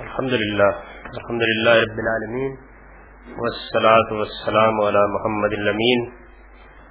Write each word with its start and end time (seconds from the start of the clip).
الحمد 0.00 0.32
للہ 0.32 0.66
الحمد 1.08 1.42
للہ 1.42 1.72
رب 1.76 1.98
العالمین 1.98 2.52
والصلاة 3.36 4.18
والسلام 4.18 4.78
على 4.82 5.00
محمد 5.08 5.54
الامین 5.54 6.04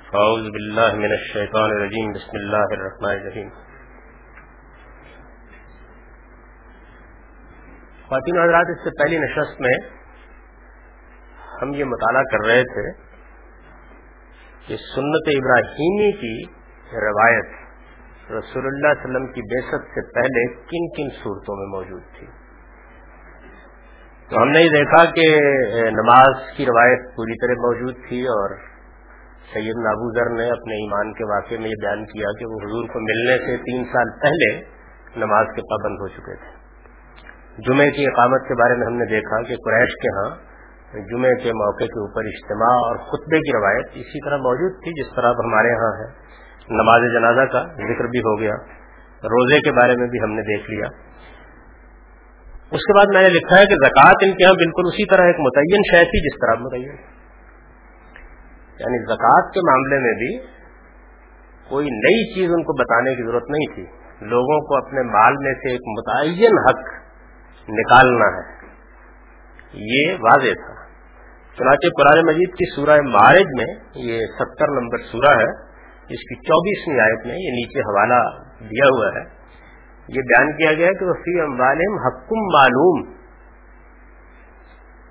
فاعوذ 0.10 0.50
باللہ 0.50 0.90
من 0.96 1.14
الشیطان 1.14 1.72
الرجیم 1.72 2.12
بسم 2.12 2.36
اللہ 2.36 2.76
الرحمن 2.76 3.14
الرحیم 3.14 3.48
خواتین 8.04 8.38
حضرات، 8.38 8.74
اس 8.74 8.84
سے 8.84 8.94
پہلی 8.98 9.18
نشست 9.20 9.62
میں 9.62 9.74
ہم 11.56 11.74
یہ 11.74 11.90
مطالعہ 11.90 12.28
کر 12.32 12.46
رہے 12.48 12.68
تھے 12.70 12.84
کہ 14.68 14.78
سنت 14.84 15.32
ابراہیمی 15.34 16.12
کی 16.20 16.36
روایت 17.00 17.58
رسول 18.34 18.68
اللہ 18.68 18.88
علیہ 18.88 19.02
وسلم 19.02 19.28
کی 19.34 19.48
بیست 19.48 19.90
سے 19.96 20.06
پہلے 20.12 20.46
کن 20.68 20.88
کن 20.92 21.12
صورتوں 21.18 21.58
میں 21.58 21.68
موجود 21.72 22.06
تھی؟ 22.18 22.30
تو 24.32 24.42
ہم 24.42 24.50
نے 24.50 24.60
یہ 24.60 24.70
دیکھا 24.70 25.06
کہ 25.06 25.24
نماز 25.92 26.42
کی 26.58 26.66
روایت 26.66 27.06
پوری 27.16 27.36
طرح 27.38 27.62
موجود 27.62 27.96
تھی 28.10 28.28
اور 28.28 28.52
سید 29.54 29.78
نابوذر 29.78 30.30
نے 30.36 30.50
اپنے 30.50 30.76
ایمان 30.76 31.14
کے 31.14 31.24
واقعے 31.24 31.58
میں 31.58 31.70
یہ 31.70 31.80
بیان 31.82 32.06
کیا 32.06 32.34
کہ 32.40 32.46
وہ 32.46 32.60
حضور 32.66 32.88
کو 32.88 33.00
ملنے 33.00 33.38
سے 33.46 33.58
تین 33.64 33.84
سال 33.84 34.12
پہلے 34.22 34.50
نماز 35.16 35.48
کے 35.56 35.62
پابند 35.62 35.98
ہو 36.02 36.08
چکے 36.08 36.36
تھے۔ 36.36 36.52
جمعے 37.66 37.92
کی 37.92 38.06
اقامت 38.06 38.48
کے 38.48 38.54
بارے 38.54 38.76
میں 38.76 38.88
ہم 38.88 38.94
نے 38.94 39.06
دیکھا 39.06 39.42
کہ 39.42 39.56
قریش 39.66 39.98
کے 40.02 40.14
ہاں 40.18 40.30
جمعے 41.10 41.36
کے 41.44 41.52
موقع 41.54 41.84
کے 41.84 42.00
اوپر 42.00 42.26
اجتماع 42.26 42.76
اور 42.84 42.96
خطبے 42.96 43.40
کی 43.40 43.58
روایت 43.58 43.86
اسی 43.94 44.26
طرح 44.26 44.38
موجود 44.38 44.80
تھی 44.84 45.04
جس 45.04 45.16
طرح 45.16 45.28
اب 45.28 45.46
ہمارے 45.46 45.74
ہاں 45.74 45.92
ہے۔ 46.00 46.08
نماز 46.70 47.02
جنازہ 47.14 47.52
کا 47.52 47.64
ذکر 47.74 48.08
بھی 48.08 48.20
ہو 48.20 48.40
گیا۔ 48.40 48.56
روزے 49.24 49.62
کے 49.62 49.72
بارے 49.72 49.96
میں 49.96 50.08
بھی 50.08 50.20
ہم 50.24 50.32
نے 50.32 50.42
دیکھ 50.42 50.72
لیا۔ 50.72 51.09
اس 52.72 52.80
کے 52.80 52.94
بعد 52.94 53.14
میں 53.14 53.22
نے 53.22 53.30
لکھا 53.30 53.60
ہے 53.60 53.66
کہ 53.66 53.76
زکوٰۃ 53.76 54.14
ان 54.22 54.32
کے 54.32 54.44
یہاں 54.44 54.54
بالکل 54.54 54.82
اسی 54.88 55.06
طرح 55.06 55.26
ایک 55.26 55.36
متعین 55.40 55.82
شے 55.92 56.04
تھی 56.06 56.20
جس 56.22 56.40
طرح 56.42 56.64
متعین 56.64 57.20
یعنی 58.80 59.04
زکوٰۃ 59.04 59.52
کے 59.54 59.60
معاملے 59.60 60.00
میں 60.00 60.14
بھی 60.14 60.60
کوئی 61.70 61.88
نئی 61.88 62.34
چیز 62.34 62.50
ان 62.54 62.64
کو 62.64 62.74
بتانے 62.74 63.16
کی 63.16 63.24
ضرورت 63.24 63.44
نہیں 63.50 63.76
تھی۔ 63.76 63.86
لوگوں 64.22 64.68
کو 64.68 64.88
اپنے 64.88 65.02
مال 65.02 65.34
میں 65.34 65.54
سے 65.54 65.72
ایک 65.72 65.82
متعین 65.98 66.58
حق 66.70 66.94
نکالنا 67.70 68.26
ہے۔ 68.26 68.68
یہ 69.74 70.14
واضح 70.14 70.54
تھا۔ 70.66 70.88
چنانچہ 71.58 71.88
قرآن 71.88 72.26
مجید 72.26 72.50
کی 72.50 72.76
سورہ 72.76 73.02
معارج 73.02 73.46
میں 73.58 73.76
یہ 73.96 74.20
ستر 74.40 74.68
نمبر 74.68 74.98
سورہ 74.98 75.38
ہے، 75.38 75.50
اس 76.04 76.20
کی 76.20 76.36
چوبیسویں 76.36 77.00
آیت 77.00 77.26
میں 77.26 77.36
یہ 77.36 77.52
نیچے 77.52 77.80
حوالہ 77.80 78.44
دیا 78.60 78.88
ہوا 78.88 79.08
ہے۔ 79.08 79.39
یہ 80.10 80.22
بیان 80.22 80.52
کیا 80.52 80.74
گیا 80.74 80.92
کہ 81.00 81.14
فی 81.14 81.42
اموالم 81.42 81.98
حکم 82.08 82.40
معلوم۔ 82.54 83.14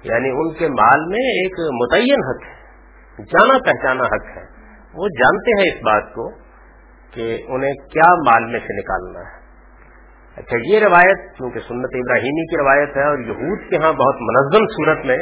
یعنی 0.02 0.30
ان 0.30 0.54
کے 0.54 0.68
مال 0.68 1.00
میں 1.00 1.26
ایک 1.28 1.52
متعین 1.82 2.24
حق 2.30 2.46
ہے، 2.46 3.24
جانا 3.24 3.58
پہچانا 3.58 4.04
حق 4.04 4.36
ہے۔ 4.36 4.42
وہ 4.94 5.08
جانتے 5.08 5.50
ہیں 5.50 5.76
اس 5.76 5.82
بات 5.82 6.14
کو 6.14 6.30
کہ 7.10 7.42
انہیں 7.48 7.72
کیا 7.72 8.14
مال 8.14 8.44
میں 8.44 8.60
سے 8.60 8.76
نکالنا 8.78 9.20
ہے۔ 9.20 9.38
اچھا 10.36 10.56
یہ 10.64 10.78
روایت 10.78 11.36
کیونکہ 11.36 11.58
سنت 11.58 11.94
ابراہیمی 11.94 12.46
کی 12.46 12.56
روایت 12.56 12.96
ہے 12.96 13.02
اور 13.02 13.18
یہود 13.18 13.70
کے 13.70 13.76
ہاں 13.76 13.92
بہت 13.92 14.14
منظم 14.20 14.66
صورت 14.66 15.06
میں 15.06 15.18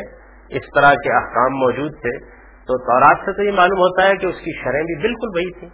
اس 0.49 0.63
طرح 0.75 0.93
کے 0.93 1.17
احکام 1.17 1.53
موجود 1.53 1.93
تھے، 1.93 2.19
تو 2.67 2.79
تورات 2.79 3.17
سے 3.25 3.33
تو 3.33 3.43
یہ 3.43 3.53
معلوم 3.53 3.79
ہوتا 3.79 4.09
ہے 4.09 4.17
کہ 4.17 4.27
اس 4.27 4.37
کی 4.45 4.65
شرح 4.65 4.81
بھی 4.81 5.03
بالکل 5.03 5.29
وہی 5.35 5.61
تھی 5.61 5.69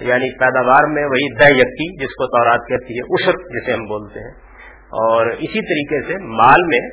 یعنی 0.00 0.38
پیداوار 0.38 0.88
میں 0.88 1.04
وہی 1.04 1.38
دہ 1.38 1.50
یقی 1.50 2.00
جس 2.00 2.08
کو 2.08 2.26
تورات 2.26 2.60
کہتی 2.68 2.98
ہے 2.98 3.00
عشر 3.00 3.32
جسے 3.32 3.72
ہم 3.72 3.84
بولتے 3.84 4.20
ہیں۔ 4.20 4.52
اور 4.82 5.26
اسی 5.26 5.60
طریقے 5.60 6.12
سے 6.12 6.18
مال 6.24 6.66
میں 6.66 6.88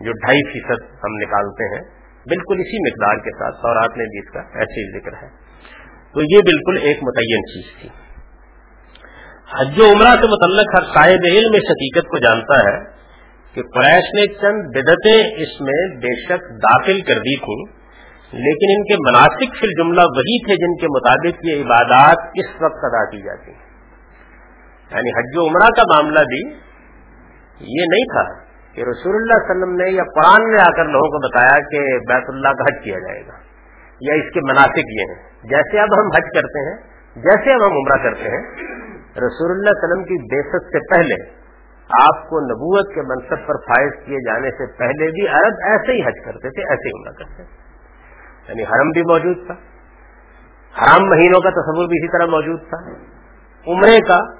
جو 0.00 0.12
ڈھائی 0.12 0.52
فیصد 0.52 0.82
ہم 0.82 1.16
نکالتے 1.16 1.74
ہیں، 1.74 1.82
بالکل 2.28 2.54
اسی 2.60 2.90
مقدار 2.90 3.24
کے 3.24 3.30
ساتھ 3.30 3.56
تورات 3.62 3.96
میں 3.96 4.06
بھی 4.06 4.18
اس 4.18 4.32
کا 4.32 4.40
ایسے 4.40 4.80
ہی 4.80 5.00
ذکر 5.00 5.12
ہے۔ 5.22 5.28
تو 6.14 6.20
یہ 6.20 6.38
بالکل 6.38 6.86
ایک 6.86 6.96
متعین 7.02 7.40
چیز 7.40 7.80
تھی۔ 7.80 7.88
حج 9.58 9.80
و 9.80 9.84
عمرہ 9.84 10.20
سے 10.20 10.26
متعلق 10.26 10.74
ہر 10.74 10.94
صاحب 10.94 11.24
علم 11.24 11.52
اس 11.54 11.70
حقیقت 11.70 12.06
کو 12.08 12.18
جانتا 12.18 12.58
ہے 12.58 12.84
کہ 13.54 13.62
قریش 13.62 14.04
نے 14.04 14.34
چند 14.34 14.62
بدتیں 14.70 15.30
اس 15.36 15.60
میں 15.60 15.96
بے 15.96 16.24
شک 16.24 16.62
داخل 16.62 17.00
کر 17.00 17.14
دی 17.14 17.38
تھیں۔ 17.38 17.83
لیکن 18.34 18.72
ان 18.76 18.82
کے 18.84 18.96
مناسب 18.96 19.38
فی 19.38 19.66
الجملہ 19.66 20.00
وہی 20.00 20.46
تھے 20.46 20.54
جن 20.54 20.76
کے 20.80 20.86
مطابق 20.86 21.44
یہ 21.44 21.64
عبادات 21.64 22.30
اس 22.34 22.62
وقت 22.62 22.84
ادا 22.84 23.10
کی 23.10 23.22
جاتی 23.22 23.50
ہیں۔ 23.50 23.64
یعنی 24.90 25.10
حج 25.18 25.38
و 25.38 25.48
عمرہ 25.48 25.68
کا 25.76 25.82
معاملہ 25.82 26.20
بھی 26.20 26.40
یہ 27.60 27.84
نہیں 27.90 28.04
تھا 28.04 28.44
کہ 28.74 28.80
رسول 28.80 29.14
اللہ 29.14 29.32
علیہ 29.32 29.50
وسلم 29.50 29.74
نے 29.76 29.90
یا 29.90 30.02
قرآن 30.14 30.50
نے 30.50 30.62
آ 30.62 30.76
کر 30.76 30.84
لوگوں 30.84 31.08
کو 31.08 31.28
بتایا 31.28 31.60
کہ 31.68 31.98
بیت 31.98 32.24
اللہ 32.28 32.48
کا 32.48 32.62
حج 32.62 32.84
کیا 32.84 32.98
جائے 32.98 33.20
گا، 33.26 33.32
یا 34.00 34.14
اس 34.14 34.32
کے 34.34 34.40
مناسب 34.40 34.92
یہ 34.98 35.04
ہیں۔ 35.08 35.48
جیسے 35.48 35.80
اب 35.80 36.00
ہم 36.00 36.06
حج 36.06 36.28
کرتے 36.34 36.70
ہیں، 36.70 36.76
جیسے 37.16 37.54
اب 37.54 37.66
ہم 37.66 37.72
عمرہ 37.72 38.02
کرتے 38.02 38.24
ہیں، 38.24 38.42
رسول 39.16 39.50
اللہ 39.50 39.70
علیہ 39.70 39.84
وسلم 39.84 40.04
کی 40.04 40.34
بےست 40.34 40.66
سے 40.66 40.78
پہلے 40.78 41.44
آپ 41.88 42.28
کو 42.28 42.40
نبوت 42.40 42.94
کے 42.94 43.02
منصب 43.02 43.46
پر 43.46 43.54
فائز 43.54 43.92
کیے 44.06 44.16
جانے 44.16 44.50
سے 44.50 44.78
پہلے 44.78 45.10
بھی 45.10 45.28
عرب 45.28 45.54
ایسے 45.64 45.92
ہی 45.92 46.00
حج 46.00 46.24
کرتے 46.24 46.48
تھے، 46.48 46.62
ایسے 46.62 46.88
ہی 46.88 47.00
عمرہ 47.00 47.12
کرتے 47.12 47.42
تھے۔ 47.42 47.63
یعنی 48.48 48.62
حرم 48.62 48.88
بھی 48.88 49.02
موجود 49.02 49.46
تھا۔ 49.46 49.54
حرام 50.82 51.08
مہینوں 51.08 51.40
کا 51.40 51.50
تصور 51.50 51.88
بھی 51.88 52.04
اسی 52.04 52.18
طرح 52.18 52.26
موجود 52.26 52.60
تھا۔ 52.60 52.90
عمرے 53.66 54.00
کا 54.00 54.34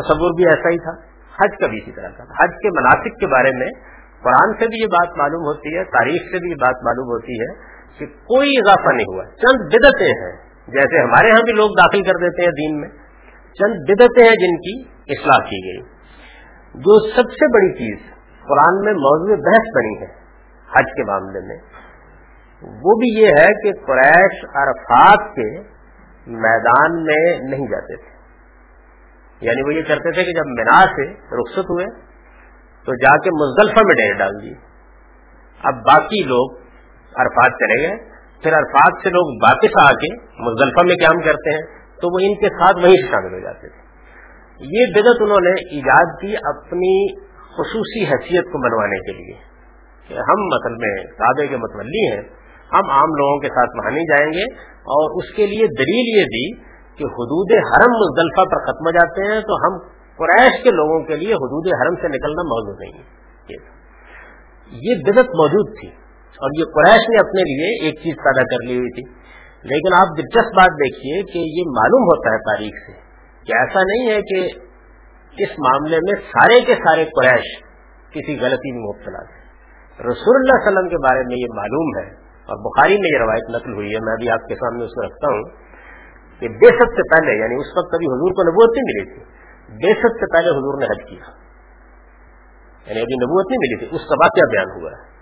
تصور 0.00 0.34
بھی 0.34 0.48
ایسا 0.48 0.68
ہی 0.68 0.78
تھا۔ 0.78 1.16
حج 1.42 1.58
کا 1.60 1.66
بھی 1.66 1.78
اسی 1.82 1.92
طرح 1.92 2.08
تھا۔ 2.08 2.24
حج 2.24 2.50
کے 2.62 2.70
مناسب 2.70 3.20
کے 3.20 3.26
بارے 3.26 3.50
میں 3.56 3.68
قرآن 4.22 4.52
سے 4.52 4.68
بھی 4.68 4.82
یہ 4.82 4.86
بات 4.86 5.18
معلوم 5.18 5.42
ہوتی 5.42 5.76
ہے، 5.76 5.84
تاریخ 5.84 6.22
سے 6.22 6.38
بھی 6.38 6.50
یہ 6.50 6.54
بات 6.54 6.74
معلوم 6.84 7.04
ہوتی 7.04 7.32
ہے 7.32 7.76
کہ 7.98 8.06
کوئی 8.06 8.50
اضافہ 8.58 8.94
نہیں 8.94 9.14
ہوا۔ 9.14 9.24
چند 9.24 9.66
بدتیں 9.66 10.06
ہیں۔ 10.06 10.36
جیسے 10.68 11.02
ہمارے 11.02 11.30
ہاں 11.30 11.42
بھی 11.44 11.52
لوگ 11.52 11.70
داخل 11.70 12.02
کر 12.02 12.12
دیتے 12.12 12.42
ہیں 12.42 12.50
دین 12.50 12.80
میں۔ 12.80 12.88
چند 13.54 13.74
بدتیں 13.88 14.24
ہیں 14.24 14.32
جن 14.32 14.56
کی 14.56 14.82
اصلاح 15.08 15.38
کی 15.38 15.68
گئی۔ 15.68 15.82
جو 16.74 17.08
سب 17.08 17.22
سے 17.22 17.52
بڑی 17.52 17.72
چیز 17.72 17.98
قرآن 18.48 18.84
میں 18.84 18.92
موضوع 18.92 19.36
بحث 19.36 19.76
بنی 19.76 20.00
ہے 20.00 20.26
حج 20.76 20.84
کے 20.96 21.04
معاملے 21.04 21.40
میں 21.40 21.56
وہ 22.62 22.98
بھی 22.98 23.20
یہ 23.20 23.26
ہے 23.26 23.46
کہ 23.46 23.72
قریش 23.86 24.44
عرفات 24.54 25.34
کے 25.36 25.58
میدان 26.26 27.04
میں 27.04 27.38
نہیں 27.50 27.66
جاتے 27.66 27.96
تھے۔ 27.96 28.16
یعنی 29.40 29.62
وہ 29.66 29.74
یہ 29.74 29.82
کرتے 29.82 30.10
تھے 30.10 30.24
کہ 30.24 30.32
جب 30.32 30.46
مینا 30.46 30.80
سے 30.80 31.12
رخصت 31.12 31.70
ہوئے 31.70 31.86
تو 32.84 32.94
جا 32.94 33.18
کے 33.18 33.30
مزدلفہ 33.30 33.86
میں 33.86 33.94
ڈیر 33.94 34.18
ڈال 34.18 34.42
دی۔ 34.42 34.54
اب 35.62 35.74
باقی 35.74 36.24
لوگ 36.24 36.56
عرفات 37.16 37.50
چلے 37.50 37.88
گئے۔ 37.88 37.96
پھر 38.42 38.52
عرفات 38.58 39.02
سے 39.02 39.10
لوگ 39.10 39.36
واپس 39.42 39.88
آ 39.88 39.92
کے 39.92 40.14
مزدلفہ 40.22 40.86
میں 40.86 40.94
قیام 40.94 41.20
کرتے 41.20 41.50
ہیں 41.50 41.62
تو 42.00 42.14
وہ 42.14 42.18
ان 42.22 42.34
کے 42.34 42.48
ساتھ 42.48 42.76
وہیں 42.76 42.94
سے 42.94 43.10
شامل 43.10 43.34
ہو 43.34 43.40
جاتے 43.40 43.68
تھے۔ 43.68 43.86
یہ 44.60 44.86
بدت 44.94 45.22
انہوں 45.22 45.40
نے 45.40 45.50
ایجاد 45.50 46.20
کی 46.20 46.36
اپنی 46.36 47.20
خصوصی 47.34 48.04
حیثیت 48.04 48.44
کو 48.44 48.62
بنوانے 48.62 48.98
کے 48.98 49.12
لیے 49.12 49.34
کہ 50.08 50.14
ہم 50.14 50.46
مثل 50.46 50.72
میں 50.72 51.04
کعبے 51.04 51.46
کے 51.46 51.56
متولی 51.56 52.12
ہیں۔ 52.12 52.45
ہم 52.72 52.90
عام 52.90 53.14
لوگوں 53.16 53.38
کے 53.38 53.48
ساتھ 53.48 53.76
وہاں 53.78 53.90
نہیں 53.90 54.04
جائیں 54.04 54.32
گے 54.32 54.44
اور 54.94 55.22
اس 55.22 55.36
کے 55.36 55.46
لیے 55.46 55.66
دلیل 55.66 56.18
یہ 56.18 56.24
دی 56.24 56.54
کہ 56.98 57.04
حدود 57.04 57.52
حرم 57.52 57.92
مزدلفہ 57.92 58.44
پر 58.44 58.64
ختم 58.64 58.86
ہو 58.86 58.90
جاتے 58.90 59.32
ہیں 59.32 59.40
تو 59.40 59.54
ہم 59.54 59.78
قریش 60.16 60.62
کے 60.62 60.70
لوگوں 60.70 61.04
کے 61.04 61.16
لیے 61.16 61.32
حدود 61.32 61.66
حرم 61.66 61.94
سے 61.94 62.08
نکلنا 62.08 62.42
موجود 62.42 62.80
نہیں 62.80 63.02
ہے۔ 63.02 63.06
یہ 64.70 64.94
بدت 65.06 65.28
موجود 65.28 65.80
تھی 65.80 65.88
اور 66.38 66.50
یہ 66.58 66.64
قریش 66.64 67.08
نے 67.08 67.16
اپنے 67.16 67.42
لیے 67.42 67.84
ایک 67.84 67.94
چیز 67.94 68.14
پیدا 68.16 68.42
کر 68.42 68.66
لی 68.68 68.78
ہوئی 68.78 68.90
تھی۔ 68.90 69.26
لیکن 69.62 69.94
آپ 69.94 70.18
دلچسپ 70.18 70.56
بات 70.56 70.70
دیکھیے 70.70 71.22
کہ 71.22 71.38
یہ 71.38 71.70
معلوم 71.70 72.02
ہوتا 72.02 72.32
ہے 72.32 72.38
تاریخ 72.38 72.74
سے 72.86 72.92
کہ 73.46 73.52
ایسا 73.56 73.80
نہیں 73.82 74.10
ہے 74.10 74.20
کہ 74.22 74.48
اس 75.42 75.50
معاملے 75.58 75.96
میں 75.96 76.20
سارے 76.20 76.60
کے 76.60 76.74
سارے 76.74 77.04
قریش 77.04 77.62
کسی 78.10 78.40
غلطی 78.40 78.72
میں 78.72 78.82
مبتلا 78.82 79.22
تھے۔ 79.22 79.46
رسول 80.08 80.36
اللہ 80.36 80.56
علیہ 80.56 80.68
وسلم 80.68 80.88
کے 80.88 80.96
بارے 80.96 81.20
میں 81.26 81.36
یہ 81.36 81.46
معلوم 81.56 81.98
ہے 81.98 82.25
اور 82.46 82.56
بخاری 82.56 82.94
میں 82.94 83.10
یہ 83.14 83.18
روایت 83.18 83.50
نقل 83.50 83.72
ہوئی 83.74 83.94
ہے، 83.94 84.00
میں 84.04 84.16
بھی 84.16 84.30
آپ 84.30 84.48
کے 84.48 84.54
سامنے 84.54 84.84
اس 84.84 84.90
کو 84.90 85.06
رکھتا 85.06 85.26
ہوں 85.32 85.44
کہ 86.40 86.48
بے 86.48 86.66
سب 86.66 86.92
سے 86.98 87.02
پہلے 87.02 87.38
یعنی 87.42 87.54
اس 87.54 87.66
وقت 87.78 87.94
ابھی 87.94 88.06
حضور 88.06 88.30
کو 88.32 88.42
نبوت 88.42 88.76
نہیں 88.76 88.86
ملی 88.86 89.14
تھی، 89.14 89.22
بے 89.72 90.00
سب 90.00 90.14
سے 90.20 90.32
پہلے 90.32 90.48
حضور 90.50 90.78
نے 90.78 90.86
حج 90.86 91.10
کیا۔ 91.10 91.30
یعنی 92.86 93.00
ابھی 93.00 93.14
نبوت 93.14 93.46
نہیں 93.50 93.58
ملی 93.58 93.78
تھی، 93.78 93.96
اس 93.96 94.08
کا 94.08 94.14
واقعہ 94.24 94.50
بیان 94.50 94.80
ہوا 94.80 94.90
ہے۔ 94.90 95.16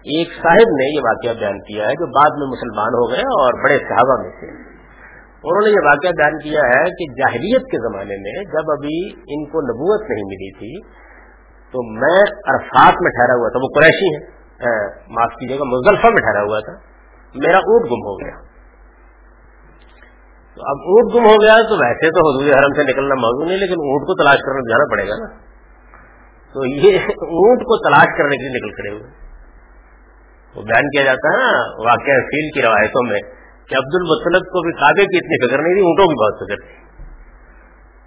ایک 0.00 0.28
صاحب 0.42 0.68
نے 0.80 0.96
یہ 0.96 1.00
واقعہ 1.00 1.40
بیان 1.40 1.58
کیا 1.58 1.88
ہے 1.88 1.92
جو 1.92 2.06
بعد 2.06 2.30
میں 2.38 2.46
مسلمان 2.46 2.88
ہو 2.88 3.10
گئے 3.10 3.20
اور 3.20 3.64
بڑے 3.64 3.78
صحابہ 3.78 4.22
میں 4.22 4.30
سے 4.40 4.70
انہوں 5.44 5.66
نے 5.66 5.70
یہ 5.70 5.84
واقعہ 5.84 6.10
بیان 6.10 6.38
کیا 6.38 6.60
ہے 6.60 6.84
کہ 6.84 7.12
جاہلیت 7.12 7.62
کے 7.62 7.78
زمانے 7.78 8.16
میں 8.16 8.44
جب 8.44 8.70
ابھی 8.70 9.12
ان 9.12 9.44
کو 9.44 9.60
نبوت 9.60 10.10
نہیں 10.10 10.24
ملی 10.24 10.58
تھی، 10.58 10.90
تو 11.72 12.00
میں 12.00 12.20
عرفات 12.54 13.02
میں 13.02 13.10
ٹھہرا 13.10 13.34
ہوا 13.34 13.48
تھا، 13.48 13.58
وہ 13.62 13.80
قریشی 13.80 14.14
ہیں۔ 14.14 14.39
معاف 15.08 15.30
کیجیے 15.30 15.58
گا، 15.58 15.64
مزدلفہ 15.64 16.06
میں 16.06 16.22
ٹھہرا 16.22 16.42
ہوا 16.42 16.60
تھا۔ 16.60 16.72
میرا 17.34 17.56
اونٹ 17.56 17.86
گم 17.86 18.06
ہو 18.06 18.20
گیا۔ 18.20 18.50
تو 20.54 20.60
اب 20.64 20.76
اونٹ 20.76 21.14
گم 21.14 21.24
ہو 21.24 21.42
گیا 21.42 21.54
تو 21.68 21.74
ویسے 21.74 22.10
تو 22.10 22.30
حضور 22.30 22.58
حرم 22.58 22.72
سے 22.72 22.82
نکلنا 22.82 23.14
موضوع 23.14 23.46
نہیں، 23.46 23.58
لیکن 23.58 23.72
اونٹ 23.72 24.06
کو 24.06 24.22
تلاش 24.22 24.36
کرنے 24.36 24.70
جانا 24.70 24.84
پڑے 24.90 25.08
گا 25.08 25.14
نا۔ 25.18 25.50
تو 26.52 26.66
یہ 26.66 26.98
اونٹ 27.08 27.60
کو 27.60 27.88
تلاش 27.88 28.18
کرنے 28.18 28.36
کے 28.36 28.42
لیے 28.42 28.58
نکل 28.58 28.74
کھڑے 28.74 28.90
ہوئے۔ 28.90 29.10
وہ 30.54 30.62
بیان 30.62 30.82
کیا 30.82 31.04
جاتا 31.04 31.28
ہے 31.28 31.36
نا 31.36 31.58
واقعہ 31.88 32.20
فیل 32.20 32.50
کی 32.54 32.62
روایتوں 32.62 33.10
میں 33.10 33.20
کہ 33.68 33.74
عبد 33.74 33.94
المطلب 33.94 34.42
کو 34.42 34.62
بھی 34.62 34.72
کعبے 34.72 35.06
کی 35.06 35.16
اتنی 35.16 35.48
فکر 35.48 35.58
نہیں 35.62 35.74
تھی، 35.74 35.80
اونٹوں 35.80 36.06
کی 36.06 36.24
بہت 36.24 36.46
فکر 36.46 36.66
تھی۔ 36.66 36.74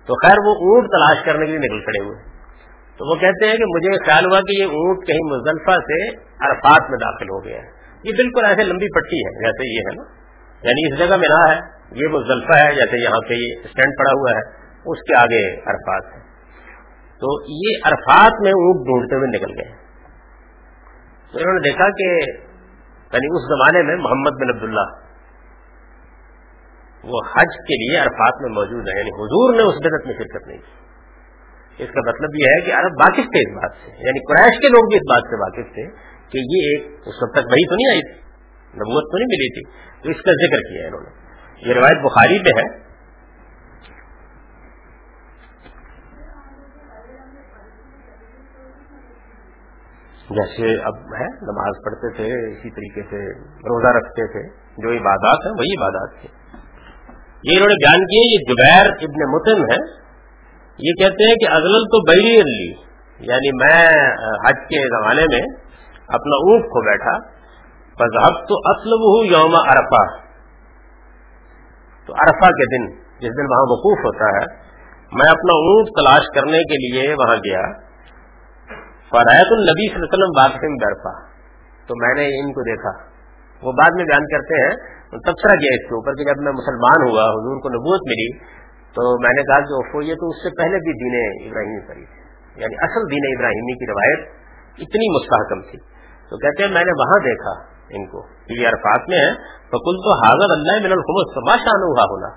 تو 0.07 0.27
خیر 0.27 0.35
وہ 0.45 0.55
اونٹ 0.55 0.87
تلاش 0.87 1.25
کرنے 1.25 1.45
کے 1.45 1.51
لیے 1.51 1.59
نکل 1.59 1.79
کھڑے 1.79 2.03
ہوئے۔ 2.03 2.32
تو 2.97 3.09
وہ 3.09 3.15
کہتے 3.15 3.45
ہیں 3.45 3.57
کہ 3.57 3.63
مجھے 3.63 4.05
خیال 4.05 4.25
ہوا 4.25 4.39
کہ 4.39 4.61
یہ 4.61 4.65
اونٹ 4.65 5.07
کہیں 5.07 5.31
مزدلفہ 5.31 5.71
سے 5.71 6.07
عرفات 6.17 6.89
میں 6.89 6.97
داخل 6.97 7.25
ہو 7.25 7.45
گیا 7.45 7.57
ہے۔ 7.57 7.83
یہ 8.03 8.11
بالکل 8.11 8.45
ایسے 8.45 8.63
لمبی 8.63 8.99
پٹی 8.99 9.17
ہے، 9.17 9.45
جیسے 9.45 9.73
یہ 9.73 9.79
ہے 9.79 9.95
نا۔ 9.95 10.23
یعنی 10.63 10.93
اس 10.93 10.99
جگہ 10.99 11.17
میں 11.17 11.29
رہا 11.29 11.55
ہے، 11.55 11.59
یہ 11.91 12.07
مزدلفہ 12.07 12.63
ہے، 12.63 12.75
جیسے 12.75 13.03
یہاں 13.03 13.29
پہ 13.29 13.33
یہ 13.33 13.55
اسٹینڈ 13.63 13.93
پڑا 13.99 14.11
ہوا 14.11 14.31
ہے، 14.31 14.63
اس 14.85 14.99
کے 14.99 15.15
آگے 15.21 15.55
عرفات 15.55 16.13
ہے۔ 16.13 16.19
تو 17.13 17.43
یہ 17.51 17.87
عرفات 17.87 18.31
میں 18.41 18.51
اونٹ 18.51 18.85
ڈھونڈتے 18.85 19.15
ہوئے 19.15 19.27
نکل 19.27 19.61
گئے۔ 19.61 19.83
تو 21.31 21.39
انہوں 21.39 21.53
نے 21.53 21.59
دیکھا 21.59 21.89
کہ 21.89 22.31
یعنی 23.13 23.25
اس 23.25 23.47
زمانے 23.47 23.83
میں 23.83 23.95
محمد 23.95 24.41
بن 24.41 24.49
عبداللہ 24.49 25.03
وہ 27.03 27.19
حج 27.25 27.55
کے 27.55 27.75
لیے 27.75 27.99
عرفات 27.99 28.41
میں 28.41 28.49
موجود 28.49 28.87
ہے 28.87 28.99
یعنی 28.99 29.09
حضور 29.09 29.55
نے 29.55 29.61
اس 29.63 29.75
بدت 29.75 30.07
میں 30.07 30.13
شرکت 30.17 30.47
نہیں 30.47 30.57
کی۔ 30.57 30.92
اس 31.77 31.87
کا 31.87 31.99
مطلب 32.09 32.29
یہ 32.39 32.45
ہے 32.45 32.61
کہ 32.61 32.71
عرب 32.71 32.93
واقف 32.99 33.25
تھے 33.31 33.49
اس 33.49 33.55
بات 33.55 33.71
سے 33.85 33.91
یعنی 33.91 34.33
قریش 34.33 34.61
کے 34.61 34.67
لوگ 34.67 34.87
بھی 34.87 34.95
اس 34.95 35.07
بات 35.11 35.23
سے 35.29 35.35
واقف 35.35 35.73
تھے 35.73 36.13
کہ 36.29 36.37
یہ 36.37 36.67
ایک 36.67 37.07
اس 37.07 37.23
وقت 37.23 37.33
تک 37.33 37.45
وہی 37.45 37.67
تو 37.67 37.75
نہیں 37.75 37.91
آئی 37.91 38.01
تھی، 38.01 38.19
نبوت 38.75 39.11
تو 39.11 39.17
نہیں 39.17 39.27
ملی 39.27 39.53
تھی، 39.53 39.71
تو 40.03 40.09
اس 40.09 40.21
کا 40.21 40.31
ذکر 40.31 40.59
کیا 40.69 40.87
انہوں 40.87 41.01
نے۔ 41.01 41.23
یہ 41.69 41.73
روایت 41.73 42.03
بخاری 42.03 42.39
پہ 42.39 42.59
ہے۔ 42.59 42.83
جیسے 50.29 50.81
اب 50.83 50.95
ہے، 50.95 51.25
نماز 51.25 51.85
پڑھتے 51.85 52.15
تھے، 52.15 52.51
اسی 52.51 52.69
طریقے 52.69 53.01
سے 53.09 53.39
روزہ 53.41 53.97
رکھتے 53.97 54.27
تھے، 54.27 54.49
جو 54.53 54.89
عبادات 54.89 55.45
ہیں، 55.45 55.53
وہی 55.53 55.81
عبادات 55.81 56.21
تھے۔ 56.21 56.29
یہ 57.43 57.55
انہوں 57.55 57.67
نے 57.67 57.75
بیان 57.75 58.05
کیے، 58.05 58.33
یہ 58.33 58.53
جبیر 58.53 58.91
ابن 58.91 59.31
متن 59.31 59.71
ہے 59.71 60.02
یہ 60.79 60.95
کہتے 60.99 61.27
ہیں 61.27 61.35
کہ 61.41 61.49
ازل 61.55 61.75
تو 61.93 61.99
بری 62.05 62.29
علی 62.41 62.63
یعنی 63.19 63.51
میں 63.57 63.81
حج 64.45 64.61
کے 64.69 64.79
زمانے 64.93 65.25
میں 65.33 65.41
اپنا 66.17 66.39
اونٹ 66.45 66.65
کو 66.71 66.81
بیٹھا۔ 66.85 67.13
مذہب 67.97 68.39
تو 68.49 68.57
اسلم 68.71 69.03
ہوں 69.07 69.27
یوم 69.31 69.57
ارفا 69.57 70.01
تو 72.07 72.15
ارفا 72.23 72.49
کے 72.59 72.65
دن، 72.71 72.87
جس 73.19 73.35
دن 73.37 73.49
وہاں 73.51 73.67
وقوف 73.71 74.01
ہوتا 74.05 74.29
ہے، 74.37 74.45
میں 75.11 75.27
اپنا 75.31 75.57
اونٹ 75.65 75.91
تلاش 75.99 76.29
کرنے 76.35 76.61
کے 76.71 76.79
لیے 76.85 77.03
وہاں 77.19 77.35
گیا۔ 77.45 77.61
فرایت 79.11 79.53
النبی 79.55 79.85
صلی 79.87 79.95
اللہ 79.95 80.07
علیہ 80.07 80.15
وسلم 80.15 80.33
واقف 80.37 80.75
برفا 80.83 81.13
تو 81.89 81.99
میں 82.01 82.13
نے 82.19 82.25
ان 82.39 82.51
کو 82.57 82.65
دیکھا۔ 82.69 82.95
وہ 83.61 83.73
بعد 83.79 83.99
میں 83.99 84.05
بیان 84.05 84.25
کرتے 84.31 84.59
ہیں، 84.61 84.73
تبصرہ 85.25 85.55
کیا 85.61 85.77
اس 85.77 85.87
کے 85.89 85.95
اوپر 85.97 86.19
کہ 86.19 86.27
جب 86.29 86.43
میں 86.45 86.53
مسلمان 86.57 87.07
ہوا، 87.07 87.29
حضور 87.33 87.61
کو 87.63 87.73
نبوت 87.75 88.09
ملی 88.11 88.27
تو 88.95 89.21
میں 89.21 89.33
نے 89.33 89.43
کہا 89.43 89.59
کہ 89.59 89.73
اوفو، 89.73 90.01
یہ 90.01 90.15
تو 90.15 90.29
اس 90.29 90.41
سے 90.43 90.49
پہلے 90.57 90.79
بھی 90.87 90.93
دین 91.03 91.15
ابراہیمی 91.47 91.79
پڑی 91.87 92.05
تھی 92.05 92.21
یعنی 92.61 92.75
اصل 92.87 93.05
دین 93.11 93.27
ابراہیمی 93.29 93.75
کی 93.79 93.85
روایت 93.91 94.25
اتنی 94.77 95.07
مستحکم 95.13 95.61
تھی۔ 95.69 95.79
تو 96.29 96.37
کہتے 96.37 96.63
ہیں 96.63 96.71
میں 96.71 96.83
نے 96.83 96.91
وہاں 96.91 97.17
دیکھا 97.23 97.53
ان 97.89 98.05
کو، 98.07 98.21
یہ 98.49 98.67
عرفات 98.67 99.09
میں 99.09 99.17
ہے 99.17 99.31
تو 99.71 99.79
کل 99.87 99.97
تو 100.03 100.13
حاضر 100.19 100.53
اللہ 100.53 100.79
من 100.83 100.91
الخمس 100.91 101.33
سما 101.33 101.57
شان 101.63 101.83
ہوا 101.87 102.05
ہونا 102.13 102.29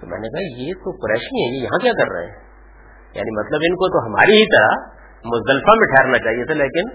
تو 0.00 0.06
میں 0.06 0.18
نے 0.18 0.28
کہا، 0.28 0.62
یہ 0.62 0.72
تو 0.74 0.90
قریشی 0.90 1.42
ہیں، 1.42 1.50
یہ 1.54 1.62
یہاں 1.62 1.78
کیا 1.78 1.92
کر 1.92 2.12
رہے 2.12 2.26
ہیں؟ 2.26 2.38
یعنی 3.14 3.36
مطلب 3.40 3.66
ان 3.68 3.74
کو 3.74 3.88
تو 3.88 4.06
ہماری 4.06 4.38
ہی 4.38 4.46
طرح 4.56 4.72
مزدلفہ 5.24 5.76
میں 5.76 5.90
ٹھہرنا 5.94 6.18
چاہیے 6.18 6.44
تھا، 6.44 6.54
لیکن 6.54 6.88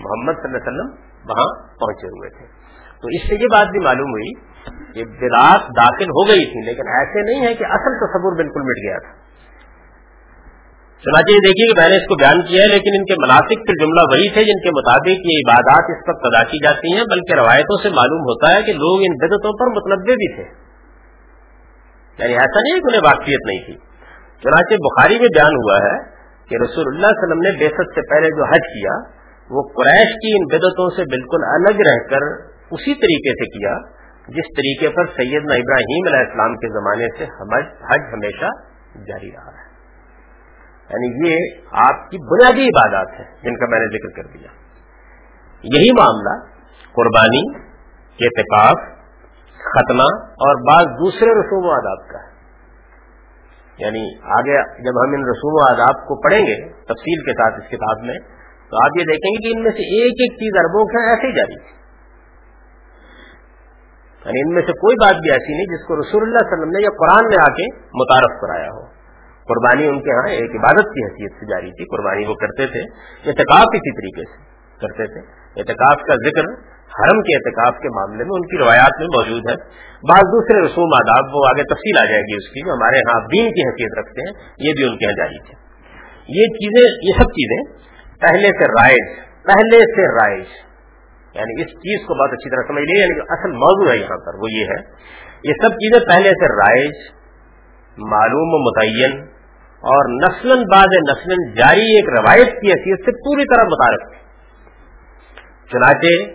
محمد 0.00 0.32
صلی 0.32 0.44
اللہ 0.44 0.56
علیہ 0.56 0.72
وسلم 0.72 0.90
وہاں 1.30 1.46
پہنچے 1.80 2.06
ہوئے 2.06 2.30
تھے۔ 2.30 2.61
تو 3.02 3.08
اس 3.08 3.28
سے 3.28 3.34
یہ 3.34 3.46
بات 3.52 3.66
بھی 3.66 3.78
معلوم 3.78 4.10
ہوئی 4.10 4.34
کہ 4.94 5.04
بدعات 5.04 5.60
داخل 5.60 6.04
ہو 6.04 6.28
گئی 6.28 6.44
تھی، 6.44 6.66
لیکن 6.66 6.88
ایسے 6.88 7.22
نہیں 7.22 7.48
ہے 7.48 7.54
کہ 7.54 7.64
اصل 7.64 8.06
تصور 8.06 8.36
بالکل 8.36 8.60
مٹ 8.60 8.76
گیا 8.86 8.98
تھا۔ 8.98 9.22
چنانچہ 11.02 11.32
یہ 11.32 11.38
دیکھیے 11.38 11.74
کہ 11.74 11.80
میں 11.80 11.88
نے 11.88 11.96
اس 11.96 12.08
کو 12.08 12.14
بیان 12.14 12.42
کیا 12.42 12.62
ہے، 12.62 12.68
لیکن 12.68 12.90
ان 12.94 13.04
کے 13.04 13.14
مناسب 13.22 13.64
کے 13.66 13.84
جملہ 13.84 14.00
وہی 14.12 14.34
تھے 14.34 14.44
جن 14.44 14.60
کے 14.62 14.70
مطابق 14.70 15.08
یہ 15.08 15.38
عبادات 15.46 15.84
اس 15.90 16.08
وقت 16.08 16.20
ادا 16.24 16.44
کی 16.44 16.64
جاتی 16.64 16.96
ہیں، 16.96 17.04
بلکہ 17.04 17.34
روایتوں 17.34 17.82
سے 17.82 17.88
معلوم 17.88 18.20
ہوتا 18.20 18.56
ہے 18.56 18.62
کہ 18.62 18.72
لوگ 18.72 19.00
ان 19.00 19.14
بدتوں 19.16 19.52
پر 19.52 19.66
متنوع 19.66 20.14
بھی 20.14 20.34
تھے۔ 20.34 20.44
یعنی 22.18 22.32
ایسا 22.32 22.60
نہیں 22.60 22.80
کہ 22.80 22.86
انہیں 22.86 23.04
واقفیت 23.04 23.46
نہیں 23.46 23.64
تھی۔ 23.64 23.74
چنانچہ 24.42 24.74
بخاری 24.74 25.18
میں 25.18 25.28
بیان 25.36 25.54
ہوا 25.54 25.76
ہے 25.76 25.98
کہ 26.48 26.54
رسول 26.62 26.84
اللہ 26.86 27.06
علیہ 27.06 27.22
وسلم 27.22 27.42
نے 27.42 27.50
بےسط 27.58 27.94
سے 27.94 28.00
پہلے 28.10 28.28
جو 28.28 28.44
حج 28.44 28.60
کیا، 28.60 29.22
وہ 29.50 29.62
قریش 29.62 30.12
کی 30.12 30.32
ان 30.36 30.46
بدتوں 30.46 30.90
سے 30.90 31.02
بالکل 31.02 31.44
الگ 31.44 31.80
رہ 31.90 32.14
کر 32.14 32.51
اسی 32.72 32.94
طریقے 32.94 33.30
سے 33.30 33.58
کیا 33.58 34.02
جس 34.22 34.48
طریقے 34.56 34.88
پر 34.88 35.06
سیدنا 35.06 35.54
ابراہیم 35.54 36.06
علیہ 36.06 36.26
السلام 36.26 36.56
کے 36.56 36.68
زمانے 36.68 37.06
سے 37.18 37.24
حج 37.84 38.14
ہمیشہ 38.14 38.50
جاری 39.06 39.32
رہا 39.32 39.52
ہے۔ 39.52 39.72
یعنی 40.90 41.28
یہ 41.28 41.36
آپ 41.70 42.10
کی 42.10 42.18
بنیادی 42.18 42.66
عبادات 42.66 43.20
ہے 43.20 43.24
جن 43.42 43.56
کا 43.56 43.66
میں 43.70 43.80
نے 43.80 43.86
ذکر 43.86 44.22
کر 44.22 44.38
دیا۔ 44.38 44.48
یہی 45.62 45.90
معاملہ 45.90 46.52
قربانی، 46.92 47.58
اعتکاف، 48.26 48.96
ختمہ 49.58 50.24
اور 50.26 50.72
بعض 50.72 50.84
دوسرے 50.84 51.30
رسوم 51.30 51.66
و 51.66 51.70
آداب 51.70 52.08
کا 52.08 52.18
ہے۔ 52.18 52.32
یعنی 53.78 54.18
آگے 54.18 54.82
جب 54.82 55.04
ہم 55.04 55.14
ان 55.14 55.20
رسوم 55.20 55.52
و 55.54 55.74
آداب 55.74 55.94
کو 55.94 56.22
پڑھیں 56.22 56.40
گے 56.40 56.68
تفصیل 56.68 57.24
کے 57.24 57.32
ساتھ 57.32 57.54
اس 57.54 57.70
کتاب 57.70 58.04
میں، 58.04 58.18
تو 58.70 58.84
آپ 58.84 58.90
یہ 58.98 59.04
دیکھیں 59.04 59.32
گے 59.32 59.50
کہ 59.50 59.56
ان 59.56 59.62
میں 59.62 59.70
سے 59.70 60.02
ایک 60.02 60.12
ایک 60.12 60.32
چیز 60.32 60.52
اربوں 60.58 60.84
کا 60.84 61.04
ہاں 61.04 61.10
ایسے 61.10 61.26
ہی 61.26 61.32
جاری 61.32 61.60
تھی۔ 61.60 61.81
یعنی 64.24 64.40
ان 64.40 64.54
میں 64.54 64.62
سے 64.62 64.72
کوئی 64.72 64.96
بات 65.04 65.14
بھی 65.14 65.30
ایسی 65.30 65.52
نہیں 65.52 65.66
جس 65.66 65.86
کو 65.86 65.96
رسول 65.96 66.22
اللہ 66.22 66.38
علیہ 66.38 66.52
وسلم 66.52 66.70
نے 66.70 66.82
یا 66.82 66.90
قرآن 66.90 67.28
میں 67.28 67.36
آ 67.40 67.52
کے 67.52 67.66
متعارف 67.76 68.40
کرایا 68.40 68.68
ہو۔ 68.68 69.02
قربانی 69.48 69.86
ان 69.86 70.02
کے 70.02 70.10
ہاں 70.10 70.28
ایک 70.28 70.50
عبادت 70.50 70.84
کی 70.84 71.04
حیثیت 71.04 71.32
سے 71.32 71.46
جاری 71.46 71.70
تھی۔ 71.70 71.84
قربانی 71.84 72.26
وہ 72.26 72.34
کرتے 72.34 72.66
تھے، 72.66 72.80
اعتکاف 73.30 73.66
اسی 73.74 73.92
طریقے 73.96 74.30
سے 74.30 74.52
کرتے 74.80 75.06
تھے۔ 75.06 75.20
اعتکاف 75.60 75.96
کا 76.06 76.14
ذکر 76.14 76.72
حرم 76.92 77.22
کے 77.22 77.36
اعتکاف 77.36 77.80
کے 77.82 77.88
معاملے 77.88 78.24
میں 78.24 78.34
ان 78.34 78.46
کی 78.46 78.58
روایات 78.58 79.00
میں 79.00 79.06
موجود 79.06 79.50
ہے۔ 79.50 79.56
بعض 80.08 80.22
دوسرے 80.22 80.66
رسوم 80.66 80.90
آداب 80.94 81.36
وہ 81.36 81.42
آگے 81.48 81.62
تفصیل 81.62 81.98
آ 81.98 82.04
جائے 82.04 82.22
گی 82.22 82.36
اس 82.36 82.48
کی 82.48 82.66
جو 82.66 82.72
ہمارے 82.72 82.96
یہاں 82.96 83.20
دین 83.20 83.50
کی 83.54 83.68
حیثیت 83.68 83.98
رکھتے 83.98 84.20
ہیں، 84.20 84.52
یہ 84.58 84.72
بھی 84.72 84.82
ان 84.82 84.98
کے 84.98 85.04
یہاں 85.04 85.16
جاری 85.16 85.38
تھے۔ 85.38 85.54
یہ 86.28 86.44
چیزیں، 86.44 86.86
یہ 87.02 87.22
سب 87.22 87.30
چیزیں 87.30 87.88
پہلے 88.20 88.48
سے 88.48 88.64
رائج، 88.64 89.18
پہلے 89.42 89.78
سے 89.78 90.14
رائج۔ 90.14 90.71
یعنی 91.34 91.62
اس 91.62 91.68
چیز 91.68 92.06
کو 92.06 92.14
بہت 92.14 92.32
اچھی 92.32 92.50
طرح 92.50 92.62
سمجھ 92.68 92.84
لیے 92.84 93.02
یعنی 93.02 93.20
اصل 93.20 93.52
موضوع 93.52 93.92
ہے 93.92 93.96
یہاں 93.96 94.26
پر، 94.26 94.34
وہ 94.34 94.46
یہ 94.50 94.64
ہے۔ 94.64 95.12
یہ 95.44 95.52
سب 95.62 95.70
چیزیں 95.70 96.06
پہلے 96.06 96.30
سے 96.30 96.54
رائج، 96.54 97.12
معلوم 97.98 98.48
و 98.54 98.70
متعین، 98.70 99.32
اور 99.82 100.28
نسل 100.28 100.64
بعد 100.72 100.86
نسل 101.10 101.52
جاری 101.52 101.80
ایک 101.80 102.20
روایت 102.20 102.60
کی 102.60 102.68
حیثیت 102.68 102.98
سے 103.04 103.12
پوری 103.12 103.44
طرح 103.44 103.64
متعارف 103.64 104.00
تھی۔ 104.10 104.18
چنانچہ 105.70 106.30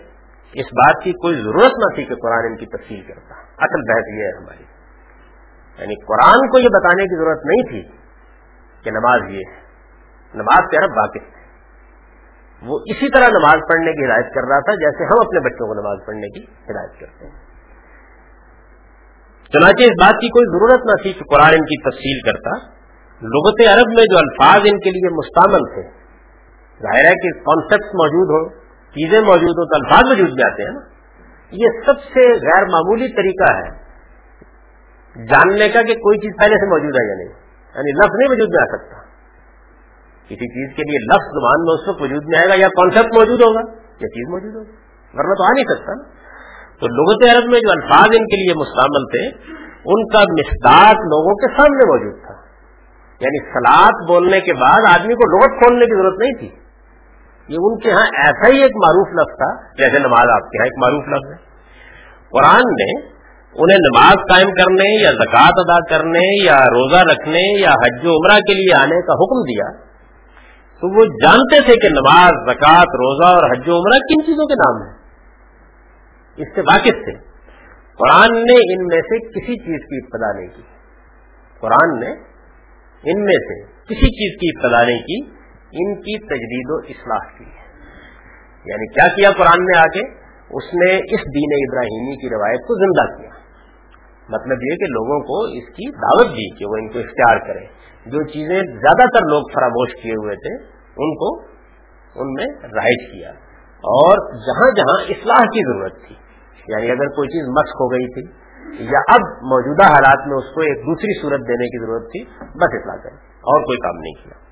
اس 0.52 0.66
بات 0.66 1.02
کی 1.02 1.12
کوئی 1.12 1.34
ضرورت 1.36 1.72
نہ 1.78 1.94
تھی 1.94 2.04
کہ 2.04 2.14
قرآن 2.14 2.44
ان 2.50 2.56
کی 2.56 2.66
تفصیل 2.66 3.02
کرتا۔ 3.02 3.34
اصل 3.38 3.80
بحث 3.88 4.08
یہ 4.08 4.22
ہے 4.22 4.36
ہماری۔ 4.36 4.64
یعنی 5.78 5.94
قرآن 5.94 6.50
کو 6.50 6.58
یہ 6.58 6.68
بتانے 6.68 7.04
کی 7.04 7.16
ضرورت 7.18 7.46
نہیں 7.46 7.62
تھی 7.70 7.96
کہ 8.84 8.90
نماز 8.90 9.30
یہ 9.30 9.38
ہے۔ 9.38 9.68
نماز 10.34 10.70
کے 10.70 10.76
عرب 10.76 10.90
واقف 10.96 11.32
تھے 11.32 11.37
وہ 12.62 12.78
اسی 12.86 13.10
طرح 13.10 13.28
نماز 13.28 13.58
پڑھنے 13.68 13.92
کی 13.92 14.06
ہدایت 14.06 14.34
کر 14.34 14.40
رہا 14.40 14.60
تھا 14.60 14.74
جیسے 14.74 15.04
ہم 15.04 15.26
اپنے 15.26 15.40
بچوں 15.40 15.66
کو 15.66 15.74
نماز 15.74 16.06
پڑھنے 16.06 16.28
کی 16.28 16.42
ہدایت 16.42 17.00
کرتے 17.00 17.24
ہیں۔ 17.24 17.32
چنانچہ 19.52 19.82
اس 19.82 19.90
بات 19.90 20.14
کی 20.14 20.28
کوئی 20.28 20.46
ضرورت 20.46 20.86
نہ 20.86 21.02
تھی 21.02 21.12
کہ 21.12 21.34
قرآن 21.34 21.52
ان 21.52 21.64
کی 21.64 21.82
تفصیل 21.82 22.32
کرتا۔ 22.32 22.78
لغت 23.22 23.78
عرب 23.78 23.88
میں 23.88 24.04
جو 24.04 24.18
الفاظ 24.18 24.60
ان 24.64 24.78
کے 24.78 24.90
لیے 24.90 25.10
مستعمل 25.10 25.74
تھے، 25.74 25.82
ظاہر 26.82 27.04
ہے 27.04 27.14
کہ 27.14 27.40
کانسیپٹ 27.40 27.84
موجود 27.84 28.28
ہوں، 28.28 28.60
چیزیں 28.90 29.20
موجود 29.20 29.50
ہو 29.50 29.68
تو 29.68 29.84
الفاظ 29.84 30.12
وجود 30.12 30.30
میں 30.34 30.52
آتے 30.52 30.62
ہیں 30.62 30.70
نا۔ 30.70 30.80
یہ 31.50 31.68
سب 31.86 32.00
سے 32.00 32.20
غیر 32.20 32.62
معمولی 32.62 33.08
طریقہ 33.08 33.52
ہے۔ 33.52 33.88
جاننے 35.26 35.68
کا 35.68 35.82
کہ 35.82 35.94
کوئی 35.94 36.18
چیز 36.18 36.32
پہلے 36.38 36.54
سے 36.54 36.66
موجود 36.66 36.94
ہے 36.94 37.08
یا 37.08 37.14
نہیں 37.14 37.40
یعنی 37.74 37.92
لفظ 37.92 38.16
نہیں 38.18 38.28
وجود 38.30 38.48
میں 38.48 38.62
آ 38.62 38.76
سکتا۔ 38.76 38.97
کسی 40.28 40.46
چیز 40.46 40.76
کے 40.76 40.82
لیے 40.82 40.98
لفظ 40.98 41.26
زبان 41.26 41.64
میں 41.64 41.74
اس 41.74 41.88
وقت 41.88 42.02
وجود 42.02 42.22
میں 42.26 42.38
آئے 42.38 42.48
گا 42.48 42.54
یا 42.54 42.68
کانسیپٹ 42.68 43.16
موجود 43.16 43.40
ہوگا 43.40 43.60
یا 43.84 44.08
چیز 44.08 44.28
موجود 44.28 44.54
ہوگی۔ 44.56 44.76
ورنہ 45.14 45.34
تو 45.34 45.44
آ 45.44 45.48
نہیں 45.54 45.64
سکتا 45.64 46.18
تو 46.80 46.86
لغت 46.86 47.36
عرب 47.36 47.50
میں 47.50 47.60
جو 47.60 47.70
الفاظ 47.70 48.06
ان 48.06 48.24
کے 48.24 48.36
لیے 48.36 48.54
مستعمل 48.54 49.04
تھے، 49.04 49.52
ان 49.84 50.06
کا 50.06 50.18
مستاق 50.18 50.94
لوگوں 50.94 51.34
کے 51.34 51.56
سامنے 51.56 51.84
موجود 51.86 52.26
تھا۔ 52.26 52.34
یعنی 53.20 53.50
سلاد 53.50 54.08
بولنے 54.08 54.40
کے 54.40 54.52
بعد 54.52 55.00
آدمی 55.00 55.14
کو 55.14 55.36
لغت 55.36 55.58
کھولنے 55.58 55.86
کی 55.86 55.96
ضرورت 55.96 56.18
نہیں 56.20 56.32
تھی۔ 56.38 56.48
یہ 57.48 57.56
ان 57.60 57.78
کے 57.78 57.90
ہاں 57.90 58.06
ایسا 58.18 58.48
ہی 58.48 58.62
ایک 58.62 58.72
معروف 58.76 59.08
لفظ 59.08 59.36
تھا، 59.36 59.72
جیسے 59.76 59.98
نماز 59.98 60.28
آپ 60.28 60.50
کے 60.50 60.58
ہاں 60.58 60.66
ایک 60.66 60.78
معروف 60.78 61.08
لفظ 61.08 61.32
ہے۔ 61.32 61.48
قرآن 62.30 62.60
نے 62.60 63.18
انہیں 63.54 63.78
نماز 63.78 64.14
قائم 64.14 64.50
کرنے 64.50 65.02
یا 65.02 65.10
زکوٰۃ 65.10 65.52
ادا 65.56 65.88
کرنے 65.88 66.44
یا 66.44 66.56
روزہ 66.56 66.96
رکھنے 66.96 67.60
یا 67.60 67.70
حج 67.70 68.06
و 68.06 68.10
عمرہ 68.10 68.40
کے 68.40 68.54
لیے 68.54 68.74
آنے 68.74 69.06
کا 69.06 69.12
حکم 69.12 69.42
دیا۔ 69.42 69.87
تو 70.78 70.98
وہ 70.98 71.04
جانتے 71.04 71.60
تھے 71.64 71.74
کہ 71.74 71.88
نماز، 71.88 72.28
زکوٰۃ، 72.28 72.84
روزہ 72.84 73.26
اور 73.26 73.50
حج 73.50 73.68
و 73.68 73.72
عمرہ 73.72 73.98
کن 73.98 74.26
چیزوں 74.26 74.46
کے 74.46 74.54
نام 74.54 74.82
ہیں؟ 74.82 74.98
اس 76.36 76.54
سے 76.54 76.60
واقف 76.60 77.04
تھے۔ 77.04 77.28
قرآن 77.98 78.32
نے 78.32 78.74
ان 78.74 78.86
میں 78.86 79.00
سے 79.00 79.28
کسی 79.28 79.52
چیز 79.52 79.80
کی 79.80 80.04
ابتدا 80.04 80.38
نہیں 80.38 80.56
کی۔ 80.56 80.62
قرآن 81.60 82.00
نے 82.00 82.10
ان 83.02 83.24
میں 83.24 83.38
سے 83.38 83.62
کسی 83.66 84.06
چیز 84.06 84.40
کی 84.40 84.58
ابتدا 84.58 84.84
نہیں 84.84 84.98
کی۔ 84.98 85.22
ان 85.72 85.94
کی 85.94 86.18
تجدید 86.18 86.70
و 86.70 86.76
اصلاح 86.76 87.38
کی۔ 87.38 87.44
یعنی 88.64 88.92
کیا 88.94 89.06
کیا 89.16 89.30
قرآن 89.30 89.64
نے 89.64 89.78
آگے؟ 89.78 90.10
اس 90.50 90.74
نے 90.74 90.94
اس 90.94 91.20
دین 91.20 91.68
ابراہیمی 91.68 92.20
کی 92.20 92.34
روایت 92.34 92.60
کو 92.60 92.74
زندہ 92.74 93.16
کیا۔ 93.16 93.30
مطلب 94.28 94.58
یہ 94.62 94.76
کہ 94.76 94.86
لوگوں 94.90 95.20
کو 95.20 95.44
اس 95.44 95.68
کی 95.68 95.90
دعوت 95.90 96.26
دی 96.32 96.58
کہ 96.58 96.66
وہ 96.66 96.76
ان 96.76 96.88
کو 96.88 96.98
اختیار 96.98 97.38
کریں۔ 97.46 97.66
جو 98.06 98.26
چیزیں 98.26 98.60
زیادہ 98.60 99.08
تر 99.08 99.20
لوگ 99.20 99.42
فراموش 99.54 100.02
کیے 100.02 100.12
ہوئے 100.12 100.36
تھے، 100.36 100.64
ان 100.96 101.14
کو 101.14 101.40
ان 102.20 102.32
میں 102.32 102.46
رائج 102.62 103.12
کیا۔ 103.12 103.30
اور 103.78 104.34
جہاں 104.34 104.70
جہاں 104.76 105.02
اصلاح 105.08 105.44
کی 105.44 105.72
ضرورت 105.72 106.06
تھی 106.06 106.16
یعنی 106.68 106.90
اگر 106.90 107.06
کوئی 107.08 107.28
چیز 107.28 107.48
مشق 107.48 107.80
ہو 107.80 107.90
گئی 107.92 108.06
تھی، 108.06 108.48
یا 108.84 108.98
اب 108.98 109.20
موجودہ 109.26 109.82
حالات 109.82 110.26
میں 110.26 110.36
اس 110.36 110.54
کو 110.54 110.60
ایک 110.60 110.78
دوسری 110.78 111.20
صورت 111.20 111.40
دینے 111.40 111.66
کی 111.66 111.86
ضرورت 111.86 112.02
تھی، 112.02 112.24
بس 112.40 112.68
اصلاح 112.72 112.96
کریں 112.96 113.16
اور 113.36 113.60
کوئی 113.60 113.78
کام 113.78 113.96
نہیں 113.96 114.24
کیا۔ 114.24 114.48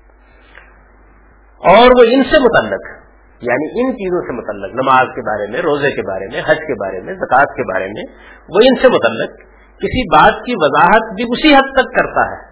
اور 1.73 1.87
وہ 1.87 2.03
ان 2.11 2.23
سے 2.23 2.39
متعلق 2.39 2.97
یعنی 3.41 3.81
ان 3.81 3.93
چیزوں 3.93 4.21
سے 4.21 4.33
متعلق، 4.33 4.73
نماز 4.73 5.07
کے 5.15 5.21
بارے 5.21 5.51
میں، 5.51 5.59
روزے 5.59 5.91
کے 5.91 6.01
بارے 6.01 6.25
میں، 6.25 6.39
حج 6.39 6.57
کے 6.57 6.73
بارے 6.73 7.01
میں، 7.01 7.13
زکوٰۃ 7.13 7.55
کے 7.55 7.73
بارے 7.73 7.87
میں، 7.87 8.03
وہ 8.49 8.59
ان 8.63 8.81
سے 8.81 8.87
متعلق 8.87 9.29
کسی 9.77 10.15
بات 10.15 10.45
کی 10.45 10.53
وضاحت 10.57 11.15
بھی 11.15 11.23
اسی 11.23 11.55
حد 11.55 11.81
تک 11.81 11.99
کرتا 11.99 12.31
ہے۔ 12.31 12.46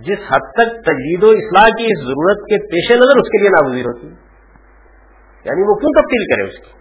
جس 0.00 0.18
حد 0.18 0.52
تک 0.52 0.70
تجدید 0.72 1.24
و 1.24 1.28
اصلاح 1.28 1.68
کی 1.68 1.84
اس 1.84 2.00
ضرورت 2.00 2.36
کے 2.36 2.58
پیش 2.66 2.90
نظر 2.90 3.16
اس 3.16 3.28
کے 3.28 3.40
لیے 3.40 3.48
ناگزیر 3.48 3.84
ہوتی 3.84 4.06
ہے۔ 4.06 4.26
یعنی 5.44 5.62
وہ 5.68 5.74
کیوں 5.74 6.02
تبدیل 6.02 6.24
کرے 6.24 6.48
اس 6.48 6.56
کی 6.56 6.76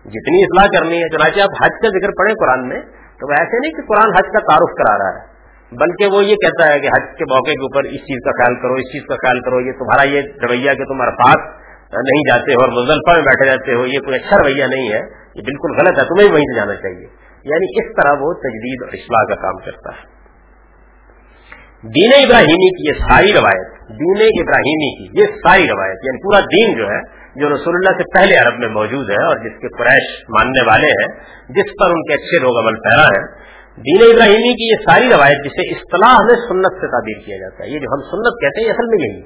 جتنی 0.00 0.42
اصلاح 0.42 0.80
کرنی 0.80 1.02
ہے، 1.02 1.08
چنانچہ 1.08 1.40
آپ 1.40 1.62
حج 1.62 1.70
کا 1.82 1.88
ذکر 1.88 2.10
پڑھیں 2.18 2.34
قرآن 2.34 2.68
میں، 2.68 2.80
تو 2.88 3.28
وہ 3.28 3.32
ایسے 3.38 3.58
نہیں 3.60 3.72
کہ 3.72 3.94
قرآن 3.94 4.10
حج 4.12 4.28
کا 4.32 4.38
تعارف 4.38 4.76
کرا 4.78 4.98
رہا 4.98 5.18
ہے، 5.18 5.26
بلکہ 5.76 6.06
وہ 6.06 6.24
یہ 6.24 6.34
کہتا 6.34 6.72
ہے 6.72 6.80
کہ 6.80 6.86
حج 6.86 7.18
کے 7.18 7.24
موقع 7.24 7.50
کے 7.50 7.60
اوپر 7.60 7.84
اس 7.84 8.00
چیز 8.00 8.18
کا 8.24 8.30
خیال 8.30 8.62
کرو، 8.62 8.74
اس 8.74 8.92
چیز 8.92 9.02
کا 9.08 9.14
خیال 9.14 9.40
کرو، 9.40 9.60
یہ 9.60 9.72
تمہارا 9.72 10.08
یہ 10.08 10.20
رویہ 10.48 10.70
کہ 10.74 10.84
تم 10.84 11.00
عرفات 11.00 11.60
نہیں 11.94 12.22
جاتے 12.30 12.52
ہو 12.52 12.64
اور 12.64 12.68
مزلفہ 12.68 13.16
میں 13.16 13.22
بیٹھے 13.22 13.46
جاتے 13.46 13.74
ہو، 13.74 13.86
یہ 13.86 13.98
کوئی 13.98 14.16
اچھا 14.16 14.36
رویہ 14.42 14.64
نہیں 14.64 14.92
ہے، 14.92 15.00
یہ 15.34 15.42
بالکل 15.42 15.72
غلط 15.72 15.98
ہے، 15.98 16.04
تمہیں 16.04 16.32
وہیں 16.32 16.42
سے 16.42 16.56
جانا 16.56 16.74
چاہیے۔ 16.74 17.06
یعنی 17.44 17.80
اس 17.80 18.02
طرح 18.02 18.12
وہ 18.20 18.32
تجدید 18.32 18.82
اور 18.82 18.92
اصلاح 18.92 19.34
کا 19.34 19.42
کام 19.42 19.56
کرتا 19.64 19.90
ہے۔ 19.96 20.19
دین 21.84 22.12
ابراہیمی 22.14 22.70
کی 22.70 22.88
یہ 22.88 22.98
ساری 23.00 23.32
روایت، 23.32 23.68
دین 24.00 24.18
ابراہیمی 24.40 24.88
کی 24.96 25.20
یہ 25.20 25.26
ساری 25.26 25.68
روایت 25.68 26.02
یعنی 26.04 26.18
پورا 26.22 26.40
دین 26.40 26.74
جو 26.78 26.88
ہے، 26.90 26.98
جو 27.34 27.48
رسول 27.54 27.74
اللہ 27.74 27.96
سے 28.02 28.04
پہلے 28.14 28.36
عرب 28.36 28.58
میں 28.58 28.68
موجود 28.68 29.10
ہے 29.10 29.22
اور 29.24 29.36
جس 29.36 29.54
کے 29.60 29.68
قریش 29.68 30.10
ماننے 30.28 30.66
والے 30.66 30.86
ہیں، 30.86 31.08
جس 31.48 31.72
پر 31.80 31.90
ان 31.90 32.02
کے 32.02 32.14
اچھے 32.14 32.38
لوگ 32.38 32.58
عمل 32.58 32.74
پیرا 32.74 33.06
ہیں، 33.06 33.24
دین 33.76 34.04
ابراہیمی 34.10 34.54
کی 34.54 34.68
یہ 34.70 34.84
ساری 34.90 35.08
روایت 35.08 35.44
جسے 35.44 35.68
اصطلاح 35.70 36.16
میں 36.20 36.36
سنت 36.48 36.80
سے 36.80 36.86
تعبیر 36.86 37.26
کیا 37.26 37.36
جاتا 37.36 37.64
ہے، 37.64 37.70
یہ 37.70 37.78
جو 37.78 37.92
ہم 37.92 38.06
سنت 38.10 38.40
کہتے 38.40 38.60
ہیں 38.60 38.70
اصل 38.70 38.86
میں 38.86 39.04
یہی 39.06 39.22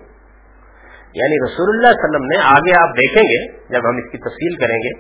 یعنی 1.15 1.45
رسول 1.45 1.69
اللہ 1.69 1.87
علیہ 1.87 2.05
وسلم 2.05 2.25
نے 2.25 2.43
آگے 2.45 2.81
آپ 2.83 2.97
دیکھیں 2.97 3.23
گے، 3.23 3.47
جب 3.69 3.89
ہم 3.89 3.97
اس 3.97 4.11
کی 4.13 4.19
تفصیل 4.19 4.57
کریں 4.57 4.79
گے، 4.79 4.93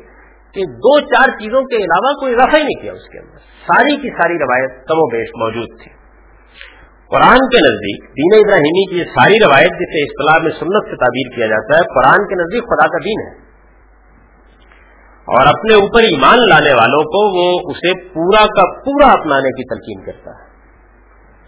کہ 0.55 0.65
دو 0.65 1.01
چار 1.01 1.29
چیزوں 1.29 1.63
کے 1.63 1.77
علاوہ 1.77 2.13
کوئی 2.21 2.35
رفع 2.35 2.57
ہی 2.57 2.63
نہیں 2.63 2.83
کیا 2.83 2.93
اس 2.93 3.09
کے 3.13 3.19
اندر۔ 3.19 3.39
ساری 3.39 3.97
کی 3.97 4.09
ساری 4.11 4.35
روایت 4.35 4.89
کم 4.89 4.99
و 4.99 5.07
بیش 5.07 5.29
موجود 5.37 5.83
تھی۔ 5.83 6.04
قرآن 7.15 7.39
کے 7.39 7.59
نزدیک 7.69 8.03
دین 8.03 8.45
ابراہیمی 8.45 8.91
کی 8.91 8.99
یہ 8.99 9.05
ساری 9.05 9.35
روایت 9.45 9.71
جسے 9.71 10.03
اصطلاح 10.03 10.43
میں 10.43 10.51
سنت 10.51 10.91
سے 10.91 10.97
تعبیر 10.97 11.37
کیا 11.37 11.47
جاتا 11.47 11.79
ہے، 11.79 11.83
قرآن 11.83 12.29
کے 12.29 12.35
نزدیک 12.35 12.63
خدا 12.63 12.87
کا 12.87 12.99
دین 12.99 13.21
ہے۔ 13.27 13.45
اور 15.25 15.47
اپنے 15.47 15.75
اوپر 15.75 16.01
ایمان 16.01 16.49
لانے 16.49 16.75
والوں 16.75 17.05
کو 17.05 17.21
وہ 17.37 17.71
اسے 17.71 18.09
پورا 18.09 18.47
کا 18.47 18.81
پورا 18.81 19.07
اپنانے 19.07 19.49
کی 19.49 19.75
تلقین 19.75 20.05
کرتا 20.05 20.31
ہے۔ 20.31 20.55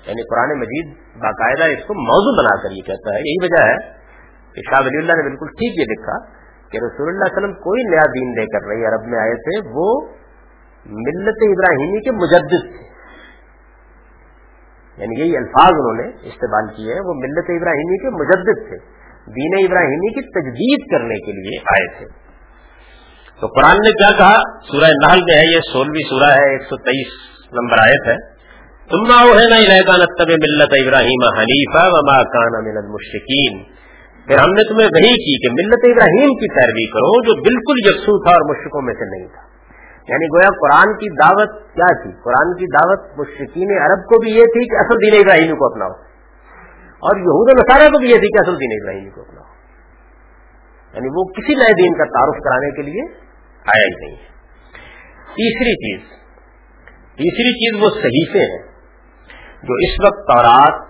یعنی 0.06 0.22
قرآن 0.22 0.58
مجید 0.58 0.86
باقاعدہ 1.22 1.64
اس 1.64 1.86
کو 1.86 1.94
موضوع 1.94 2.42
بنا 2.42 2.62
کر 2.62 2.70
یہ 2.70 2.82
کہتا 2.82 3.14
ہے۔ 3.14 3.18
یہی 3.18 3.44
وجہ 3.44 3.66
ہے 3.66 3.76
کہ 4.54 4.60
شاہ 4.70 4.86
ولی 4.86 4.98
اللہ 4.98 5.12
نے 5.12 5.22
بالکل 5.22 5.46
ٹھیک 5.46 5.78
یہ 5.78 5.92
لکھا 5.92 6.24
کہ 6.70 6.76
رسول 6.76 7.08
اللہ 7.08 7.24
علیہ 7.24 7.36
وسلم 7.36 7.52
کوئی 7.52 7.82
نیا 7.82 8.06
دین 8.06 8.28
لے 8.30 8.46
کر 8.46 8.66
رہی 8.66 8.86
عرب 8.86 9.06
میں 9.06 9.18
آئے 9.18 9.34
تھے، 9.34 9.68
وہ 9.74 10.00
ملت 10.86 11.38
ابراہیمی 11.42 12.04
کے 12.04 12.10
مجدد 12.10 12.76
تھے۔ 12.76 12.95
یعنی 14.96 15.20
یہی 15.20 15.36
الفاظ 15.36 15.70
انہوں 15.70 16.04
نے 16.04 16.08
استعمال 16.08 16.74
کیے 16.76 16.92
ہیں، 16.92 17.00
وہ 17.00 17.14
ملت 17.14 17.50
ابراہیمی 17.50 17.98
کے 18.02 18.10
مجدد 18.10 18.68
تھے۔ 18.68 18.96
دین 19.26 19.66
ابراہیمی 19.66 20.14
کی 20.14 20.20
تجدید 20.20 20.92
کرنے 20.92 21.14
کے 21.14 21.32
لیے 21.32 21.58
آئے 21.58 21.98
تھے۔ 21.98 22.26
تو 23.40 23.46
قرآن 23.46 23.76
نے 23.76 23.90
کیا 23.92 24.18
کہا؟ 24.18 24.38
سورہ 24.72 24.90
نحل 25.04 25.18
میں 25.18 25.36
ہے 25.36 25.56
یہ 25.56 25.60
سولہویں 25.72 26.08
سورہ 26.10 26.30
ہے، 26.30 26.52
ایک 26.52 26.62
سو 26.62 26.76
تیئیس 26.76 27.08
نمبر 27.52 27.76
آیت 27.78 28.06
ہے۔ 28.06 28.36
تم 28.90 29.12
ہے 29.38 29.48
نا 29.50 29.58
نتب 29.96 30.28
ملت 30.28 30.86
ابراہیم 30.86 31.38
حنیفہ 31.38 31.86
وما 31.86 32.22
کان 32.22 32.68
من 32.68 32.76
المشرکین۔ 32.84 33.62
پھر 34.26 34.38
ہم 34.38 34.50
نے 34.50 34.68
تمہیں 34.68 34.86
وہی 34.86 35.12
کی 35.12 35.48
کہ 35.48 35.52
ملت 35.52 35.84
ابراہیم 35.84 36.28
کی 36.28 36.54
پیروی 36.54 36.86
کرو، 36.90 37.24
جو 37.24 37.42
بالکل 37.42 37.88
یکسو 37.88 38.24
تھا 38.24 38.30
اور 38.30 38.50
مشرقوں 38.50 38.82
میں 38.82 38.94
سے 38.94 39.18
نہیں 39.18 39.28
تھا۔ 39.28 39.55
یعنی 40.08 40.26
گویا 40.26 40.48
قرآن 40.60 40.92
کی 40.92 41.16
دعوت 41.16 41.74
کیا 41.74 42.02
تھی؟ 42.02 42.10
قرآن 42.24 42.54
کی 42.54 42.66
دعوت 42.66 43.18
مشرقین 43.18 43.78
عرب 43.82 44.04
کو 44.04 44.20
بھی 44.20 44.30
یہ 44.30 44.42
تھی 44.42 44.68
کہ 44.68 44.76
اصل 44.76 44.94
دین 44.94 45.20
ابراہیمی 45.20 45.56
کو 45.58 45.72
اپناؤ۔ 45.72 45.90
اور 46.96 47.16
یہود 47.16 47.58
نصارہ 47.58 47.90
کو 47.90 47.98
بھی 47.98 48.10
یہ 48.10 48.18
تھی 48.18 48.28
کہ 48.28 48.38
اصل 48.40 48.60
دین 48.60 48.82
ابراہیمی 48.82 49.10
کو 49.10 49.20
اپناؤ۔ 49.20 49.44
یعنی 50.94 51.08
وہ 51.08 51.24
کسی 51.24 51.54
نئے 51.54 51.72
دین 51.72 51.92
کا 51.92 52.04
تعارف 52.04 52.44
کرانے 52.44 52.76
کے 52.76 52.82
لیے 52.82 53.02
آیا 53.66 53.86
ہی 53.86 54.06
نہیں۔ 54.06 54.16
ہے 54.16 54.36
تیسری 55.24 55.74
چیز 55.74 56.08
تیسری 57.16 57.52
چیز 57.52 57.82
وہ 57.82 57.90
صحیفے 57.90 58.38
ہیں 58.38 58.66
جو 59.62 59.74
اس 59.74 60.04
وقت 60.04 60.26
تورات، 60.26 60.88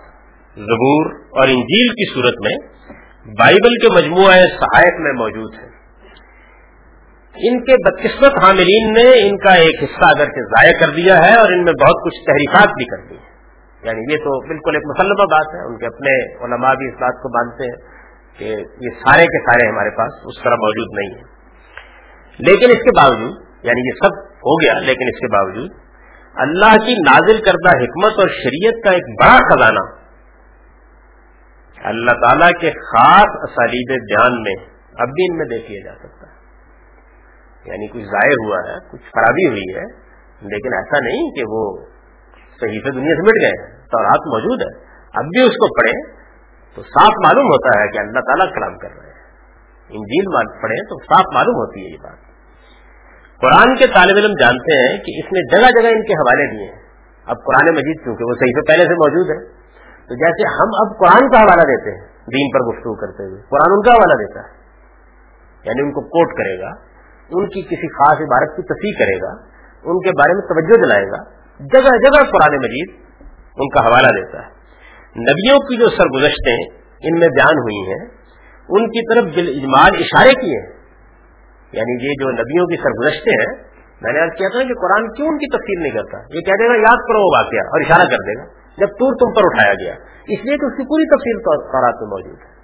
زبور 0.55 1.15
اور 1.15 1.47
انجیل 1.47 1.93
کی 1.93 2.13
صورت 2.13 2.33
میں 2.45 2.55
بائبل 3.25 3.69
کے 3.69 3.95
مجموعہ 3.95 4.33
صحائف 4.33 4.99
میں 4.99 5.13
موجود 5.13 5.53
ہیں۔ 5.61 5.66
ان 7.39 7.59
کے 7.63 7.75
بدقسمت 7.85 8.37
حاملین 8.43 8.93
نے 8.93 9.05
ان 9.27 9.37
کا 9.37 9.53
ایک 9.53 9.83
حصہ 9.83 10.07
اگر 10.07 10.29
ضائع 10.53 10.73
کر 10.79 10.89
دیا 10.89 11.15
ہے 11.15 11.33
اور 11.39 11.51
ان 11.51 11.63
میں 11.63 11.73
بہت 11.73 12.03
کچھ 12.05 12.19
تحریفات 12.25 12.75
بھی 12.77 12.85
کر 12.85 13.03
دی 13.09 13.15
ہے 13.15 13.35
یعنی 13.83 14.13
یہ 14.13 14.17
تو 14.17 14.47
بالکل 14.47 14.75
ایک 14.75 14.87
مسلمہ 14.87 15.25
بات 15.33 15.55
ہے، 15.55 15.65
ان 15.67 15.77
کے 15.77 15.85
اپنے 15.85 16.13
علماء 16.45 16.73
بھی 16.73 16.87
اس 16.87 16.95
بات 17.01 17.19
کو 17.21 17.29
مانتے 17.29 17.63
ہیں 17.63 17.77
کہ 18.37 18.55
یہ 18.85 18.89
سارے 18.89 19.25
کے 19.25 19.39
سارے 19.39 19.67
ہمارے 19.69 19.89
پاس 19.89 20.13
اس 20.25 20.43
طرح 20.43 20.55
موجود 20.55 20.95
نہیں 20.95 21.11
ہیں۔ 21.15 21.27
لیکن 22.39 22.69
اس 22.69 22.83
کے 22.83 22.95
باوجود 22.97 23.35
یعنی 23.63 23.85
یہ 23.87 23.99
سب 24.01 24.17
ہو 24.47 24.55
گیا، 24.61 24.79
لیکن 24.79 25.07
اس 25.07 25.19
کے 25.19 25.27
باوجود 25.27 25.71
اللہ 26.35 26.73
کی 26.85 26.93
نازل 27.01 27.37
کردہ 27.41 27.71
حکمت 27.77 28.19
اور 28.19 28.27
شریعت 28.27 28.83
کا 28.83 28.91
ایک 28.91 29.07
بڑا 29.21 29.37
خزانہ 29.51 29.85
اللہ 31.77 32.11
تعالی 32.11 32.51
کے 32.59 32.71
خاص 32.71 33.37
اسالیب 33.47 33.93
بیان 34.11 34.41
میں 34.41 34.55
اب 34.97 35.09
بھی 35.09 35.25
ان 35.29 35.37
میں 35.37 35.45
دیکھ 35.45 35.71
لیا 35.71 35.81
جا 35.85 35.93
سکتا 35.93 36.16
یعنی 37.67 37.87
کچھ 37.87 38.03
ضائع 38.03 38.33
ہوا 38.45 38.57
ہے، 38.69 38.75
کچھ 38.91 39.01
خرابی 39.01 39.47
ہوئی 39.47 39.75
ہے، 39.75 39.83
لیکن 40.41 40.73
ایسا 40.73 40.99
نہیں 40.99 41.29
کہ 41.29 41.43
وہ 41.47 41.77
صحیح 42.61 42.79
سے 42.85 42.91
دنیا 42.91 43.15
سے 43.15 43.21
مٹ 43.21 43.41
گئے 43.41 43.75
تو 43.77 44.03
رات 44.03 44.27
موجود 44.27 44.61
ہے۔ 44.61 44.83
اب 45.13 45.23
بھی 45.25 45.41
اس 45.41 45.53
کو 45.53 45.81
پڑھے 45.81 46.17
تو 46.75 46.81
صاف 46.81 47.13
معلوم 47.25 47.45
ہوتا 47.45 47.79
ہے 47.79 47.87
کہ 47.87 47.97
اللہ 47.99 48.19
تعالیٰ 48.19 48.55
کلام 48.55 48.77
کر 48.77 48.87
رہے 48.87 49.07
ہیں۔ 49.07 49.17
انجیل 49.89 50.25
پڑھے 50.61 50.75
تو 50.75 50.99
صاف 51.03 51.25
معلوم 51.33 51.55
ہوتی 51.55 51.85
ہے 51.85 51.91
یہ 51.91 51.97
بات۔ 52.03 52.27
قرآن 53.41 53.75
کے 53.75 53.87
طالب 53.87 54.17
علم 54.17 54.33
جانتے 54.39 54.79
ہیں 54.79 54.97
کہ 54.97 55.11
اس 55.17 55.25
نے 55.25 55.55
جگہ 55.55 55.81
جگہ 55.81 55.89
ان 55.89 56.03
کے 56.03 56.13
حوالے 56.13 56.51
دیے 56.51 56.71
ہیں۔ 56.71 56.81
اب 57.25 57.35
قرآن 57.45 57.73
مجید 57.73 58.03
کیونکہ 58.03 58.23
وہ 58.23 58.33
صحیح 58.33 58.59
سے 58.59 58.67
پہلے 58.67 58.83
سے 58.83 58.93
موجود 58.93 59.29
ہے۔ 59.29 59.57
تو 60.07 60.15
جیسے 60.15 60.47
ہم 60.47 60.69
اب 60.73 60.99
قرآن 60.99 61.31
کا 61.31 61.39
حوالہ 61.39 61.61
دیتے 61.61 61.91
ہیں، 61.91 62.07
دین 62.07 62.49
پر 62.53 62.59
گفتگو 62.59 62.95
کرتے 62.95 63.23
ہوئے، 63.23 63.41
قرآن 63.41 63.71
ان 63.71 63.81
کا 63.81 63.91
حوالہ 63.91 64.13
دیتا 64.13 64.39
ہے۔ 64.39 64.57
یعنی 65.63 65.81
ان 65.81 65.91
کو 65.91 66.01
کوٹ 66.01 66.37
کرے 66.37 66.59
گا۔ 66.59 66.96
ان 67.29 67.45
کی 67.45 67.61
کسی 67.61 67.87
خاص 67.87 68.17
عبارت 68.17 68.57
کی 68.57 68.61
تصحیح 68.61 69.05
کرے 69.05 69.17
گا، 69.17 69.31
ان 69.83 69.99
کے 69.99 70.09
بارے 70.09 70.33
میں 70.33 70.41
توجہ 70.41 70.85
دلائے 70.85 71.03
گا، 71.03 71.23
جگہ 71.59 71.95
جگہ 72.05 72.31
قرآن 72.31 72.57
مجید 72.57 72.95
ان 73.57 73.69
کا 73.69 73.79
حوالہ 73.79 74.07
دیتا 74.07 74.37
ہے۔ 74.37 74.57
نبیوں 75.19 75.59
کی 75.59 75.77
جو 75.77 75.87
سرگزشتیں 75.89 76.57
ان 76.77 77.19
میں 77.19 77.27
بیان 77.27 77.57
ہوئی 77.57 77.91
ہیں، 77.91 78.09
ان 78.69 78.87
کی 78.87 79.13
طرف 79.13 79.23
بال 79.23 79.47
اجمال 79.47 79.91
اشارے 79.99 80.29
کیے 80.29 80.65
ہیں۔ 80.65 80.77
یعنی 81.71 82.05
یہ 82.05 82.11
جو 82.19 82.31
نبیوں 82.31 82.65
کی 82.65 82.77
سرگزشتیں 82.77 83.33
ہیں، 83.33 83.63
میں 84.01 84.13
نے 84.13 84.19
کیا 84.19 84.47
تھا 84.51 84.59
کہ 84.63 84.73
قرآن 84.73 85.13
کیوں 85.13 85.27
ان 85.27 85.37
کی 85.37 85.57
تفصیل 85.57 85.83
نہیں 85.83 85.91
کرتا؟ 85.91 86.17
یہ 86.17 86.41
کہہ 86.41 86.53
دے 86.53 86.69
گا، 86.69 86.75
یاد 86.75 86.97
کرو 87.07 87.19
وہ 87.19 87.37
واقعہ، 87.37 87.59
اور 87.59 87.81
اشارہ 87.81 88.09
کر 88.09 88.17
دے 88.17 88.39
گا، 88.39 88.45
جب 88.77 88.87
تور 88.87 89.13
تم 89.13 89.33
پر 89.33 89.41
اٹھایا 89.45 89.73
گیا۔ 89.73 89.93
اس 90.23 90.39
لیے 90.45 90.57
کہ 90.57 90.65
اس 90.65 90.77
کی 90.77 90.83
پوری 90.83 91.05
تفصیل 91.15 91.37
قرآن 91.71 91.81
میں 91.81 92.07
موجود 92.07 92.39
ہے۔ 92.39 92.57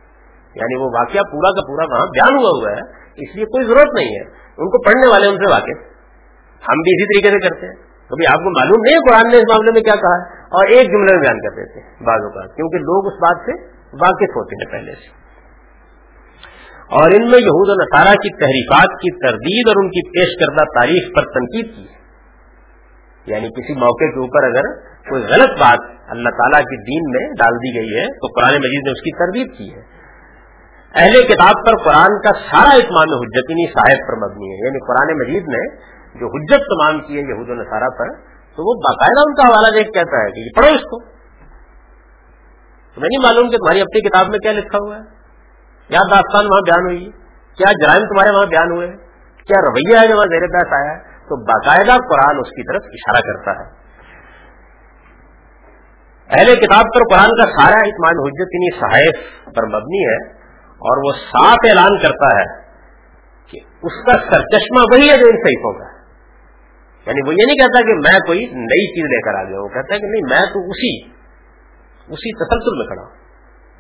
یعنی 0.56 0.82
وہ 0.82 0.86
واقعہ 0.86 1.22
پورا 1.32 1.52
کا 1.52 1.62
پورا 1.68 1.96
وہاں 1.96 2.06
بیان 2.06 2.34
ہوا 2.34 2.50
ہوا 2.50 2.72
ہے، 2.72 3.04
اس 3.16 3.36
لیے 3.36 3.46
کوئی 3.46 3.68
ضرورت 3.68 3.94
نہیں 3.94 4.16
ہے۔ 4.16 4.43
ان 4.58 4.66
کو 4.70 4.84
پڑھنے 4.84 5.08
والے 5.08 5.28
ان 5.28 5.36
سے 5.36 5.52
واقف۔ 5.52 5.94
ہم 6.70 6.76
بھی 6.76 6.92
اسی 6.92 7.22
طریقے 7.22 7.38
سے 7.38 7.50
کرتے 7.50 7.68
ہیں۔ 7.68 7.94
کبھی 8.10 8.28
آپ 8.28 8.38
کو 8.38 8.60
معلوم 8.60 8.82
نہیں 8.86 9.00
قرآن 9.00 9.32
نے 9.32 9.38
اس 9.38 9.44
معاملے 9.50 9.72
میں 9.72 9.82
کیا 9.82 9.96
کہا؟ 9.96 10.16
ہے 10.16 10.44
اور 10.44 10.68
ایک 10.68 10.88
جملے 10.88 11.14
میں 11.14 11.22
بیان 11.22 11.40
کر 11.40 11.56
دیتے 11.56 11.80
ہیں 11.80 12.06
بعضوں 12.06 12.30
کا 12.30 12.56
کیونکہ 12.56 12.78
لوگ 12.78 13.08
اس 13.08 13.14
بات 13.14 13.38
سے 13.46 13.52
واقف 13.94 14.36
ہوتے 14.36 14.56
ہیں 14.56 14.72
پہلے 14.72 14.92
سے۔ 14.92 15.24
اور 16.84 17.12
ان 17.16 17.32
میں 17.32 17.40
یہود 17.40 17.70
و 17.70 17.84
نصارہ 17.84 18.16
کی 18.16 18.38
تحریفات 18.38 18.90
کی 18.90 19.28
تردید 19.28 19.68
اور 19.68 19.84
ان 19.84 19.90
کی 19.90 20.10
پیش 20.10 20.46
کردہ 20.46 20.64
تاریخ 20.64 21.16
پر 21.16 21.22
تنقید 21.22 21.76
کی۔ 21.76 21.84
ہے 21.84 22.04
یعنی 23.26 23.48
کسی 23.48 23.74
موقع 23.74 24.04
کے 24.04 24.20
اوپر 24.20 24.44
اگر 24.44 24.82
کوئی 25.10 25.24
غلط 25.24 25.50
بات 25.50 25.80
اللہ 26.08 26.30
تعالیٰ 26.30 26.62
کی 26.62 26.78
دین 26.78 27.12
میں 27.12 27.30
ڈال 27.30 27.56
دی 27.56 27.82
گئی 27.82 28.00
ہے، 28.00 28.06
تو 28.06 28.28
قرآن 28.28 28.54
مجید 28.54 28.84
نے 28.86 28.92
اس 28.92 29.02
کی 29.02 29.18
تردید 29.18 29.58
کی 29.58 29.76
ہے۔ 29.76 29.93
اہل 30.96 31.28
کتاب 31.28 31.54
پر 31.66 31.84
قرآن 31.84 32.22
کا 32.22 32.34
سارا 32.34 32.76
اتمام 32.76 33.20
حجتنی 33.22 33.70
صاحب 33.70 34.08
پر 34.08 34.28
مبنی 34.28 34.52
ہے۔ 34.52 34.68
یعنی 34.68 34.80
قرآن 34.88 35.18
مجید 35.18 35.44
نے 35.48 35.76
جو 36.20 36.28
حجت 36.28 36.64
تمام 36.66 37.08
کی 37.08 37.16
ہے 37.16 37.22
یہود 37.22 37.50
و 37.50 37.54
نصارہ 37.54 37.90
پر، 37.90 38.16
تو 38.24 38.70
وہ 38.70 38.82
باقاعدہ 38.82 39.28
ان 39.28 39.36
کا 39.36 39.44
حوالہ 39.48 39.76
دیکھ 39.76 39.92
کہتا 39.94 40.26
ہے 40.26 40.32
کہ 40.32 40.56
پڑھو 40.56 40.70
اس 40.70 40.82
کو۔ 40.82 41.14
میں 42.98 43.10
نہیں 43.10 43.24
معلوم 43.24 43.50
کہ 43.50 43.58
تمہاری 43.58 43.82
اپنی 43.82 44.10
کتاب 44.10 44.28
میں 44.28 44.40
کیا 44.40 44.52
لکھا 44.52 44.78
ہوا 44.86 44.96
ہے؟ 44.96 45.02
کیا 45.88 46.00
داستان 46.12 46.46
وہاں 46.46 46.62
بیان 46.62 46.86
ہوئی۔ 46.86 47.12
کیا 47.58 47.72
جرائم 47.72 48.02
تمہارے 48.02 48.36
وہاں 48.36 48.46
بیان 48.46 48.72
ہوئے 48.72 48.88
کیا 49.48 49.62
رویہ 49.62 49.98
ہے 50.02 50.08
جو 50.08 50.16
وہاں 50.16 50.26
زیر 50.26 50.48
پیس 50.48 50.74
آیا؟ 50.74 50.92
ہے 50.92 51.04
تو 51.04 51.44
باقاعدہ 51.46 51.98
قرآن 52.10 52.38
اس 52.38 52.50
کی 52.50 52.64
طرف 52.64 52.82
اشارہ 52.86 53.34
کرتا 53.34 53.52
ہے۔ 53.52 53.84
اہل 56.30 56.56
کتاب 56.56 56.86
پر 56.96 57.02
قرآن 57.10 57.30
کا 57.30 57.46
سارا 57.46 57.82
اطمان 57.86 58.14
حجت 58.28 58.48
انہیں 58.54 58.80
صحائف 58.80 59.16
پر 59.56 59.64
مبنی 59.64 60.06
ہے۔ 60.06 60.43
اور 60.84 60.98
وہ 60.98 61.12
صاف 61.18 61.58
اعلان 61.70 61.98
کرتا 61.98 62.40
ہے 62.40 62.62
کہ 63.52 63.60
اس 63.82 64.06
کا 64.06 64.12
سرچشمہ 64.12 64.82
وہی 64.94 65.10
ہے 65.10 65.18
جو 65.18 65.26
ان 65.26 65.36
صحیفوں 65.36 65.74
کا 65.74 65.94
یعنی 67.06 67.28
وہ 67.28 67.34
یہ 67.34 67.44
نہیں 67.48 67.58
کہتا 67.58 67.82
کہ 67.82 67.94
میں 67.94 68.20
کوئی 68.20 68.40
نئی 68.40 68.88
چیز 68.88 69.04
لے 69.04 69.22
کر 69.22 69.40
آ 69.40 69.44
گیا، 69.50 69.60
وہ 69.60 69.68
کہتا 69.68 69.96
ہے 69.96 70.00
کہ 70.00 70.06
نہیں، 70.06 70.22
میں 70.30 70.54
تو 70.54 70.60
اسی 70.70 71.10
اسی 72.08 72.36
تسلسل 72.36 72.78
میں 72.78 72.86
کھڑا 72.86 73.02
ہوں۔ 73.02 73.16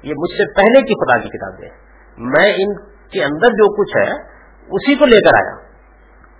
یہ 0.03 0.13
مجھ 0.17 0.31
سے 0.31 0.53
پہلے 0.53 0.81
کی 0.81 0.93
خدا 0.93 1.19
کی 1.19 1.29
کتابیں 1.29 1.69
میں 2.17 2.53
ان 2.53 2.75
کے 2.85 3.23
اندر 3.23 3.47
جو 3.47 3.75
کچھ 3.75 3.97
ہے، 3.97 4.11
اسی 4.71 4.95
کو 4.95 5.05
لے 5.05 5.19
کر 5.19 5.35
آیا۔ 5.35 5.55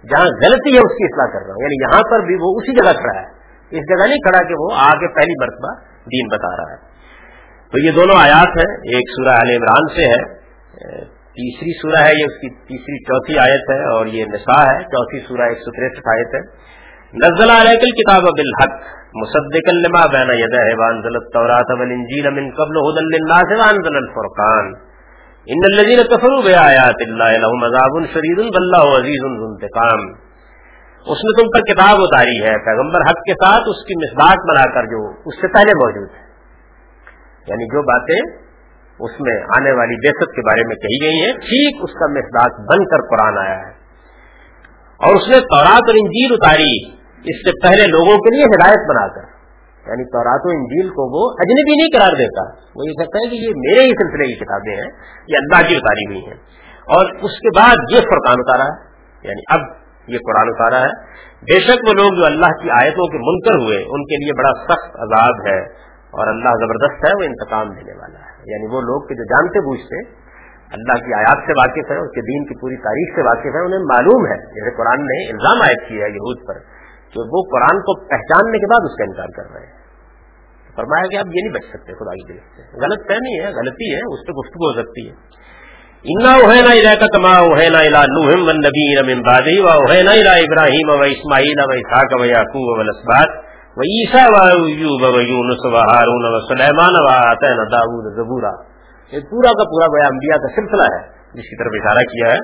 جہاں 0.04 0.26
غلطی 0.26 0.74
ہے، 0.74 0.78
اس 0.78 0.94
کی 0.94 1.04
اصلاح 1.04 1.28
کر 1.28 1.40
رہا 1.40 1.54
ہوں۔ 1.54 1.64
یعنی 1.64 1.84
یہاں 1.84 2.02
پر 2.12 2.26
بھی 2.26 2.36
وہ 2.36 2.56
اسی 2.56 2.72
جگہ 2.76 2.92
کھڑا 2.92 3.22
ہے۔ 3.22 3.26
اس 3.70 3.84
جگہ 3.90 4.08
نہیں 4.08 4.18
کھڑا 4.18 4.48
کہ 4.48 4.54
وہ 4.58 4.70
آگے 4.76 5.16
پہلی 5.16 5.34
مرتبہ 5.42 5.74
دین 5.86 6.28
بتا 6.28 6.56
رہا 6.56 6.72
ہے۔ 6.72 6.78
تو 7.72 7.86
یہ 7.86 7.92
دونوں 7.92 8.22
آیات 8.22 8.48
ہیں۔ 8.48 8.74
ایک 8.74 9.10
سورہ 9.10 9.36
عال 9.36 9.50
عمران 9.56 9.96
سے 9.96 10.02
ہے۔ 10.02 10.43
تیسری 10.74 11.82
سورہ 11.82 12.04
ہے، 12.04 12.10
یہ 12.10 12.26
اس 12.26 12.42
کی 12.42 12.50
تیسری 12.50 13.04
چوتھی 13.04 13.40
آیت 13.40 13.70
ہے 13.70 13.90
اور 13.92 14.06
یہ 14.06 14.26
نساء 14.26 14.74
ہے، 14.74 14.84
چوتھی 14.84 15.20
سورہ 15.20 15.42
ایک 15.42 15.58
سو 15.58 15.72
تریسٹھ 15.72 16.08
آیت 16.08 16.36
ہے۔ 16.36 16.40
نزل 17.14 17.50
علیک 17.50 17.80
الكتاب 17.80 18.24
بالحق 18.24 18.82
مصدقا 19.16 19.72
لما 19.72 20.06
بین 20.06 20.40
یدہ 20.40 20.80
وانزل 20.80 21.16
التوراۃ 21.16 21.80
والانجیل 21.80 22.30
من 22.30 22.52
قبل 22.52 22.78
هدى 22.88 23.06
للناس 23.06 23.60
وانزل 23.60 23.96
الفرقان۔ 23.96 24.94
ان 25.46 25.62
الذين 25.74 26.04
كفروا 26.04 26.42
بآيات 26.42 27.02
الله 27.08 27.38
لهم 27.38 27.64
عذاب 27.64 28.06
شديد 28.14 28.40
والله 28.40 29.00
عزيز 29.00 29.38
ذو 29.38 29.46
انتقام۔ 29.46 30.34
اس 31.06 31.18
نے 31.18 31.42
تم 31.42 31.48
پر 31.50 31.74
کتاب 31.74 31.96
اتاری 32.00 32.44
ہے، 32.44 32.66
پیغمبر 32.66 33.02
حق 33.02 33.22
کے 33.22 33.34
ساتھ 33.34 33.64
اس 33.66 33.86
کی 33.86 33.96
مصداق 33.96 34.38
بنا 34.50 34.74
کر 34.74 34.84
جو 34.84 35.10
اس 35.26 35.42
سے 35.42 35.48
پہلے 35.48 35.76
موجود 35.76 36.10
ہے۔ 36.14 36.24
یعنی 37.48 37.66
جو 37.66 37.82
باتیں 37.82 38.43
اس 39.00 39.12
میں 39.20 39.42
آنے 39.58 39.72
والی 39.72 39.96
بےسط 39.96 40.36
کے 40.36 40.42
بارے 40.42 40.68
میں 40.68 40.76
کہی 40.76 41.06
گئی 41.06 41.22
ہیں 41.22 41.34
ٹھیک 41.34 41.84
اس 41.84 41.94
کا 41.94 42.08
مقدار 42.08 42.50
بن 42.60 42.86
کر 42.86 42.98
قرآن 43.10 43.38
آیا 43.38 43.58
ہے۔ 43.60 43.84
اور 44.94 45.16
اس 45.16 45.30
نے 45.30 45.40
تورات 45.40 45.84
اور 45.88 45.96
انجیل 45.96 46.34
اتاری۔ 46.34 47.04
اس 47.30 47.50
سے 47.50 47.68
پہلے 47.68 47.88
لوگوں 47.88 48.18
کے 48.18 48.36
لیے 48.36 48.44
ہدایت 48.44 48.90
بنا 48.90 49.08
کر۔ 49.08 49.34
یعنی 49.90 50.04
تورات 50.04 50.42
و 50.46 50.50
انجیل 50.50 50.90
کو 50.90 51.04
وہ 51.14 51.36
اجنبی 51.40 51.76
نہیں 51.76 52.00
قرار 52.00 52.18
دیتا۔ 52.18 52.50
وہ 52.76 52.82
یہ 52.86 52.94
کہتا 52.94 53.18
ہے 53.18 53.30
کہ 53.30 53.36
یہ 53.36 53.50
میرے 53.56 53.82
ہی 53.82 53.90
سلسلے 53.90 54.28
کی 54.28 54.34
کتابیں 54.34 54.76
ہیں۔ 54.76 54.92
یہ 55.28 55.38
اللہ 55.38 55.70
کی 55.70 55.76
اتاری 55.76 56.06
ہوئی 56.08 56.26
ہیں۔ 56.26 56.38
اور 56.84 57.06
اس 57.06 57.40
کے 57.40 57.60
بعد 57.60 57.76
یہ 57.92 58.00
فرقان 58.00 58.36
اتارا 58.40 58.64
ہے۔ 58.64 58.94
یعنی 59.24 59.42
اب 59.50 59.60
یہ 60.08 60.18
قرآن 60.18 60.48
اتارا 60.48 60.82
ہے۔ 60.82 61.24
بے 61.42 61.60
شک 61.60 61.84
وہ 61.88 61.94
لوگ 61.94 62.20
جو 62.20 62.26
اللہ 62.26 62.64
کی 62.64 62.70
آیتوں 62.70 63.08
کے 63.08 63.18
منکر 63.18 63.60
ہوئے، 63.66 63.78
ان 63.78 64.04
کے 64.04 64.24
لیے 64.24 64.38
بڑا 64.38 64.52
سخت 64.64 64.96
عذاب 64.96 65.48
ہے۔ 65.48 65.60
اور 66.14 66.28
اللہ 66.28 66.50
زبردست 66.50 67.06
ہے، 67.06 67.12
وہ 67.18 67.24
انتقام 67.24 67.70
دینے 67.70 67.98
والا 67.98 68.20
ہے۔ 68.20 68.33
یعنی 68.46 68.76
وہ 68.76 68.82
لوگ 68.82 69.02
جو 69.02 69.24
جانتے 69.24 69.60
بوجھتے 69.60 70.24
اللہ 70.72 71.06
کی 71.06 71.14
آیات 71.14 71.38
سے 71.38 71.52
واقف 71.52 71.92
ہے 71.92 71.98
اس 71.98 72.12
کے 72.16 72.22
دین 72.22 72.46
کی 72.46 72.56
پوری 72.62 72.76
تاریخ 72.76 73.16
سے 73.16 73.22
واقف 73.22 73.46
ہے 73.46 73.66
انہیں 73.66 73.80
معلوم 73.80 74.26
ہے۔ 74.26 74.38
جیسے 74.38 74.76
قرآن 74.78 75.02
نے 75.02 75.30
الزام 75.30 75.62
عائد 75.62 75.78
کیا 75.88 76.06
ہے 76.06 76.10
یہود 76.10 76.48
پر 76.48 76.54
کہ 77.14 77.20
وہ 77.20 77.44
قرآن 77.52 77.80
کو 77.80 78.08
پہچاننے 78.08 78.60
کے 78.60 78.66
بعد 78.66 78.84
اس 78.84 78.96
کا 78.98 79.04
انکار 79.04 79.44
کر 79.44 79.56
رہے 79.56 79.66
ہیں۔ 79.66 79.84
فرمایا 80.76 81.08
کہ 81.12 81.16
آپ 81.16 81.26
یہ 81.26 81.42
نہیں 81.42 81.54
بچ 81.54 81.64
سکتے، 81.64 81.94
خدا 81.94 82.14
کی 82.14 82.34
دل 82.34 82.40
سے۔ 82.40 82.78
غلط 82.78 83.08
فہمی 83.08 83.40
ہے، 83.40 83.46
غلطی 83.46 83.96
ہے، 83.96 84.14
اس 84.14 84.28
پہ 84.28 84.32
گفتگو 84.32 84.70
ہو 84.70 84.82
سکتی 84.82 85.10
ہے۔ 85.10 85.14
انا 86.04 86.34
اوہینا 86.34 86.72
الا 86.72 87.00
کا 87.00 87.08
کما 87.08 87.34
اوہینا 87.38 87.80
الا 87.80 88.02
نوہم 88.02 88.48
ون 88.48 88.56
نبی 88.56 89.14
من 89.14 89.22
بعدی، 89.22 89.60
و 89.60 89.68
اوہینا 89.68 90.12
الا 90.12 90.34
ابراہیم 90.34 90.90
و 90.90 91.02
اسماعیل 91.02 91.60
و 91.60 91.72
اسحاق 91.72 92.22
و 92.22 92.26
یعقوب 92.26 92.78
و 92.78 92.82
الاسباط۔ 92.82 93.53
وہ 93.78 93.82
عیسا 93.82 94.24
ویونس 95.14 95.64
و 95.66 95.76
ہارون 95.76 96.26
و 96.26 96.40
سلیمان 96.40 96.98
و 96.98 97.08
آتین 97.14 97.58
داود 97.72 98.14
زبورا. 98.16 98.52
یہ 99.12 99.20
پورا 99.20 99.52
کا 99.52 99.64
پورا 99.64 99.88
گویا 99.88 100.08
انبیاء 100.08 100.38
کا 100.38 100.52
سلسلہ 100.56 100.90
ہے، 100.94 101.02
جس 101.34 101.50
کی 101.50 101.56
طرف 101.56 101.72
اشارہ 101.74 102.04
کیا 102.12 102.28
ہے۔ 102.28 102.40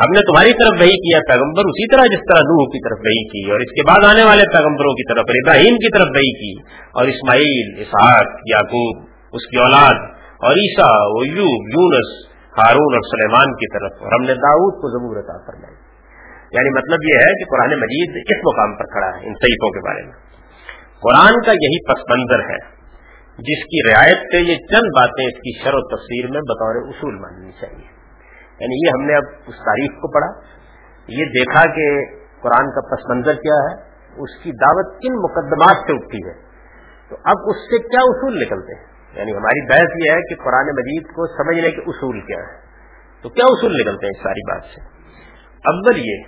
ہم 0.00 0.10
نے 0.12 0.20
تمہاری 0.20 0.52
طرف 0.52 0.80
وہی 0.80 0.96
کیا، 0.96 1.20
پیغمبر 1.28 1.62
اسی 1.64 1.86
طرح 1.92 2.02
جس 2.04 2.24
طرح 2.32 2.40
نوح 2.40 2.64
کی 2.72 2.80
طرف 2.84 2.98
وہی 2.98 3.22
کی، 3.28 3.50
اور 3.50 3.60
اس 3.60 3.70
کے 3.70 3.84
بعد 3.86 4.04
آنے 4.08 4.24
والے 4.24 4.42
پیغمبروں 4.52 4.94
کی 4.94 5.14
طرف 5.14 5.24
ابراہیم 5.28 5.76
کی 5.76 5.92
طرف 5.98 6.06
وہی 6.14 6.32
کی، 6.32 6.52
اور 6.92 7.04
اسماعیل، 7.06 7.80
اسحاق، 7.80 8.36
یعقوب، 8.46 9.06
اس 9.32 9.46
کی 9.46 9.56
اولاد، 9.56 10.04
اور 10.40 10.52
عیسا 10.52 10.90
ایوب، 11.22 11.72
یونس، 11.76 12.12
ہارون 12.58 12.94
اور 12.94 13.08
سلیمان 13.10 13.54
کی 13.54 13.72
طرف، 13.78 14.02
اور 14.02 14.20
ہم 14.20 14.26
نے 14.26 14.34
داؤد 14.34 14.74
کو 14.82 14.92
ضبور 14.98 15.16
عطا 15.16 15.38
فرمائی۔ 15.46 15.74
یعنی 16.52 16.68
مطلب 16.68 16.98
یہ 17.02 17.26
ہے 17.26 17.32
کہ 17.38 17.50
قرآن 17.50 17.80
مجید 17.80 18.22
کس 18.26 18.46
مقام 18.46 18.76
پر 18.76 18.84
کھڑا 18.84 19.06
ہے، 19.06 19.26
ان 19.26 19.34
صحیحوں 19.34 19.70
کے 19.70 19.88
بارے 19.88 20.02
میں۔ 20.02 20.25
قرآن 21.00 21.42
کا 21.46 21.52
یہی 21.52 21.84
پس 21.84 22.00
منظر 22.10 22.40
ہے، 22.50 22.58
جس 23.38 23.64
کی 23.64 23.92
رعایت 23.92 24.18
سے 24.18 24.40
یہ 24.40 24.56
چند 24.56 24.88
باتیں 24.96 25.26
اس 25.26 25.34
کی 25.34 25.64
شر 25.64 25.74
و 25.74 25.96
تفسیر 25.96 26.30
میں 26.30 26.40
بطور 26.40 26.88
اصول 26.88 27.14
ماننی 27.14 27.50
چاہیے۔ 27.60 27.86
یعنی 28.60 28.86
یہ 28.86 29.00
ہم 29.00 29.06
نے 29.06 29.14
اب 29.14 29.22
اس 29.46 29.54
تاریخ 29.54 29.90
کو 29.90 30.12
پڑھا، 30.12 30.40
یہ 31.08 31.24
دیکھا 31.24 31.62
کہ 31.74 32.16
قرآن 32.42 32.70
کا 32.70 32.96
پس 32.96 33.10
منظر 33.10 33.34
کیا 33.34 33.54
ہے، 33.54 33.74
اس 34.22 34.42
کی 34.42 34.50
دعوت 34.52 35.02
کن 35.02 35.12
مقدمات 35.12 35.76
سے 35.76 35.92
اٹھتی 35.94 36.18
ہے۔ 36.28 36.46
تو 37.08 37.16
اب 37.24 37.36
اس 37.46 37.56
سے 37.56 37.88
کیا 37.88 38.00
اصول 38.02 38.40
نکلتے 38.40 38.74
ہیں؟ 38.74 38.86
یعنی 39.18 39.32
ہماری 39.32 39.66
بحث 39.66 40.06
یہ 40.06 40.10
ہے 40.10 40.20
کہ 40.20 40.34
قرآن 40.34 40.66
مجید 40.66 41.02
کو 41.02 41.26
سمجھنے 41.26 41.70
کے 41.70 41.80
اصول 41.80 42.20
کیا 42.20 42.38
ہے 42.38 42.60
تو 43.22 43.28
کیا 43.28 43.44
اصول 43.44 43.72
نکلتے 43.72 44.06
ہیں 44.06 44.12
اس 44.16 44.22
ساری 44.22 44.50
بات 44.50 44.64
سے؟ 44.64 44.80
اول 45.64 45.96
یہ 45.96 46.24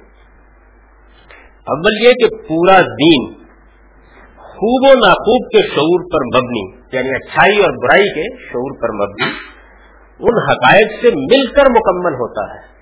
اول 1.66 2.06
یہ 2.06 2.12
کہ 2.12 2.36
پورا 2.48 2.80
دین 2.80 3.47
خوب 4.58 4.90
و 4.90 5.06
ناخوب 5.06 5.50
کے 5.50 5.58
شعور 5.62 6.00
پر 6.12 6.38
مبنی 6.38 6.78
یعنی 6.92 7.08
اچھائی 7.08 7.58
اور 7.58 7.70
برائی 7.70 8.08
کے 8.08 8.36
شعور 8.44 8.82
پر 8.82 8.88
مبنی، 8.88 9.30
ان 10.18 10.50
حقائق 10.50 10.86
سے 11.00 11.08
مل 11.08 11.46
کر 11.46 11.70
مکمل 11.70 12.14
ہوتا 12.14 12.54
ہے۔ 12.54 12.78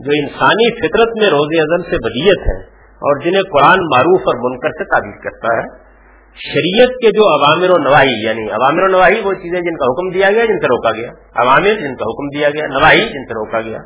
جو 0.00 0.10
انسانی 0.14 0.74
فطرت 0.78 1.08
میں 1.20 1.30
روز 1.30 1.60
ازل 1.60 1.82
سے 1.82 1.96
بدیت 1.96 2.38
ہے 2.38 2.62
اور 2.82 3.20
جنہیں 3.20 3.42
قرآن 3.42 3.78
معروف 3.78 4.20
اور 4.20 4.50
منکر 4.50 4.68
سے 4.68 4.84
تعبیر 4.84 5.22
کرتا 5.24 5.56
ہے، 5.56 5.86
شریعت 6.34 6.88
کے 6.88 7.10
جو 7.10 7.28
عوامر 7.28 7.70
و 7.70 7.82
نواحی 7.82 8.26
یعنی 8.26 8.50
عوامر 8.50 8.82
و 8.82 8.86
نواحی 8.86 9.20
وہ 9.20 9.32
چیزیں 9.32 9.60
جن 9.60 9.76
کا 9.76 9.84
حکم 9.84 10.10
دیا 10.10 10.30
گیا، 10.30 10.44
جن 10.44 10.60
سے 10.60 10.66
روکا 10.66 10.90
گیا۔ 10.92 11.08
عوامر 11.44 11.74
جن 11.74 11.96
کا 11.96 12.04
حکم 12.04 12.38
دیا 12.38 12.50
گیا 12.50 12.66
نواحی 12.66 13.00
جن 13.00 13.24
سے 13.24 13.34
روکا 13.34 13.60
گیا۔ 13.60 13.78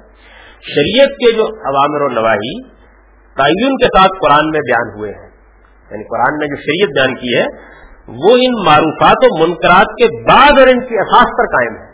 شریعت 0.62 1.08
کے 1.08 1.32
جو 1.36 1.42
عوامر 1.42 2.00
و 2.00 2.08
نواحی 2.08 2.62
تعین 3.36 3.76
کے 3.76 3.98
ساتھ 3.98 4.12
قرآن 4.22 4.50
میں 4.50 4.60
بیان 4.60 4.98
ہوئے 4.98 5.10
ہیں۔ 5.10 5.29
یعنی 5.90 6.05
قرآن 6.05 6.38
نے 6.38 6.46
جو 6.46 6.57
شریعت 6.57 6.88
بیان 6.88 7.16
کی 7.16 7.38
ہے، 7.38 7.70
وہ 8.09 8.37
ان 8.37 8.64
معروفات 8.66 9.16
و 9.22 9.46
منکرات 9.46 9.87
کے 9.87 10.22
بعد 10.22 10.59
اور 10.59 10.68
ان 10.68 10.87
کی 10.87 10.98
احساس 10.98 11.29
پر 11.38 11.46
قائم 11.46 11.76
ہے۔ 11.76 11.90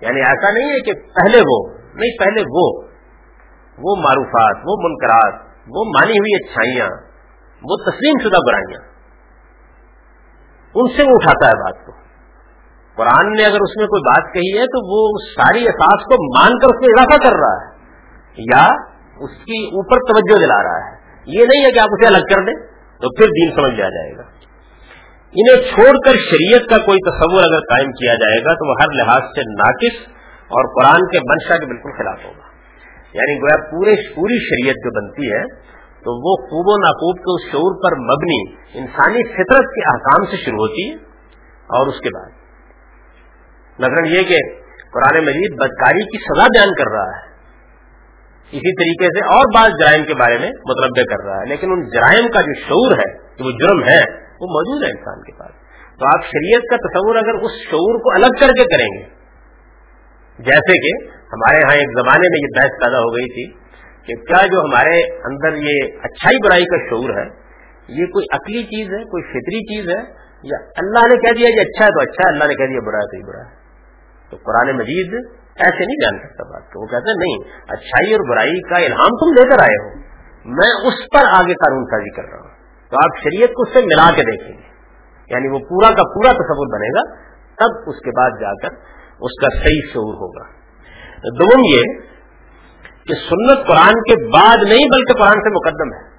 یعنی 0.00 0.20
ایسا 0.20 0.50
نہیں 0.50 0.70
ہے 0.70 0.80
کہ 0.80 0.92
پہلے 0.92 1.38
وہ، 1.38 1.68
نہیں، 1.94 2.18
پہلے 2.18 2.40
وہ۔ 2.40 2.82
وہ 3.78 3.96
معروفات، 4.02 4.56
وہ 4.56 4.76
منکرات، 4.82 5.34
وہ 5.76 5.84
مانی 5.84 6.12
ہوئی 6.12 6.44
اچھائیاں، 6.44 6.86
وہ 7.62 7.90
تسلیم 7.90 8.28
شدہ 8.28 8.38
برائیاں۔ 8.46 8.80
ان 10.74 10.96
سے 10.96 11.02
وہ 11.02 11.14
اٹھاتا 11.14 11.48
ہے 11.48 11.52
بات 11.52 11.86
کو۔ 11.86 11.92
قرآن 12.96 13.32
نے 13.32 13.44
اگر 13.44 13.58
اس 13.60 13.76
میں 13.76 13.86
کوئی 13.86 14.02
بات 14.02 14.34
کہی 14.34 14.58
ہے 14.58 14.66
تو 14.66 14.92
وہ 14.92 15.08
ساری 15.36 15.66
احساس 15.66 16.04
کو 16.04 16.38
مان 16.38 16.58
کر 16.58 16.66
اس 16.66 16.80
میں 16.80 16.88
اضافہ 16.88 17.28
کر 17.28 17.36
رہا 17.36 17.64
ہے، 17.64 17.76
یا 18.38 18.64
اس 19.20 19.30
کی 19.30 19.66
اوپر 19.66 19.96
توجہ 19.96 20.46
دلا 20.46 20.62
رہا 20.62 20.90
ہے۔ 20.90 20.96
یہ 21.26 21.46
نہیں 21.46 21.66
ہے 21.66 21.72
کہ 21.72 21.78
آپ 21.78 21.88
اسے 21.90 22.06
الگ 22.06 22.34
کر 22.34 22.44
دیں۔ 22.44 22.71
تو 23.02 23.08
پھر 23.08 23.26
دین 23.26 23.54
سمجھ 23.54 23.74
میں 23.74 23.84
آ 23.84 23.88
جائے 23.88 24.16
گا۔ 24.16 24.22
انہیں 25.34 25.74
چھوڑ 25.74 25.96
کر 26.04 26.12
شریعت 26.12 26.60
کا 26.70 26.78
کوئی 26.78 26.98
تصور 27.10 27.42
اگر 27.42 27.58
قائم 27.58 27.90
کیا 27.90 28.14
جائے 28.14 28.44
گا 28.44 28.54
تو 28.54 28.70
وہ 28.70 28.74
ہر 28.82 28.86
لحاظ 28.92 29.22
سے 29.22 29.40
ناقص 29.40 30.12
اور 30.42 30.80
قرآن 30.80 31.10
کے 31.10 31.18
منشا 31.18 31.58
کے 31.58 31.66
بالکل 31.66 31.90
خلاف 31.98 32.24
ہوگا۔ 32.24 32.52
یعنی 33.14 33.40
گویا 33.40 33.70
پورے 33.70 34.14
پوری 34.14 34.38
شریعت 34.38 34.74
جو 34.74 35.00
بنتی 35.00 35.32
ہے 35.32 35.42
تو 35.92 36.10
وہ 36.10 36.46
خوب 36.46 36.66
و 36.66 36.86
ناقوب 36.86 37.16
کے 37.16 37.34
اس 37.34 37.52
شعور 37.52 37.82
پر 37.82 37.96
مبنی 37.96 38.52
انسانی 38.78 39.24
فطرت 39.24 39.64
کے 39.64 39.88
احکام 39.88 40.24
سے 40.24 40.36
شروع 40.36 40.58
ہوتی 40.58 40.90
ہے 40.90 40.94
اور 41.46 41.86
اس 41.86 42.00
کے 42.00 42.08
بعد۔ 42.14 42.30
مثلاً 43.78 44.04
یہ 44.06 44.22
کہ 44.22 44.36
قرآن 44.92 45.24
مجید 45.24 45.52
بدکاری 45.52 46.04
کی 46.04 46.18
سزا 46.18 46.44
بیان 46.44 46.68
کر 46.74 46.92
رہا 46.92 47.16
ہے۔ 47.16 47.31
اسی 48.52 48.72
طریقے 48.72 49.04
سے 49.04 49.24
اور 49.24 49.54
بعض 49.54 49.70
جرائم 49.80 50.04
کے 50.04 50.14
بارے 50.14 50.38
میں 50.38 50.48
متنوع 50.48 51.04
کر 51.04 51.24
رہا 51.24 51.40
ہے۔ 51.40 51.48
لیکن 51.48 51.72
ان 51.72 51.88
جرائم 51.88 52.28
کا 52.28 52.40
جو 52.40 52.54
شعور 52.54 52.92
ہے 52.98 53.36
کہ 53.36 53.44
وہ 53.44 53.50
جرم 53.50 53.84
ہے، 53.84 54.00
وہ 54.40 54.46
موجود 54.46 54.84
ہے 54.84 54.90
انسان 54.90 55.22
کے 55.22 55.38
پاس۔ 55.38 55.50
تو 55.98 56.06
آپ 56.06 56.24
شریعت 56.24 56.62
کا 56.70 56.76
تصور 56.76 57.16
اگر 57.16 57.34
اس 57.42 57.50
شعور 57.70 58.00
کو 58.00 58.14
الگ 58.14 58.38
کر 58.40 58.48
کے 58.48 58.64
کریں 58.64 58.98
گے، 58.98 59.22
جیسے 60.38 60.78
کہ 60.78 61.08
ہمارے 61.08 61.64
ہاں 61.64 61.76
ایک 61.76 61.88
زمانے 61.98 62.28
میں 62.30 62.40
یہ 62.42 62.60
بحث 62.60 62.70
پیدا 62.70 62.98
ہو 62.98 63.16
گئی 63.16 63.28
تھی 63.28 63.52
کہ 64.06 64.14
کیا 64.14 64.46
جو 64.46 64.60
ہمارے 64.60 65.16
اندر 65.24 65.56
یہ 65.56 65.78
اچھائی 66.02 66.36
برائی 66.44 66.64
کا 66.64 66.76
شعور 66.76 67.10
ہے، 67.10 67.28
یہ 67.88 68.06
کوئی 68.06 68.26
عقلی 68.32 68.62
چیز 68.62 68.88
ہے، 68.88 69.04
کوئی 69.04 69.22
فطری 69.22 69.60
چیز 69.60 69.88
ہے، 69.88 70.22
یا 70.42 70.58
اللہ 70.76 71.14
نے 71.14 71.16
کہہ 71.16 71.34
دیا 71.38 71.48
یہ 71.48 71.60
اچھا 71.60 71.84
ہے 71.84 71.90
تو 71.90 72.00
اچھا 72.00 72.28
ہے، 72.28 72.32
اللہ 72.32 72.44
نے 72.44 72.54
کہہ 72.54 72.66
دیا 72.66 72.80
برا 72.86 72.96
ہے 72.96 73.06
تو 73.06 73.16
یہ 73.16 73.22
برا 73.22 73.50
ہے۔ 73.50 73.62
تو 74.30 74.36
قرآن 74.36 74.76
مجید 74.76 75.41
ایسے 75.56 75.86
نہیں 75.86 76.00
جان 76.02 76.18
سکتا 76.18 76.44
بات 76.44 76.62
کو۔ 76.62 76.82
وہ 76.82 76.86
کہتے 76.86 77.10
ہیں 77.10 77.18
نہیں، 77.18 77.62
اچھائی 77.62 78.12
اور 78.12 78.30
برائی 78.30 78.60
کا 78.60 78.76
الہام 78.78 79.08
تم 79.08 79.32
لے 79.32 79.48
کر 79.48 79.60
آئے 79.60 79.84
ہو۔ 79.84 80.12
میں 80.44 80.88
اس 80.88 80.94
پر 81.12 81.28
آگے 81.28 81.54
قانون 81.54 81.84
سازی 81.84 82.10
کر 82.10 82.22
رہا 82.22 82.38
ہوں۔ 82.38 82.56
تو 82.90 82.96
آپ 82.96 83.18
شریعت 83.18 83.48
کو 83.48 83.62
اس 83.62 83.72
سے 83.72 83.86
ملا 83.86 84.10
کے 84.16 84.22
دیکھیں 84.22 84.56
گے۔ 84.56 84.72
یعنی 85.28 85.48
وہ 85.48 85.58
پورا 85.58 85.88
کا 85.88 86.02
پورا 86.14 86.32
تصور 86.32 86.78
بنے 86.78 86.88
گا، 86.88 87.14
تب 87.30 87.90
اس 87.90 87.96
کے 87.96 88.10
بعد 88.16 88.30
جا 88.40 88.52
کر 88.52 88.74
اس 89.20 89.40
کا 89.40 89.48
صحیح 89.58 89.80
شعور 89.92 90.14
ہوگا۔ 90.14 90.62
دوم 91.38 91.60
یہ 91.74 91.82
کہ 93.04 93.14
سنت 93.14 93.66
قرآن 93.66 93.92
کے 93.92 94.28
بعد 94.28 94.56
نہیں، 94.56 94.90
بلکہ 94.90 95.14
قرآن 95.14 95.32
سے 95.32 95.50
مقدم 95.50 95.92
ہے۔ 95.92 96.12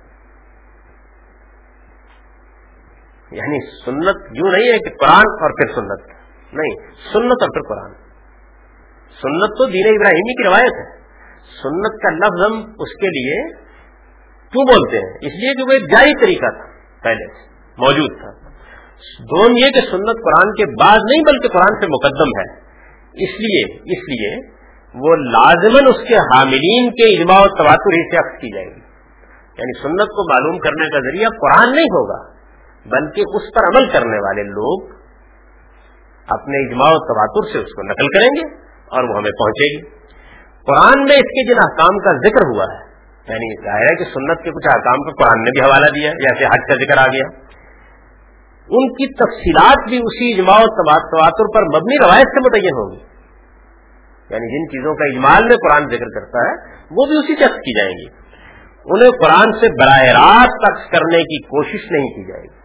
یعنی 3.32 3.86
سنت 3.86 4.38
یوں 4.38 4.52
نہیں 4.52 4.74
ہے 4.74 4.89
کہ 4.89 4.96
قرآن 4.96 5.26
اور 5.41 5.50
پھر 5.50 5.76
سنت۔ 5.76 6.08
نہیں، 6.54 6.91
سنت 7.13 7.43
اور 7.43 7.50
پھر 7.50 7.62
قرآن۔ 7.69 8.03
سنت 9.21 9.58
تو 9.58 9.65
دین 9.65 9.88
ابراہیمی 9.88 10.34
کی 10.34 10.47
روایت 10.47 10.73
ہے۔ 10.73 11.04
سنت 11.63 12.02
کا 12.02 12.10
لفظ 12.10 12.45
ہم 12.45 12.60
اس 12.80 12.95
کے 12.95 13.08
لیے 13.08 13.54
کیوں 14.52 14.63
بولتے 14.63 14.97
ہیں؟ 14.97 15.13
اس 15.13 15.34
لیے 15.34 15.54
کہ 15.56 15.63
وہ 15.63 15.71
ایک 15.71 15.91
جاری 15.91 16.21
طریقہ 16.21 16.52
تھا، 16.52 16.84
پہلے 17.04 17.26
موجود 17.78 18.19
تھا۔ 18.19 18.43
دونوں 19.19 19.58
یہ 19.58 19.71
کہ 19.71 19.80
سنت 19.80 20.23
قرآن 20.23 20.54
کے 20.54 20.65
بعد 20.65 20.97
نہیں 21.12 21.23
بلکہ 21.23 21.47
قرآن 21.47 21.82
سے 21.82 21.88
مقدم 21.88 22.28
ہے۔ 22.39 22.60
اس 23.13 23.39
لیے 23.39 23.76
اس 23.76 24.10
لیے 24.10 24.54
وہ 24.95 25.15
لازمن 25.15 25.88
اس 25.88 26.08
کے 26.08 26.15
حاملین 26.15 26.91
کے 26.91 27.17
اجماع 27.17 27.39
و 27.39 27.47
تواتر 27.47 27.93
ہی 27.93 28.12
سے 28.12 28.17
عکس 28.17 28.41
کی 28.41 28.56
جائے 28.56 28.65
گی۔ 28.65 28.80
یعنی 29.58 29.82
سنت 29.82 30.08
کو 30.08 30.34
معلوم 30.34 30.60
کرنے 30.60 30.89
کا 30.89 30.99
ذریعہ 30.99 31.30
قرآن 31.30 31.76
نہیں 31.76 31.84
ہوگا، 31.84 32.34
بلکہ 32.86 33.23
اس 33.34 33.41
پر 33.56 33.63
عمل 33.63 33.89
کرنے 33.89 34.17
والے 34.17 34.43
لوگ 34.43 34.89
اپنے 36.28 36.67
اجماع 36.67 36.88
و 36.88 36.97
تواتر 36.97 37.54
سے 37.54 37.58
اس 37.60 37.73
کو 37.76 37.82
نقل 37.82 38.08
کریں 38.08 38.30
گے۔ 38.30 38.62
اور 38.94 39.04
وہ 39.04 39.18
ہمیں 39.18 39.32
پہنچے 39.32 39.68
گی۔ 39.74 39.82
قرآن 40.68 41.04
میں 41.04 41.16
اس 41.16 41.30
کے 41.30 41.54
جن 41.54 41.58
احکام 41.58 41.98
کا 41.98 42.12
ذکر 42.28 42.46
ہوا 42.46 42.64
ہے 42.64 42.94
یعنی 43.34 43.66
ظاہر 43.66 43.82
ہے 43.82 43.96
کہ 43.96 44.04
سنت 44.04 44.44
کے 44.44 44.50
کچھ 44.50 44.68
احکام 44.68 45.04
کا 45.04 45.24
قرآن 45.24 45.44
نے 45.44 45.52
بھی 45.52 45.62
حوالہ 45.62 45.86
دیا، 45.86 46.12
جیسے 46.12 46.46
حج 46.46 46.60
کا 46.68 46.76
ذکر 46.76 46.98
آ 46.98 47.08
گیا۔ 47.14 47.44
ان 48.70 48.94
کی 48.94 49.14
تفصیلات 49.14 49.90
بھی 49.90 49.98
اسی 49.98 50.34
اجماع 50.34 50.56
و 50.56 50.88
تواتر 50.88 51.46
پر 51.56 51.62
مبنی 51.62 52.06
روایت 52.06 52.28
سے 52.28 52.40
متعین 52.40 52.74
ہوگی 52.74 53.14
یعنی 54.30 54.48
جن 54.48 54.70
چیزوں 54.70 54.96
کا 54.96 55.04
اجمال 55.04 55.44
میں 55.44 55.56
قرآن 55.56 55.90
ذکر 55.90 56.06
کرتا 56.06 56.50
ہے، 56.50 56.54
وہ 56.92 57.06
بھی 57.06 57.18
اسی 57.18 57.36
چکس 57.36 57.56
کی 57.56 57.80
جائیں 57.80 57.92
گی۔ 57.92 58.24
انہیں 58.86 59.12
قرآن 59.12 59.60
سے 59.60 59.68
براہ 59.82 60.04
راست 60.04 60.72
عکس 60.72 60.92
کرنے 60.92 61.18
کی 61.18 61.42
کوشش 61.42 61.92
نہیں 61.92 62.08
کی 62.16 62.28
جائے 62.28 62.42
گی۔ 62.42 62.64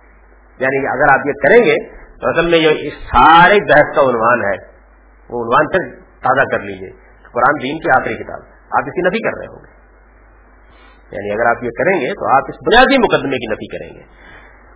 یعنی 0.58 0.86
اگر 0.86 1.18
آپ 1.18 1.26
یہ 1.26 1.32
کریں 1.32 1.64
گے، 1.64 1.92
تو 1.92 2.28
اصل 2.28 2.50
میں 2.50 2.58
یہ 2.58 2.70
اس 2.70 2.92
سارے 2.92 3.54
بحث 3.54 3.96
کا 3.96 4.02
عنوان 4.02 4.40
ہے۔ 4.40 4.56
وہ 5.30 5.44
عنوان 5.44 5.66
تک 5.66 5.97
تازہ 6.20 6.56
کر 6.56 6.60
لیجیے۔ 6.60 6.90
قرآن 7.32 7.62
دین 7.62 7.78
کی 7.78 8.00
آخری 8.00 8.14
کتاب۔ 8.14 8.40
آپ 8.70 8.82
اس 8.86 8.92
کی 8.92 9.08
نفی 9.08 9.18
کر 9.18 9.38
رہے 9.38 9.46
ہوں 9.46 9.62
گے۔ 9.62 9.78
یعنی 11.16 11.32
اگر 11.32 11.50
آپ 11.50 11.64
یہ 11.64 11.70
کریں 11.78 12.00
گے 12.00 12.06
تو 12.06 12.36
آپ 12.36 12.42
اس 12.48 12.54
بنیادی 12.66 12.98
مقدمے 12.98 13.36
کی 13.36 13.52
نفی 13.52 13.78
کریں 13.78 13.96
گے۔ 13.98 14.28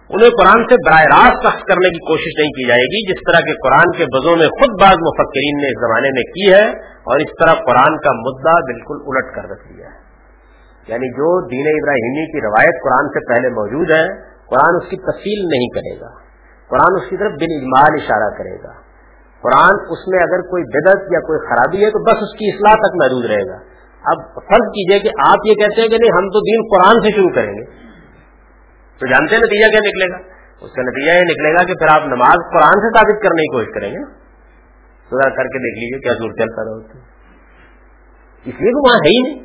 انہیں 0.09 0.31
قرآن 0.31 0.65
سے 0.69 0.75
براہ 0.87 1.03
راست 1.03 1.47
سخت 1.47 1.63
کرنے 1.69 1.89
کی 1.89 1.99
کوشش 1.99 2.33
نہیں 2.39 2.51
کی 2.51 2.69
جائے 2.69 2.85
گی، 2.85 3.13
جس 3.13 3.21
طرح 3.27 3.41
کے 3.41 3.53
قرآن 3.53 3.99
کے 3.99 4.05
بزوں 4.05 4.37
میں 4.37 4.49
خود 4.49 4.81
بعض 4.81 4.95
مفکرین 4.95 5.57
نے 5.57 5.67
اس 5.67 5.81
زمانے 5.81 6.09
میں 6.09 6.23
کی 6.23 6.53
ہے 6.53 6.67
اور 6.81 7.17
اس 7.17 7.31
طرح 7.41 7.53
قرآن 7.53 7.97
کا 7.99 8.13
مدعا 8.13 8.61
بالکل 8.61 8.99
الٹ 9.07 9.35
کر 9.35 9.51
رکھ 9.51 9.73
دیا 9.73 9.87
ہے۔ 9.87 10.13
یعنی 10.89 11.09
جو 11.11 11.49
دین 11.49 11.67
ابراہیمی 11.67 12.33
کی 12.33 12.41
روایت 12.41 12.83
قرآن 12.83 13.09
سے 13.09 13.35
پہلے 13.35 13.49
موجود 13.49 13.91
ہے، 13.91 14.07
قرآن 14.51 14.75
اس 14.83 14.91
کی 14.91 14.97
تفصیل 14.97 15.49
نہیں 15.49 15.69
کرے 15.75 16.01
گا۔ 16.01 16.11
قرآن 16.69 17.03
اس 17.03 17.11
کی 17.11 17.17
طرف 17.17 17.33
بن 17.33 17.53
اجمال 17.57 18.03
اشارہ 18.03 18.39
کرے 18.39 18.57
گا۔ 18.63 18.92
قرآن 19.43 19.75
اس 19.91 20.09
میں 20.09 20.19
اگر 20.19 20.41
کوئی 20.51 20.63
بدت 20.63 21.03
یا 21.13 21.21
کوئی 21.21 21.47
خرابی 21.49 21.85
ہے 21.85 21.91
تو 21.91 22.05
بس 22.05 22.17
اس 22.17 22.39
کی 22.39 22.51
اصلاح 22.55 22.75
تک 22.75 22.93
محدود 22.95 23.25
رہے 23.25 23.51
گا۔ 23.51 23.73
اب 24.05 24.19
فرض 24.35 24.67
کیجیے 24.67 24.99
کہ 24.99 25.09
آپ 25.29 25.39
یہ 25.47 25.55
کہتے 25.55 25.81
ہیں 25.81 25.89
کہ 25.89 25.97
نہیں، 26.01 26.17
ہم 26.17 26.29
تو 26.29 26.41
دین 26.41 26.61
قرآن 26.73 27.03
سے 27.03 27.17
شروع 27.17 27.31
کریں 27.35 27.53
گے۔ 27.53 27.65
تو 28.99 29.07
جانتے 29.07 29.35
ہیں 29.35 29.43
نتیجہ 29.43 29.71
کیا 29.71 29.81
نکلے 29.81 30.13
گا؟ 30.13 30.33
اس 30.61 30.73
کا 30.73 30.83
نتیجہ 30.83 31.11
یہ 31.11 31.23
نکلے 31.23 31.53
گا 31.53 31.65
کہ 31.65 31.75
پھر 31.75 31.87
آپ 31.95 32.07
نماز 32.07 32.37
قرآن 32.53 32.81
سے 32.81 32.99
ثابت 32.99 33.23
کرنے 33.23 33.43
کی 33.43 33.53
کوشش 33.53 33.75
کریں 33.75 33.91
گے 33.91 34.05
تو 35.11 35.17
ذرا 35.17 35.31
کر 35.31 35.43
کے 35.43 35.59
دیکھ 35.59 35.79
لیجیے 35.79 35.99
کیا 35.99 36.13
زور 36.13 36.31
چلتا 36.31 36.65
رہا 36.65 36.99
اس 38.45 38.61
لیے 38.61 38.71
وہ 38.75 38.81
وہاں 38.89 38.97
ہے 38.97 39.09
ہی 39.09 39.23
نہیں۔ 39.23 39.43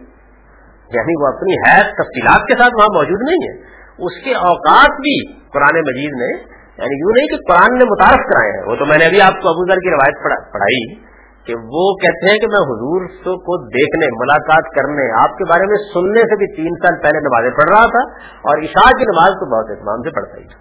یعنی 0.93 1.23
وہ 1.23 1.27
اپنی 1.27 1.53
حیث 1.53 1.86
تفصیلات 1.86 2.47
کے 2.47 2.53
ساتھ 2.53 2.73
وہاں 2.77 2.88
موجود 2.93 3.29
نہیں 3.29 3.49
ہے۔ 3.49 3.77
اس 4.05 4.23
کے 4.23 4.33
اوقات 4.33 4.89
بھی 4.89 5.33
قرآن 5.33 5.79
مجید 5.79 6.12
نے 6.13 6.57
یعنی 6.77 6.95
یوں 6.99 7.13
نہیں 7.17 7.27
کہ 7.27 7.37
قرآن 7.49 7.77
نے 7.77 7.85
متعارف 7.85 8.23
کرائے 8.29 8.51
ہیں 8.51 8.63
وہ 8.69 8.75
تو 8.75 8.85
میں 8.85 8.97
نے 8.97 9.05
ابھی 9.05 9.21
آپ 9.21 9.33
کو 9.33 9.49
ابو 9.49 9.71
ذر 9.71 9.77
کی 9.77 9.89
روایت 9.91 10.15
پڑھائی 10.53 11.07
کہ 11.45 11.53
وہ 11.55 11.95
کہتے 11.95 12.31
ہیں 12.31 12.39
کہ 12.39 12.47
میں 12.47 12.61
حضور 12.61 13.01
کو 13.25 13.67
دیکھنے، 13.67 14.05
ملاقات 14.05 14.65
کرنے، 14.75 15.23
آپ 15.23 15.37
کے 15.37 15.43
بارے 15.49 15.65
میں 15.67 15.77
سننے 15.93 16.19
سے 16.19 16.35
بھی 16.35 16.55
تین 16.55 16.73
سال 16.75 17.01
پہلے 17.03 17.19
نمازیں 17.19 17.49
پڑھ 17.49 17.69
رہا 17.69 17.85
تھا 17.85 18.03
اور 18.37 18.57
عشاء 18.57 18.89
کی 18.97 19.03
نماز 19.03 19.29
تو 19.29 19.45
بہت 19.55 19.71
اہتمام 19.71 20.01
سے 20.01 20.15
پڑھتا 20.15 20.37
ہی 20.37 20.43
تھا۔ 20.43 20.59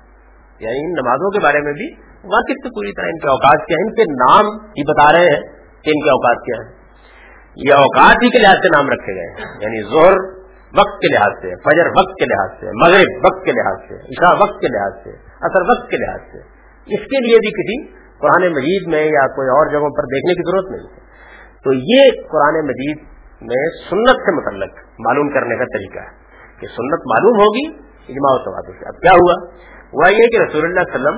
یعنی 0.61 0.85
ان 0.85 0.93
نمازوں 0.93 1.31
کے 1.31 1.39
بارے 1.41 1.61
میں 1.61 1.73
بھی 1.73 1.95
واقف 2.25 2.57
تو 2.65 2.69
پوری 2.69 2.93
طرح 2.93 3.07
ان 3.07 3.19
کے 3.19 3.29
اوقات 3.29 3.67
کیا 3.67 3.77
ہیں، 3.81 3.87
ان 3.87 3.95
کے 3.95 4.03
نام 4.03 4.67
ہی 4.67 4.93
بتا 4.93 5.13
رہے 5.13 5.25
ہیں 5.25 5.41
کہ 5.83 5.91
ان 5.91 6.05
کے 6.05 6.11
اوقات 6.11 6.45
کیا 6.45 6.63
ہیں۔ 6.63 6.73
یہ 7.57 7.75
اوقات 7.75 8.17
ہی 8.23 8.31
کے 8.31 8.39
لحاظ 8.39 8.57
سے 8.57 8.69
نام 8.69 8.89
رکھے 8.89 9.15
گئے 9.15 9.31
ہیں۔ 9.31 9.55
یعنی 9.61 9.83
زہر 9.83 10.15
وقت 10.79 11.01
کے 11.01 11.15
لحاظ 11.15 11.33
سے، 11.43 11.49
فجر 11.57 11.87
وقت 11.87 12.15
کے 12.19 12.25
لحاظ 12.25 12.51
سے، 12.61 12.67
مغرب 12.67 13.25
وقت 13.25 13.45
کے 13.45 13.53
لحاظ 13.53 13.79
سے، 13.89 13.95
عشاء 13.95 14.35
وقت 14.35 14.61
کے 14.61 14.67
لحاظ 14.67 14.93
سے۔ 15.05 15.26
اثر 15.41 15.61
وقت 15.71 15.91
کے 15.91 15.97
لحاظ 15.97 16.21
سے۔ 16.21 16.39
اس 16.87 17.01
کے 17.01 17.27
لیے 17.27 17.37
بھی 17.37 17.51
کسی 17.51 17.97
قرآن 18.19 18.53
مجید 18.53 18.89
میں 18.89 19.05
یا 19.05 19.27
کوئی 19.27 19.49
اور 19.49 19.67
جگہوں 19.67 19.91
پر 19.91 20.03
دیکھنے 20.03 20.35
کی 20.35 20.51
ضرورت 20.51 20.71
نہیں 20.71 20.95
ہے۔ 20.95 21.07
تو 21.65 21.73
یہ 21.73 22.29
قرآن 22.29 22.67
مجید 22.67 22.99
میں 23.41 23.69
سنت 23.91 24.17
سے 24.17 24.37
متعلق 24.37 24.71
معلوم 24.99 25.29
کرنے 25.29 25.57
کا 25.57 25.65
طریقہ 25.65 25.99
ہے 25.99 26.27
کہ 26.61 26.67
سنت 26.67 27.01
معلوم 27.07 27.41
ہوگی، 27.41 27.67
اجماع 28.09 28.41
و 28.41 28.45
تواتر 28.45 28.79
سے۔ 28.79 28.89
اب 28.89 29.01
کیا 29.01 29.13
ہوا؟ 29.13 29.51
ہوا 29.93 30.09
یہ 30.09 30.29
کہ 30.29 30.43
رسول 30.43 30.65
اللہ 30.65 30.81
علیہ 30.81 30.95
وسلم 30.95 31.17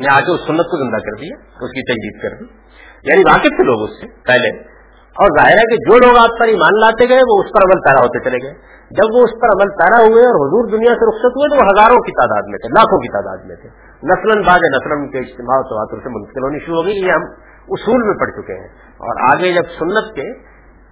نے 0.00 0.06
آگے 0.14 0.34
اس 0.34 0.46
سنت 0.46 0.66
کو 0.66 0.84
زندہ 0.84 0.96
کر 0.96 1.20
دیا، 1.20 1.36
اس 1.44 1.70
کی 1.70 1.92
تجدید 1.92 2.22
کر 2.22 2.44
دی۔ 2.44 2.64
یعنی 3.10 3.22
واقف 3.22 3.56
تھے 3.56 3.64
لوگ 3.64 3.82
اس 3.82 4.00
سے، 4.00 4.06
پہلے۔ 4.26 4.73
اور 5.14 5.28
ظاہر 5.38 5.56
ہے 5.56 5.62
کہ 5.62 5.76
جو 5.76 5.94
لوگ 5.98 6.16
آپ 6.18 6.38
پر 6.40 6.46
ایمان 6.46 6.80
لاتے 6.80 7.08
گئے، 7.08 7.18
وہ 7.18 7.42
اس 7.42 7.52
پر 7.52 7.60
عمل 7.64 7.80
پیرا 7.80 8.00
ہوتے 8.02 8.24
چلے 8.24 8.38
گئے۔ 8.42 8.54
جب 8.90 9.14
وہ 9.14 9.22
اس 9.22 9.40
پر 9.40 9.48
عمل 9.48 9.70
پیرا 9.70 10.00
ہوئے 10.02 10.22
اور 10.22 10.36
حضور 10.46 10.64
دنیا 10.70 10.92
سے 10.94 11.08
رخصت 11.08 11.32
ہوئے، 11.36 11.48
تو 11.48 11.56
وہ 11.56 11.72
ہزاروں 11.72 11.96
کی 11.96 12.12
تعداد 12.12 12.42
میں 12.46 12.58
تھے، 12.58 12.68
لاکھوں 12.68 12.98
کی 12.98 13.12
تعداد 13.12 13.38
میں 13.44 13.56
تھے۔ 13.56 13.68
نسل 14.02 14.38
باز 14.46 14.60
نسل 14.76 15.12
کے 15.12 15.18
اجتماع 15.18 15.60
تواتر 15.60 15.96
سے 15.96 16.08
منتقل 16.08 16.42
ہونی 16.42 16.58
شروع 16.58 16.76
ہو 16.76 16.84
گئی، 16.86 16.98
یہ 17.06 17.12
ہم 17.12 17.22
اصول 17.68 18.02
میں 18.02 18.14
پڑھ 18.14 18.30
چکے 18.30 18.54
ہیں۔ 18.60 18.68
اور 18.82 19.32
آگے 19.32 19.52
جب 19.52 19.64
سنت 19.78 20.14
کے 20.14 20.34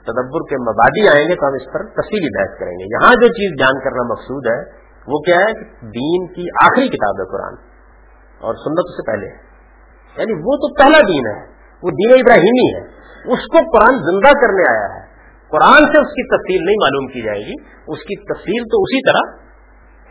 تدبر 0.02 0.40
کے 0.50 0.56
مبادی 0.62 1.08
آئیں 1.08 1.28
گے، 1.28 1.34
تو 1.34 1.48
ہم 1.48 1.52
اس 1.52 1.72
پر 1.72 1.84
تفصیلی 1.84 2.38
بحث 2.38 2.58
کریں 2.58 2.72
گے۔ 2.72 2.84
یہاں 2.84 3.12
جو 3.12 3.28
چیز 3.28 3.60
جان 3.60 3.84
کرنا 3.84 4.12
مقصود 4.12 4.46
ہے، 4.46 4.58
وہ 5.06 5.18
کیا 5.18 5.36
ہے؟ 5.36 5.52
کہ 5.52 5.86
دین 5.86 6.26
کی 6.26 6.46
آخری 6.62 6.88
کتاب 6.88 7.14
ہے 7.20 7.30
قرآن۔ 7.30 7.54
اور 8.40 8.54
سنت 8.54 8.90
سے 8.90 9.12
پہلے۔ 9.12 9.26
یعنی 10.16 10.32
وہ 10.32 10.56
تو 10.56 10.74
پہلا 10.74 10.98
دین 10.98 11.26
ہے، 11.26 11.46
وہ 11.82 11.90
دین 11.90 12.12
ابراہیمی 12.12 12.74
ہے۔ 12.74 13.01
اس 13.24 13.38
کو 13.38 13.78
قرآن 13.78 13.94
زندہ 13.94 14.32
کرنے 14.40 14.70
آیا 14.70 14.94
ہے۔ 14.94 15.12
قرآن 15.48 15.78
سے 15.78 16.00
اس 16.00 16.08
کی 16.08 16.28
تفصیل 16.28 16.64
نہیں 16.64 16.76
معلوم 16.82 17.06
کی 17.06 17.22
جائے 17.22 17.40
گی۔ 17.40 17.54
اس 17.86 17.98
کی 17.98 18.34
تفصیل 18.34 18.62
تو 18.62 18.82
اسی 18.82 19.10
طرح 19.10 19.42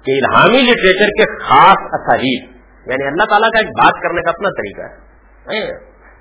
کہ 0.04 0.10
الہامی 0.24 0.62
لٹریچر 0.62 1.08
کے 1.08 1.44
خاص 1.44 2.00
اثاریف 2.00 2.54
یعنی 2.86 3.06
اللہ 3.06 3.24
تعالیٰ 3.24 3.50
کا 3.50 3.58
ایک 3.58 3.68
بات 3.68 4.02
کرنے 4.02 4.22
کا 4.22 4.30
اپنا 4.30 4.48
طریقہ 4.48 4.80
ہے۔ 4.80 5.04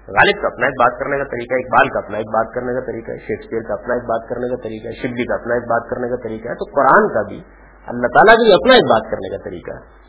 غالب 0.07 0.41
کا 0.41 0.47
اپنا 0.47 0.65
ایک 0.65 0.75
بات 0.79 0.99
کرنے 0.99 1.17
کا 1.17 1.23
طریقہ 1.23 1.53
اقبال 1.53 1.89
کا 1.89 1.99
اپنا 1.99 2.17
ایک 2.17 2.27
بات 2.27 2.53
کرنے 2.53 2.73
کا 2.73 2.79
طریقہ 2.79 3.11
ہے، 3.11 3.17
شیکسپیئر 3.17 3.61
کا 3.61 3.73
اپنا 3.73 3.93
ایک 3.93 4.03
بات 4.03 4.29
کرنے 4.29 4.49
کا 4.49 4.55
طریقہ 4.63 4.87
ہے، 4.87 4.91
شبلی 4.91 5.25
کا 5.25 5.35
اپنا 5.35 5.53
ایک 5.53 5.63
بات 5.63 5.89
کرنے 5.89 6.09
کا 6.09 6.15
طریقہ 6.15 6.47
ہے۔ 6.47 6.53
تو 6.53 6.65
قرآن 6.75 7.13
کا 7.13 7.21
بھی، 7.27 7.37
اللہ 7.85 8.07
تعالیٰ 8.07 8.35
کا 8.35 8.43
بھی 8.43 8.53
اپنا 8.53 8.73
ایک 8.73 8.83
بات 8.83 9.11
کرنے 9.11 9.37
کا 9.37 9.43
طریقہ 9.43 9.71
ہے۔ 9.71 10.02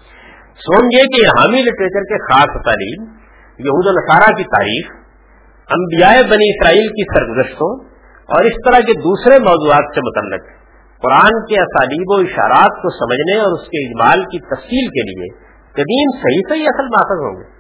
سوم 0.55 0.85
یہ 0.93 1.03
کہ 1.03 1.23
لٹریچر 1.63 2.05
کے 2.05 2.19
خاص 2.19 2.65
تعلیم، 2.65 3.03
یہود 3.59 3.87
الصارہ 3.87 4.35
کی 4.37 4.45
تاریخ، 4.45 4.93
انبیاء 5.71 6.31
بنی 6.31 6.51
اسرائیل 6.51 6.89
کی 6.89 7.05
سرگزشتوں 7.15 7.85
اور 8.35 8.45
اس 8.45 8.53
طرح 8.53 8.79
کے 8.79 8.93
دوسرے 8.93 9.39
موضوعات 9.39 9.95
سے 9.95 10.01
متعلق، 10.01 10.45
قرآن 11.03 11.41
کے 11.47 11.61
اسالیب 11.61 12.11
و 12.11 12.15
اشارات 12.15 12.83
کو 12.83 12.89
سمجھنے 12.91 13.39
اور 13.39 13.61
اس 13.61 13.67
کے 13.67 13.87
اجمال 13.87 14.25
کی 14.25 14.39
تفصیل 14.39 14.87
کے 14.87 15.03
لیے 15.11 15.45
قدیم 15.73 16.19
صحیح 16.23 16.43
صحیح 16.49 16.67
اصل 16.69 16.85
ماخذ 16.85 17.23
ہوں 17.27 17.37
گے۔ 17.41 17.55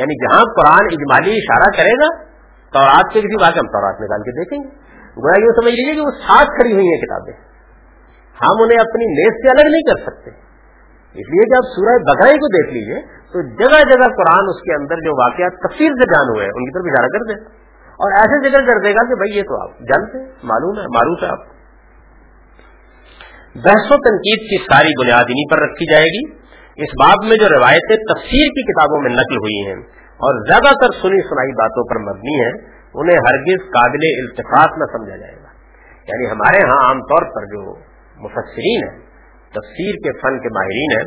یعنی 0.00 0.26
جہاں 0.26 0.42
قرآن 0.56 0.84
اجمالی 0.92 1.32
اشارہ 1.32 1.70
کرے 1.76 1.92
گا 1.92 2.24
تو 2.72 2.78
رات 2.80 3.12
کے 3.12 3.20
کسی 3.20 3.42
بات 3.42 3.52
ہم 3.52 3.66
تورات 3.66 4.00
نکال 4.00 4.22
کے 4.22 4.30
دیکھیں 4.30 4.58
گے۔ 4.58 4.68
گویا 5.16 5.40
یوں 5.40 5.62
سمجھ 5.62 5.74
لیجیے 5.74 5.94
کہ 5.94 6.00
وہ 6.00 6.10
ساتھ 6.10 6.48
کھڑی 6.48 6.72
ہوئی 6.72 6.86
ہیں 6.86 7.00
کتابیں۔ 7.00 7.32
ہم 8.42 8.62
انہیں 8.62 8.78
اپنی 8.78 9.04
نیز 9.04 9.34
سے 9.42 9.48
الگ 9.48 9.70
نہیں 9.70 9.82
کر 9.82 10.02
سکتے۔ 10.02 10.43
اس 11.14 11.28
لیے 11.28 11.44
کہ 11.44 11.56
آپ 11.56 11.66
سورہ 11.76 11.98
بغائی 12.02 12.36
کو 12.36 12.46
دیکھ 12.46 12.74
لیجیے، 12.74 13.00
تو 13.02 13.42
جگہ 13.42 13.82
جگہ 13.90 14.08
قرآن 14.16 14.44
اس 14.48 14.60
کے 14.62 14.74
اندر 14.74 14.96
جو 14.96 15.22
واقعات 15.22 15.52
تفصیل 15.52 15.92
سے 15.92 16.14
جان 16.14 16.34
ہوئے 16.34 16.44
ہیں، 16.44 16.52
ان 16.56 16.64
کی 16.64 16.72
طرف 16.72 16.84
اشارہ 16.92 17.06
کر 17.06 17.22
دیں۔ 17.24 17.64
اور 17.94 18.12
ایسے 18.12 18.48
ذکر 18.48 18.60
کر 18.60 18.80
دے 18.80 18.90
گا 18.90 19.08
کہ 19.08 19.14
بھائی 19.14 19.38
یہ 19.38 19.42
تو 19.42 19.62
آپ 19.62 19.78
جانتے 19.78 20.18
ہیں، 20.18 20.26
معلوم 20.42 20.78
ہے، 20.78 20.84
معروف 20.84 21.22
ہے 21.22 21.28
آپ 21.28 21.54
بحث 23.54 23.86
و 23.90 23.96
تنقید 23.96 24.40
کی 24.50 24.64
ساری 24.64 25.02
بنیاد 25.02 25.22
انہیں 25.22 25.50
پر 25.50 25.58
رکھی 25.58 25.92
جائے 25.92 26.04
گی۔ 26.04 26.44
اس 26.76 26.88
باب 27.04 27.28
میں 27.28 27.36
جو 27.36 27.48
روایتیں 27.48 27.96
تفسیر 27.96 28.46
کی 28.46 28.72
کتابوں 28.72 29.02
میں 29.02 29.10
نقل 29.10 29.36
ہوئی 29.36 29.66
ہیں 29.66 29.82
اور 29.98 30.48
زیادہ 30.48 30.74
تر 30.74 30.92
سنی 31.02 31.20
سنائی 31.20 31.52
باتوں 31.52 31.84
پر 31.84 32.12
مبنی 32.12 32.40
ہیں، 32.40 32.52
انہیں 32.94 33.18
ہرگز 33.18 33.70
قابل 33.70 34.00
التفاق 34.02 34.78
نہ 34.78 34.84
سمجھا 34.84 35.16
جائے 35.16 35.36
گا۔ 35.36 35.48
یعنی 36.08 36.30
ہمارے 36.30 36.66
ہاں 36.66 36.88
عام 36.88 37.00
طور 37.00 37.22
پر 37.34 37.46
جو 37.46 37.74
مفسرین 38.16 38.88
ہیں 38.88 39.03
تفسیر 39.54 39.94
کے 40.06 40.12
فن 40.18 40.38
کے 40.38 40.48
ماہرین 40.48 40.90
ہیں، 40.98 41.06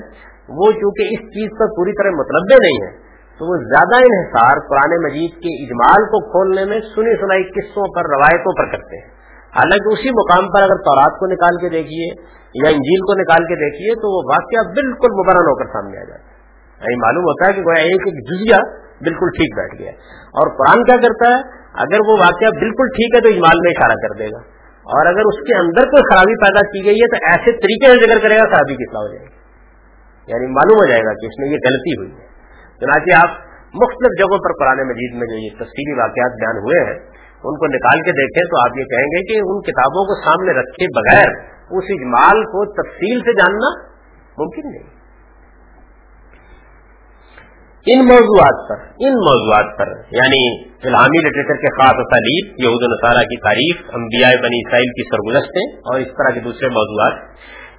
وہ 0.61 0.71
چونکہ 0.71 1.03
اس 1.11 1.19
چیز 1.35 1.49
پر 1.59 1.75
پوری 1.75 1.93
طرح 1.93 2.15
متنوع 2.15 2.61
نہیں 2.61 2.79
ہے 2.85 3.07
تو 3.39 3.45
وہ 3.45 3.57
زیادہ 3.63 3.97
انحصار 3.99 4.57
قرآن 4.69 4.95
مجید 5.03 5.33
کے 5.45 5.51
اجمال 5.63 6.05
کو 6.05 6.19
کھولنے 6.31 6.65
میں 6.65 6.79
سنی 6.95 7.15
سنائی 7.21 7.43
قصوں 7.43 7.87
پر، 7.95 8.09
روایتوں 8.09 8.53
پر 8.57 8.71
کرتے 8.71 9.01
ہیں۔ 9.01 9.07
حالانکہ 9.57 9.93
اسی 9.93 10.09
مقام 10.09 10.47
پر 10.47 10.63
اگر 10.63 10.81
تورات 10.87 11.19
کو 11.19 11.25
نکال 11.25 11.57
کے 11.61 11.69
دیکھیے 11.69 12.07
یا 12.63 12.69
انجیل 12.69 12.99
کو 12.99 13.21
نکال 13.21 13.43
کے 13.43 13.55
دیکھیے، 13.55 13.95
تو 13.95 14.17
وہ 14.17 14.23
واقعہ 14.31 14.71
بالکل 14.71 15.13
مبرن 15.23 15.47
ہو 15.49 15.55
کر 15.55 15.65
سامنے 15.65 15.97
آ 15.97 16.03
جاتا 16.03 16.23
ہے۔ 16.23 16.37
یعنی 16.81 16.95
معلوم 16.95 17.23
ہوتا 17.23 17.47
ہے 17.47 17.53
کہ 17.53 17.61
گویا 17.61 17.83
ایک 17.83 18.01
ایک 18.05 18.17
جزیا 18.29 18.57
بالکل 19.01 19.29
ٹھیک 19.29 19.55
بیٹھ 19.55 19.81
گیا 19.81 19.91
اور 20.27 20.47
قرآن 20.57 20.83
کیا 20.83 20.95
کرتا 20.95 21.31
ہے؟ 21.31 21.57
اگر 21.73 21.99
وہ 22.07 22.17
واقعہ 22.17 22.47
بالکل 22.47 22.87
ٹھیک 22.87 23.15
ہے 23.15 23.21
تو 23.21 23.27
اجمال 23.27 23.57
میں 23.63 23.71
اشارہ 23.71 24.07
کر 24.07 24.17
دے 24.17 24.25
گا۔ 24.25 24.56
اور 24.87 25.05
اگر 25.05 25.19
اس 25.19 25.47
کے 25.47 25.57
اندر 25.59 25.81
کوئی 25.81 26.03
خرابی 26.03 26.35
پیدا 26.35 26.59
کی 26.59 26.85
گئی 26.85 26.95
ہے 26.95 27.07
تو 27.07 27.25
ایسے 27.25 27.51
طریقے 27.51 27.87
سے 27.87 27.97
ذکر 28.05 28.27
کرے 28.27 28.35
گا 28.35 28.45
خرابی 28.45 28.75
کس 28.75 28.91
طرح 28.91 28.99
ہو 28.99 29.13
جائے 29.13 29.25
گی۔ 29.25 29.37
یعنی 30.27 30.47
معلوم 30.47 30.77
ہو 30.79 30.85
جائے 30.85 31.01
گا 31.01 31.13
کہ 31.13 31.25
اس 31.25 31.39
میں 31.39 31.47
یہ 31.47 31.57
غلطی 31.65 31.97
ہوئی 31.97 32.11
ہے۔ 32.11 32.27
چنانچہ 32.79 33.25
آپ 33.25 33.31
مختلف 33.73 34.19
جگہوں 34.19 34.37
پر 34.37 34.51
قرآن 34.59 34.87
مجید 34.87 35.13
میں 35.13 35.27
جو 35.27 35.37
یہ 35.37 35.49
تفصیلی 35.49 35.99
واقعات 35.99 36.31
بیان 36.31 36.57
ہوئے 36.57 36.85
ہیں، 36.85 36.99
ان 37.43 37.55
کو 37.57 37.65
نکال 37.65 38.01
کے 38.01 38.11
دیکھیں 38.11 38.45
تو 38.45 38.57
آپ 38.57 38.77
یہ 38.77 38.83
کہیں 38.83 39.05
گے 39.05 39.33
کہ 39.33 39.39
ان 39.39 39.61
کتابوں 39.61 40.05
کو 40.05 40.21
سامنے 40.25 40.51
رکھے 40.51 40.85
بغیر 40.95 41.29
اس 41.71 41.83
اجمال 41.89 42.43
کو 42.43 42.65
تفصیل 42.65 43.19
سے 43.19 43.33
جاننا 43.33 43.69
ممکن 44.37 44.71
نہیں۔ 44.71 44.96
ان 47.89 48.07
موضوعات 48.07 48.69
پر، 48.69 48.75
ان 48.99 49.13
موضوعات 49.13 49.77
پر۔ 49.77 49.87
یعنی 50.11 50.63
الہامی 50.63 51.17
لٹریچر 51.17 51.55
کے 51.55 51.67
خاص 51.67 51.95
تعلیم 51.95 52.53
یہود 52.57 52.83
نصارہ 52.83 53.23
کی 53.23 53.41
تعریف، 53.41 53.77
انبیاء 53.93 54.29
بنی 54.29 54.59
اسرائیل 54.59 54.89
کی 54.89 55.03
سرگزشتیں 55.03 55.77
اور 55.77 55.99
اس 55.99 56.07
طرح 56.07 56.33
کے 56.33 56.39
دوسرے 56.39 56.67
موضوعات۔ 56.67 57.13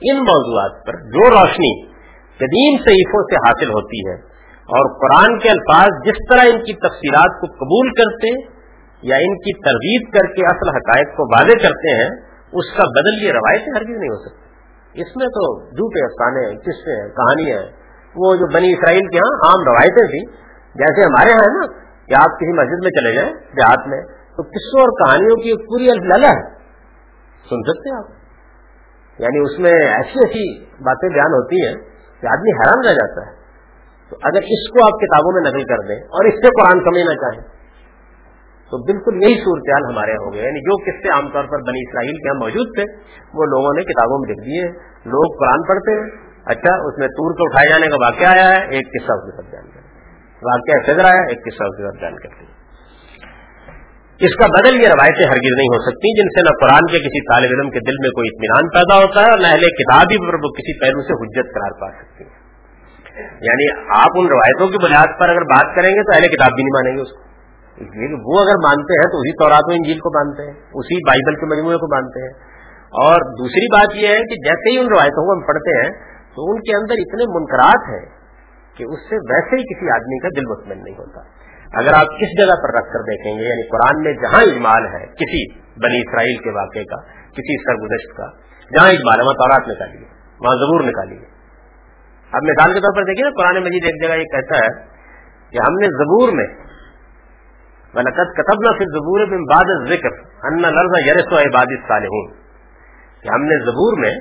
ان 0.01 0.17
موضوعات 0.17 0.87
پر 0.87 0.93
جو 0.93 1.31
روشنی 1.31 1.87
قدیم 2.37 2.85
صحیفوں 2.85 3.23
سے 3.23 3.37
حاصل 3.37 3.71
ہوتی 3.71 4.09
ہے 4.09 4.15
اور 4.53 4.85
قرآن 5.01 5.39
کے 5.39 5.51
الفاظ 5.51 6.07
جس 6.07 6.17
طرح 6.31 6.41
ان 6.41 6.65
کی 6.65 6.73
تفصیلات 6.73 7.41
کو 7.41 7.47
قبول 7.47 7.91
کرتے 7.91 8.59
یا 9.03 9.17
ان 9.17 9.35
کی 9.35 9.53
تردید 9.53 10.03
کر 10.13 10.33
کے 10.33 10.47
اصل 10.47 10.69
حقائق 10.69 11.17
کو 11.17 11.35
واضح 11.35 11.69
کرتے 11.69 12.03
ہیں، 12.03 12.11
اس 12.53 12.77
کا 12.77 12.85
بدل 12.85 13.27
یہ 13.27 13.33
روایتیں 13.33 13.73
ہرگز 13.77 14.01
نہیں 14.01 14.09
ہو 14.09 14.29
سکتی۔ 14.29 14.49
اس 15.01 15.17
میں 15.17 15.27
تو 15.27 15.61
جھوٹے 15.71 16.05
افسانے 16.05 16.47
ہیں 16.47 16.59
قصے 16.59 17.03
ہیں 17.03 17.09
کہانیاں 17.09 17.59
ہیں 17.59 17.88
وہ 18.19 18.35
جو 18.35 18.47
بنی 18.55 18.73
اسرائیل 18.73 19.07
کے 19.07 19.19
ہاں 19.19 19.49
عام 19.49 19.69
روایتیں 19.69 20.07
تھیں، 20.07 20.37
جیسے 20.75 21.03
ہمارے 21.03 21.31
یہاں 21.31 21.47
ہے 21.47 21.67
نا، 21.67 21.89
کہ 22.07 22.15
آپ 22.15 22.39
کسی 22.39 22.53
مسجد 22.53 22.85
میں 22.85 22.91
چلے 22.91 23.15
جائیں 23.15 23.33
دیہات 23.33 23.89
میں، 23.89 24.03
تو 24.37 24.43
قصوں 24.43 24.81
اور 24.81 25.07
کہانیوں 25.07 25.37
کی 25.37 25.49
ایک 25.49 25.61
پوری 25.61 25.91
الفلہ 25.91 26.27
ہے۔ 26.27 26.59
سن 27.51 27.63
سکتے 27.63 27.91
ہیں 27.91 27.99
آپ؟ 27.99 28.19
یعنی 29.19 29.39
اس 29.39 29.59
میں 29.59 29.73
ایسی 29.73 30.19
ایسی 30.19 30.65
باتیں 30.65 31.09
بیان 31.09 31.33
ہوتی 31.33 31.67
ہیں 31.67 31.75
کہ 32.21 32.27
آدمی 32.27 32.51
حیران 32.51 32.87
رہ 32.87 32.93
جاتا 32.93 33.31
ہے۔ 33.31 33.39
تو 34.11 34.17
اگر 34.23 34.39
اس 34.39 34.71
کو 34.71 34.87
آپ 34.87 35.01
کتابوں 35.01 35.33
میں 35.33 35.51
نقل 35.51 35.65
کر 35.65 35.87
دیں 35.89 35.97
اور 35.97 36.25
اس 36.25 36.35
سے 36.35 36.49
قرآن 36.61 36.81
سمجھنا 36.81 37.15
چاہیں، 37.15 37.59
تو 38.71 38.85
بالکل 38.85 39.15
یہی 39.23 39.35
صورتحال 39.35 39.95
ہمارے 39.95 40.11
یہاں 40.11 40.27
ہو 40.27 40.33
گئے 40.33 40.43
یعنی 40.43 40.61
جو 40.61 40.77
قصے 40.77 41.09
عام 41.13 41.33
طور 41.33 41.45
پر 41.45 41.59
بنی 41.59 41.89
اسرائیل 41.89 42.17
کے 42.17 42.29
یہاں 42.29 42.41
موجود 42.41 42.67
تھے، 42.77 42.85
وہ 43.35 43.45
لوگوں 43.45 43.75
نے 43.77 43.85
کتابوں 43.85 44.19
میں 44.19 44.35
لکھ 44.35 44.45
دیے، 44.45 44.65
لوگ 45.05 45.39
قرآن 45.39 45.63
پڑھتے 45.69 45.93
ہیں 45.93 46.28
اچھا 46.53 46.75
اس 46.89 46.99
میں 46.99 47.09
تور 47.17 47.35
کے 47.39 47.47
اٹھائے 47.47 47.71
جانے 47.71 47.89
کا 47.93 47.99
واقعہ 48.03 48.29
آیا 48.29 48.47
ہے، 48.51 48.61
ایک 48.77 48.93
قصہ 48.93 49.17
اس 49.19 49.25
کے 49.25 49.35
ساتھ 49.37 49.51
بیان 49.51 49.67
کرتے 49.73 50.47
واقعہ 50.49 50.79
فضر 50.87 51.09
آیا، 51.09 51.27
ایک 51.33 51.45
قصہ 51.47 51.69
اس 51.71 51.77
کے 51.77 51.87
ساتھ 51.87 52.01
بیان 52.03 52.17
کرتے 52.23 52.47
اس 54.21 54.35
کا 54.39 54.47
بدل 54.53 54.77
یہ 54.83 54.91
روایتیں 54.91 55.25
ہرگز 55.31 55.57
نہیں 55.57 55.73
ہو 55.73 55.79
سکتی، 55.83 56.13
جن 56.19 56.31
سے 56.37 56.43
نہ 56.47 56.53
قرآن 56.61 56.87
کے 56.93 57.01
کسی 57.03 57.21
طالب 57.27 57.53
علم 57.57 57.69
کے 57.75 57.83
دل 57.89 57.99
میں 58.05 58.11
کوئی 58.17 58.31
اطمینان 58.31 58.71
پیدا 58.77 58.97
ہوتا 59.03 59.25
ہے، 59.25 59.35
اور 59.35 59.43
نہ 59.45 59.53
اہل 59.57 59.75
کتاب 59.81 60.15
ہی 60.15 60.19
پر 60.23 60.39
وہ 60.45 60.51
کسی 60.57 60.75
پہلو 60.81 61.05
سے 61.11 61.19
حجت 61.21 61.53
قرار 61.57 61.77
پا 61.83 61.91
سکتی 61.99 62.25
ہے 62.25 63.27
یعنی 63.45 63.69
آپ 63.99 64.19
ان 64.19 64.33
روایتوں 64.33 64.69
کی 64.73 64.81
بنیاد 64.83 65.15
پر 65.21 65.35
اگر 65.35 65.47
بات 65.53 65.71
کریں 65.77 65.91
گے 65.91 66.03
تو 66.03 66.15
اہل 66.17 66.27
کتاب 66.35 66.59
بھی 66.59 66.67
نہیں 66.67 66.77
مانیں 66.77 66.91
گے 66.97 67.05
اس 67.05 67.15
کو۔ 67.15 67.23
اس 67.79 67.95
لیے 67.95 68.11
کہ 68.11 68.19
وہ 68.27 68.41
اگر 68.41 68.61
مانتے 68.63 68.99
ہیں 68.99 69.09
تو 69.13 69.23
اسی 69.23 69.33
طورات 69.41 69.71
میں 69.71 69.77
انجیل 69.77 70.05
کو 70.05 70.13
مانتے 70.17 70.47
ہیں، 70.47 70.55
اسی 70.83 71.01
بائبل 71.09 71.41
کے 71.41 71.49
مجموعے 71.51 71.81
کو 71.83 71.89
مانتے 71.93 72.23
ہیں۔ 72.23 72.35
اور 73.05 73.25
دوسری 73.41 73.71
بات 73.73 73.97
یہ 74.03 74.15
ہے 74.15 74.21
کہ 74.31 74.39
جیسے 74.45 74.71
ہی 74.71 74.79
ان 74.83 74.93
روایتوں 74.93 75.25
کو 75.25 75.33
ہم 75.33 75.43
پڑھتے 75.49 75.75
ہیں 75.79 75.91
تو 76.39 76.51
ان 76.51 76.61
کے 76.61 76.75
اندر 76.77 77.01
اتنے 77.05 77.27
منقرات 77.29 77.87
ہیں 77.93 78.05
کہ 78.77 78.85
اس 78.89 79.07
سے 79.09 79.17
ویسے 79.31 79.57
ہی 79.57 79.63
کسی 79.71 79.89
آدمی 79.95 80.19
کا 80.19 80.29
دل 80.37 80.45
مطمئن 80.51 80.83
نہیں 80.85 80.99
ہوتا۔ 80.99 81.23
اگر 81.81 81.93
آپ 81.93 82.13
کس 82.21 82.35
جگہ 82.39 82.57
پر 82.65 82.75
رکھ 82.75 82.93
کر 82.93 83.03
دیکھیں 83.07 83.39
گے 83.39 83.47
یعنی 83.49 83.65
قرآن 83.69 84.03
میں 84.03 84.13
جہاں 84.13 84.43
اجمال 84.43 84.87
ہے، 84.87 85.07
کسی 85.23 85.41
بنی 85.87 85.99
اسرائیل 86.01 86.37
کے 86.37 86.51
واقعے 86.51 86.85
کا، 86.85 87.01
کسی 87.31 87.57
سرگزشت 87.65 88.17
کا، 88.17 88.29
جہاں 88.77 88.89
اجمال 88.89 89.21
ہے، 89.21 89.25
وہاں 89.25 89.35
تورات 89.35 89.69
نکالیے، 89.69 90.07
وہاں 90.41 90.55
ضرور 90.57 90.85
نکالیے۔ 90.85 91.19
اب 92.33 92.43
مثال 92.43 92.73
کے 92.73 92.81
طور 92.81 92.97
پر 92.97 93.05
دیکھیے 93.05 93.25
نا، 93.25 93.35
قرآن 93.43 93.63
مجید 93.65 93.85
ایک 93.85 94.03
جگہ 94.03 94.17
یہ 94.17 94.25
کہتا 94.25 94.57
ہے 94.57 94.73
کہ 95.51 95.59
ہم 95.69 95.75
نے 95.75 95.87
زبور 95.87 96.33
میں 96.33 96.49
ولقت 97.95 98.35
کتب 98.37 98.61
نہ 98.61 98.79
پھر 98.79 98.87
زبور 98.87 99.27
میں 99.27 99.39
باد 99.39 99.87
ذکر 99.89 100.19
ان 100.43 100.63
لرز 100.63 100.97
یرس 101.07 101.33
و 101.33 101.39
عباد 101.39 101.79
صالحون 101.89 102.27
کہ 103.23 103.29
ہم 103.29 103.43
نے 103.43 103.65
زبور 103.65 103.99
میں 103.99 104.13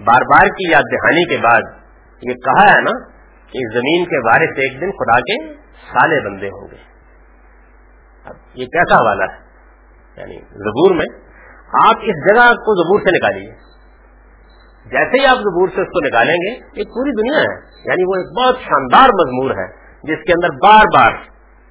بار 0.00 0.20
بار 0.22 0.46
کی 0.46 0.72
یاد 0.72 0.82
دہانی 0.92 1.36
کے 1.36 1.42
بعد 1.42 1.62
یہ 2.22 2.34
کہا 2.34 2.76
ہے 2.76 2.80
نا 2.80 3.08
کہ 3.46 3.74
زمین 3.74 4.04
کے 4.04 4.18
وارث 4.18 4.50
ایک 4.50 4.80
دن 4.80 4.90
خدا 4.90 5.20
کے 5.20 5.52
سالے 5.92 6.20
بندے 6.20 6.46
ہوں 6.46 6.68
گے۔ 6.70 6.76
اب 8.24 8.34
یہ 8.54 8.66
کیسا 8.66 8.94
حوالہ 8.94 9.24
ہے؟ 9.32 9.46
یعنی 10.20 10.38
زبور 10.38 10.94
میں 10.94 11.06
آپ 11.88 11.96
اس 12.02 12.16
جگہ 12.28 12.54
کو 12.54 12.84
زبور 12.84 13.00
سے 13.00 13.18
نکالیے۔ 13.18 13.50
جیسے 14.84 15.20
ہی 15.20 15.26
آپ 15.26 15.36
زبور 15.36 15.68
سے 15.68 15.80
اس 15.80 15.88
کو 15.88 16.06
نکالیں 16.06 16.34
گے 16.34 16.50
ایک 16.50 16.88
پوری 16.88 17.10
دنیا 17.10 17.40
ہے۔ 17.40 17.66
یعنی 17.84 18.04
وہ 18.04 18.14
ایک 18.14 18.38
بہت 18.38 18.62
شاندار 18.62 19.08
مضمور 19.08 19.50
ہے، 19.50 19.66
جس 20.02 20.24
کے 20.26 20.32
اندر 20.32 20.48
بار 20.48 20.84
بار 20.98 21.12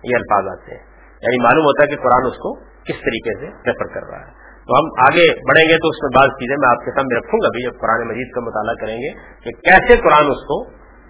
یہ 0.03 0.15
الفاظ 0.15 0.59
آتے 0.59 0.71
ہیں۔ 0.71 0.83
یعنی 1.11 1.43
معلوم 1.43 1.63
ہوتا 1.63 1.83
ہے 1.83 1.87
کہ 1.87 1.95
قرآن 1.95 2.25
اس 2.25 2.37
کو 2.37 2.59
کس 2.59 2.95
طریقے 2.95 3.39
سے 3.39 3.45
ریفر 3.45 3.93
کر 3.93 4.03
رہا 4.09 4.27
ہے۔ 4.27 4.44
تو 4.67 4.73
ہم 4.73 4.85
آگے 5.07 5.27
بڑھیں 5.31 5.69
گے 5.69 5.77
تو 5.77 5.89
اس 5.89 6.03
میں 6.03 6.21
بعض 6.21 6.29
چیزیں 6.29 6.55
میں 6.59 6.69
آپ 6.69 6.85
کے 6.85 6.91
سامنے 6.91 7.19
رکھوں 7.19 7.39
گا 7.43 7.47
بھی 7.47 7.63
جب 7.63 7.79
قرآن 7.79 8.07
مجید 8.07 8.31
کا 8.35 8.41
مطالعہ 8.41 8.73
کریں 8.73 8.97
گے 8.97 9.13
کہ 9.13 9.51
کیسے 9.51 10.01
قرآن 10.01 10.25
اس 10.25 10.41
کو 10.41 10.63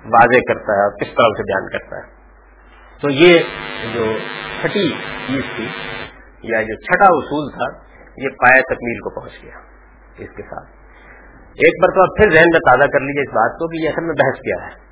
واضح 0.05 0.39
کرتا 0.47 0.73
ہے 0.73 0.83
اور 0.83 0.91
کس 0.91 1.07
طرح 1.07 1.27
سے 1.37 1.41
بیان 1.43 1.69
کرتا 1.69 1.97
ہے۔ 1.97 2.15
تو 3.01 3.09
یہ 3.09 3.39
جو 3.93 4.05
چھٹی 4.61 4.89
چیز 5.27 5.41
تھی، 5.55 5.67
یا 6.43 6.61
جو 6.61 6.75
چھٹا 6.75 7.05
اصول 7.05 7.51
تھا، 7.51 7.77
یہ 8.17 8.29
پایا 8.29 8.61
تکمیل 8.61 8.99
کو 8.99 9.21
پہنچ 9.21 9.43
گیا 9.43 9.57
اس 10.17 10.35
کے 10.35 10.43
ساتھ۔ 10.43 10.69
ایک 11.45 11.73
مرتبہ 11.81 12.05
پھر 12.05 12.29
ذہن 12.29 12.49
میں 12.53 12.59
تازہ 12.59 12.89
کر 12.91 12.99
لیجیے 12.99 13.29
اس 13.29 13.33
بات 13.33 13.51
کو 13.51 13.67
کہ 13.67 13.83
یہ 13.83 13.89
اصل 13.89 14.01
میں 14.01 14.13
بحث 14.13 14.39
کیا 14.39 14.67
ہے۔ 14.67 14.85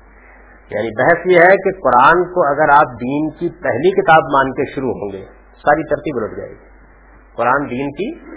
یعنی 0.69 1.03
بحث 1.03 1.27
یہ 1.27 1.39
ہے 1.39 1.55
کہ 1.57 1.79
قرآن 1.79 2.23
کو 2.23 2.47
اگر 2.47 2.69
آپ 2.69 3.01
دین 3.01 3.29
کی 3.29 3.49
پہلی 3.63 4.01
کتاب 4.01 4.23
مان 4.33 4.51
کے 4.51 4.75
شروع 4.75 4.91
ہوں 4.91 5.11
گے، 5.13 5.25
ساری 5.55 5.89
ترتیب 5.89 6.23
الٹ 6.23 6.37
جائے 6.37 6.49
گی۔ 6.49 6.73
قرآن 7.35 7.69
دین 7.69 7.91
کی 7.91 8.33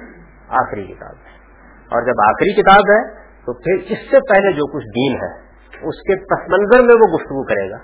آخری 0.49 0.85
کتاب 0.85 1.15
ہے۔ 1.15 1.37
اور 1.85 2.03
جب 2.03 2.29
آخری 2.29 2.63
کتاب 2.63 2.83
ہے، 2.91 3.15
تو 3.17 3.53
پھر 3.53 3.93
اس 3.93 3.99
سے 3.99 4.19
پہلے 4.19 4.53
جو 4.53 4.77
کچھ 4.77 4.85
دین 4.85 5.17
ہے، 5.17 5.47
اس 5.89 5.95
کے 5.95 6.17
پس 6.17 6.51
منظر 6.51 6.87
میں 6.87 6.95
وہ 6.95 7.15
گفتگو 7.15 7.45
کرے 7.45 7.71
گا۔ 7.71 7.77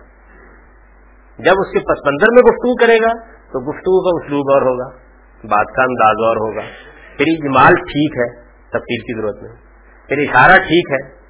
جب 1.38 1.52
اس 1.52 1.72
کے 1.72 1.78
پس 1.78 2.06
منظر 2.06 2.26
میں 2.32 2.42
گفتگو 2.42 2.76
کرے 2.76 2.96
گا، 2.96 3.24
تو 3.24 3.70
گفتگو 3.70 4.04
کا 4.04 4.24
اسلوب 4.24 4.52
اور 4.52 4.62
ہوگا، 4.62 4.96
بات 5.44 5.76
کا 5.76 5.82
انداز 5.82 6.16
اور 6.18 6.36
ہوگا۔ 6.36 6.60
پھر 7.16 7.24
جمال 7.24 7.74
ٹھیک 7.74 8.18
ہے 8.18 8.42
تفصیل 8.68 9.00
کی 9.00 9.20
ضرورت 9.20 9.42
نہیں۔ 9.42 9.56
پھر 10.08 10.16
اشارہ 10.18 10.56
ٹھیک 10.56 10.92
ہے۔ 10.92 11.22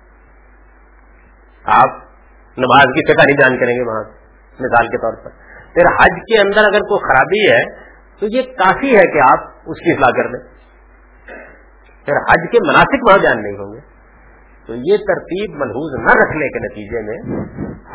آپ 1.65 1.91
نماز 2.59 2.85
کی 2.85 3.13
فکر 3.13 3.23
نہیں 3.27 3.37
جان 3.37 3.61
کریں 3.61 3.77
گے 3.77 3.83
وہاں، 3.83 4.05
مثال 4.61 4.87
کے 4.87 4.99
طور 4.99 5.25
پر۔ 5.25 5.31
پھر 5.75 5.87
حج 5.87 6.19
کے 6.19 6.41
اندر 6.41 6.65
اگر 6.65 6.81
کوئی 6.81 7.09
خرابی 7.09 7.53
ہے، 7.53 7.77
تو 8.21 8.27
یہ 8.27 8.43
کافی 8.43 8.97
ہے 8.97 9.13
کہ 9.13 9.33
آپ 9.33 9.39
اس 9.67 9.79
کی 9.79 9.93
اصلاح 9.93 10.23
کر 10.23 10.29
لیں۔ 10.29 10.52
پھر 12.05 12.17
حج 12.17 12.51
کے 12.53 12.59
مناسب 12.69 13.09
وہاں 13.09 13.19
بیان 13.19 13.43
نہیں 13.43 13.53
ہوں 13.53 13.73
گے۔ 13.75 13.81
تو 14.67 14.75
یہ 14.75 14.97
ترتیب 14.97 15.51
ملحوظ 15.51 16.01
نہ 16.01 16.23
رکھنے 16.23 16.49
کے 16.49 16.59
نتیجے 16.59 17.01
میں 17.03 17.19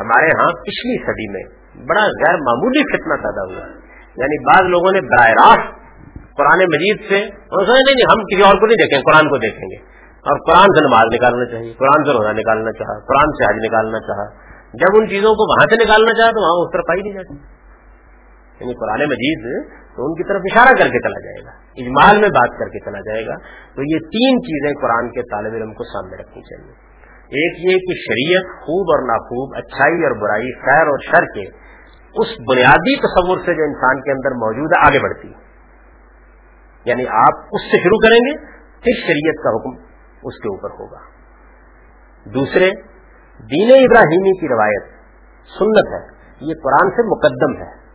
ہمارے 0.00 0.26
ہاں 0.26 0.48
پچھلی 0.48 1.02
صدی 1.02 1.32
میں 1.32 1.42
بڑا 1.86 2.00
غیر 2.00 2.34
معمولی 2.34 2.96
فتنہ 2.96 3.14
پیدا 3.14 3.44
ہوا۔ 3.44 3.66
یعنی 4.16 4.44
بعض 4.44 4.70
لوگوں 4.70 4.92
نے 4.92 5.00
براہ 5.00 5.30
راست 5.30 5.78
قرآن 6.36 6.58
مجید 6.58 7.00
سے 7.08 7.20
نہیں، 7.68 8.12
ہم 8.12 8.24
کسی 8.24 8.42
اور 8.42 8.54
کو 8.54 8.66
نہیں 8.66 8.76
دیکھیں، 8.76 9.02
قرآن 9.02 9.28
کو 9.28 9.36
دیکھیں 9.36 9.68
گے۔ 9.70 9.76
اور 10.18 10.36
قرآن 10.46 10.64
سے 10.64 10.84
نماز 10.84 11.14
نکالنا 11.14 11.44
چاہیے، 11.44 11.72
قرآن 11.72 12.04
سے 12.04 12.12
روزہ 12.12 12.40
نکالنا 12.40 12.72
چاہا، 12.72 12.98
قرآن 12.98 13.30
سے 13.32 13.44
حج 13.44 13.66
نکالنا 13.66 13.98
چاہا۔ 13.98 14.48
جب 14.74 15.00
ان 15.00 15.08
چیزوں 15.08 15.34
کو 15.34 15.50
وہاں 15.50 15.66
سے 15.70 15.84
نکالنا 15.84 16.10
چاہا 16.10 16.30
تو 16.30 16.40
وہاں 16.40 16.66
اس 16.66 16.72
طرف 16.72 16.84
پائی 16.88 17.02
نہیں 17.02 17.12
جاتی۔ 17.12 17.34
یعنی 18.60 18.74
قرآن 18.74 19.08
مجید 19.08 19.70
تو 19.98 20.06
ان 20.06 20.14
کی 20.14 20.28
طرف 20.28 20.40
اشارہ 20.52 20.68
کر 20.68 20.92
کے 20.92 20.98
چلا 20.98 21.20
جائے 21.20 21.44
گا، 21.44 21.50
اجمال 21.76 22.20
میں 22.20 22.28
بات 22.28 22.58
کر 22.58 22.66
کے 22.68 22.80
چلا 22.80 23.00
جائے 23.00 23.26
گا۔ 23.26 23.34
تو 23.74 23.82
یہ 23.82 23.98
تین 23.98 24.42
چیزیں 24.42 24.80
قرآن 24.82 25.10
کے 25.10 25.22
طالب 25.22 25.54
علم 25.54 25.74
کو 25.74 25.84
سامنے 25.84 26.22
رکھنی 26.22 26.42
چاہیے۔ 26.42 26.72
ایک 27.28 27.58
یہ 27.58 27.78
کہ 27.78 27.94
شریعت 27.94 28.44
خوب 28.44 28.86
اور 28.90 29.08
ناخوب، 29.08 29.56
اچھائی 29.56 30.04
اور 30.04 30.10
برائی، 30.10 30.60
خیر 30.60 30.86
اور 30.86 30.98
شر 30.98 31.24
کے 31.24 31.68
اس 32.22 32.40
بنیادی 32.50 32.98
تصور 32.98 33.38
سے 33.38 33.54
جو 33.54 33.62
انسان 33.62 34.00
کے 34.00 34.10
اندر 34.10 34.30
موجود 34.30 34.72
ہے، 34.72 34.86
آگے 34.86 34.98
بڑھتی 34.98 35.28
ہے۔ 35.28 35.48
یعنی 36.84 37.06
آپ 37.08 37.38
اس 37.52 37.62
سے 37.62 37.82
شروع 37.82 37.98
کریں 37.98 38.18
گے، 38.18 38.36
پھر 38.54 39.06
شریعت 39.06 39.44
کا 39.44 39.50
حکم 39.50 39.82
اس 40.22 40.34
کے 40.42 40.48
اوپر 40.48 40.70
ہوگا۔ 40.70 40.98
دوسرے، 42.24 42.70
دین 43.38 43.70
ابراہیمی 43.70 44.40
کی 44.40 44.48
روایت 44.48 44.82
سنت 45.58 45.92
ہے، 45.92 46.18
یہ 46.40 46.54
قرآن 46.62 46.90
سے 46.90 47.06
مقدم 47.06 47.62
ہے۔ 47.62 47.88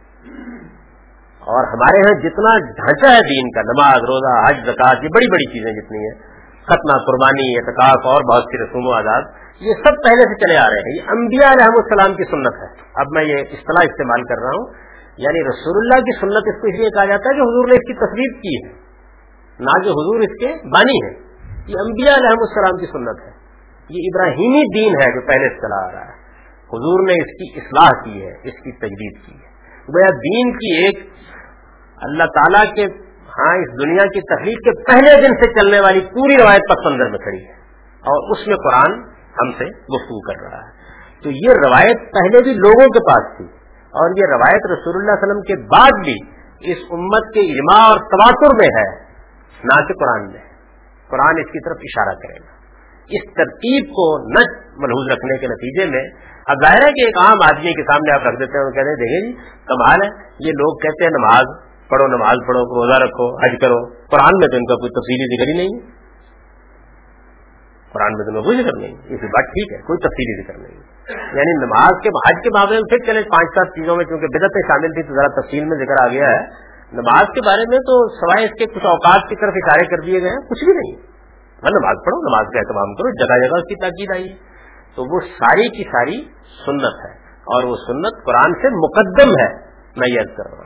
اور 1.44 1.64
ہمارے 1.68 1.98
یہاں 1.98 2.22
جتنا 2.22 2.52
ڈھانچہ 2.60 3.06
ہے 3.06 3.22
دین 3.22 3.52
کا، 3.52 3.62
نماز، 3.62 3.98
روزہ، 3.98 4.34
حج، 4.44 4.58
زکات، 4.66 5.04
یہ 5.04 5.10
بڑی 5.16 5.28
بڑی 5.32 5.46
چیزیں 5.54 5.72
جتنی 5.72 5.98
ہیں 5.98 6.34
ختنہ 6.64 6.98
قربانی، 7.08 7.58
اعتکاف 7.58 8.06
اور 8.06 8.22
بہت 8.22 8.44
سی 8.44 8.64
رسوم 8.64 8.88
و 8.88 8.94
آزاد، 8.98 9.22
یہ 9.60 9.74
سب 9.74 10.04
پہلے 10.04 10.24
سے 10.24 10.36
چلے 10.40 10.58
آ 10.58 10.68
رہے 10.70 10.76
ہیں۔ 10.76 10.96
یہ 10.96 11.02
انبیاء 11.10 11.52
علیہ 11.52 11.66
السلام 11.66 12.16
کی 12.16 12.24
سنت 12.24 12.54
ہے۔ 12.62 12.68
اب 12.96 13.08
میں 13.16 13.24
یہ 13.24 13.36
اصطلاح 13.36 13.84
استعمال 13.84 14.24
کر 14.24 14.36
رہا 14.36 14.50
ہوں۔ 14.50 14.66
یعنی 15.18 15.40
رسول 15.48 15.78
اللہ 15.78 16.00
کی 16.02 16.20
سنت 16.20 16.44
اس 16.56 16.62
کو 16.62 16.68
اس 16.68 16.80
لیے 16.80 16.90
کہا 16.90 17.06
جاتا 17.06 17.30
ہے 17.30 17.34
کہ 17.34 17.42
حضور 17.42 17.68
نے 17.68 17.74
اس 17.74 17.86
کی 17.88 17.94
تصویر 17.94 18.40
کی 18.40 18.56
ہے، 18.64 18.74
نہ 19.60 19.84
کہ 19.84 19.90
حضور 19.90 20.20
اس 20.20 20.40
کے 20.40 20.48
بانی 20.48 20.98
ہے 21.06 21.12
یہ 21.68 21.76
انبیاء 21.86 22.16
علیہ 22.16 22.28
السلام 22.28 22.78
کی 22.78 22.86
سنت 22.86 23.20
ہے۔ 23.22 23.44
یہ 23.90 24.10
ابراہیمی 24.14 24.64
دین 24.76 24.94
ہے 24.96 25.16
جو 25.16 25.22
پہلے 25.28 25.50
سے 25.50 25.56
چلا 25.56 25.90
آ 25.90 25.92
رہا 25.92 26.06
ہے۔ 26.06 26.24
حضور 26.64 27.08
نے 27.08 27.14
اس 27.14 27.32
کی 27.38 27.60
اصلاح 27.60 28.04
کی 28.04 28.26
ہے، 28.26 28.32
اس 28.32 28.64
کی 28.64 28.72
تجدید 28.72 29.26
کی 29.26 29.32
ہے۔ 29.32 29.54
گویا 29.90 30.10
دین 30.10 30.52
کی 30.52 30.86
ایک 30.86 31.10
اللہ 32.04 32.24
تعالیٰ 32.24 32.76
کے 32.76 32.86
ہاں 33.40 33.58
اس 33.58 33.84
دنیا 33.84 34.06
کی 34.06 34.22
تخلیق 34.22 34.58
کے 34.58 34.84
پہلے 34.84 35.28
دن 35.28 35.34
سے 35.34 35.60
چلنے 35.60 35.80
والی 35.80 36.00
پوری 36.00 36.38
روایت 36.42 36.62
پس 36.70 36.92
منظر 36.92 37.10
میں 37.10 37.20
کھڑی 37.20 37.46
ہے۔ 37.46 37.52
اور 37.84 38.32
اس 38.32 38.48
میں 38.48 38.56
قرآن 38.56 39.04
ہم 39.12 39.52
سے 39.52 39.66
گفتگو 39.66 40.22
کر 40.22 40.52
رہا 40.52 40.58
ہے۔ 40.58 40.84
تو 41.24 41.30
یہ 41.30 41.54
روایت 41.68 41.98
پہلے 41.98 42.44
بھی 42.44 42.54
لوگوں 42.54 42.86
کے 42.86 43.00
پاس 43.00 43.38
تھی۔ 43.38 43.46
اور 43.84 44.10
یہ 44.18 44.34
روایت 44.34 44.72
رسول 44.72 44.96
اللہ 44.96 45.12
علیہ 45.12 45.24
وسلم 45.24 45.42
کے 45.42 45.68
بعد 45.68 46.04
بھی 46.04 46.16
اس 46.72 46.78
امت 46.92 47.34
کے 47.34 47.40
اجماع 47.40 47.88
اور 47.88 47.98
تواتر 47.98 48.56
میں 48.56 48.68
ہے، 48.68 49.00
نہ 49.64 49.86
کہ 49.86 49.94
قرآن 49.94 50.28
میں۔ 50.28 50.40
قرآن 51.10 51.36
اس 51.40 51.52
کی 51.52 51.60
طرف 51.60 51.78
اشارہ 51.80 52.16
کرے 52.16 52.40
گا۔ 52.40 52.64
اس 53.04 53.34
ترتیب 53.34 53.86
کو 53.90 54.30
نہ 54.30 54.40
ملحوظ 54.78 55.12
رکھنے 55.12 55.38
کے 55.38 55.48
نتیجے 55.48 55.86
میں، 55.86 56.04
اب 56.48 56.56
ظاہر 56.64 56.78
ہے 56.78 56.92
کہ 56.92 57.06
ایک 57.06 57.18
عام 57.18 57.38
آدمی 57.44 57.74
کے 57.74 57.84
سامنے 57.84 58.14
آپ 58.14 58.22
رکھ 58.28 58.40
دیتے 58.40 58.58
ہیں 58.58 58.66
وہ 58.66 58.72
کہتے 58.72 58.90
ہیں، 58.90 58.96
دیکھیں 58.96 59.32
جی 59.32 59.54
کمال 59.66 60.00
ہے۔ 60.04 60.24
یہ 60.40 60.52
لوگ 60.52 60.78
کہتے 60.78 61.04
ہیں 61.04 61.12
نماز 61.12 61.73
پڑھو، 61.94 62.08
نماز 62.08 62.46
پڑھو، 62.48 62.62
روزہ 62.78 63.02
رکھو، 63.04 63.28
حج 63.36 63.60
کرو۔ 63.62 63.82
قرآن 64.14 64.40
میں 64.40 64.48
تو 64.48 64.58
ان 64.58 64.66
کا 64.66 64.76
کوئی 64.76 64.96
تفصیلی 65.00 65.30
ذکر 65.34 65.52
ہی 65.52 65.58
نہیں 65.58 66.04
قرآن 67.94 68.14
میں 68.14 68.26
تو 68.26 68.32
میں 68.32 68.42
کوئی 68.42 68.58
ذکر 68.58 68.78
نہیں 68.78 68.94
اسی 69.16 69.28
بات 69.36 69.46
ٹھیک 69.56 69.74
ہے، 69.74 69.82
کوئی 69.88 69.98
تفصیلی 69.98 70.36
ذکر 70.42 70.58
نہیں 70.58 70.78
یعنی 71.38 71.54
نماز 71.66 72.02
کے 72.04 72.10
حج 72.10 72.44
کے 72.44 72.50
معاملے 72.50 72.76
میں 72.76 72.90
پھر 72.90 72.98
چلے 73.06 73.22
پانچ 73.22 73.50
سات 73.50 73.68
چیزوں 73.68 73.96
میں 73.96 74.06
کیونکہ 74.06 74.28
بدتیں 74.28 74.68
شامل 74.68 74.88
تھی 74.88 75.04
تو 75.04 75.14
ذرا 75.16 75.42
تفصیل 75.42 75.66
میں 75.66 75.78
ذکر 75.78 76.04
آ 76.04 76.08
گیا 76.08 76.30
ہے۔ 76.30 76.74
نماز 76.94 77.26
کے 77.36 77.42
بارے 77.46 77.64
میں 77.70 77.78
تو 77.78 77.96
سوائے 78.16 78.46
اس 78.46 78.52
کے 78.60 78.66
کچھ 78.66 78.86
اوقات 78.86 79.30
کی 79.30 79.36
طرف 79.36 79.54
اشارے 79.56 79.86
کر 79.86 80.06
دیے 80.06 80.22
گئے 80.22 80.30
ہیں، 80.30 80.50
کچھ 80.50 80.66
بھی 80.66 80.74
نہیں۔ 80.74 81.02
نماز 81.64 81.98
پڑھو، 82.06 82.30
نماز 82.30 82.54
کا 82.54 82.60
اہتمام 82.60 82.96
کرو، 82.96 83.10
جگہ 83.10 83.48
جگہ 83.48 83.58
اس 83.58 83.64
کی 83.64 83.76
تاکید 83.76 84.12
آئی 84.12 84.34
تو 84.96 85.16
وہ 85.16 85.20
ساری 85.20 85.70
کی 85.70 85.84
ساری 85.84 86.18
سنت 86.66 87.06
ہے۔ 87.06 87.24
اور 87.54 87.64
وہ 87.64 87.76
سنت 87.76 88.26
قرآن 88.26 88.54
سے 88.62 88.70
مقدم 88.70 89.32
ہے، 89.42 89.50
میں 89.96 90.08
یاد 90.08 90.38
کر 90.38 90.52
رہا 90.52 90.58
ہوں۔ 90.58 90.63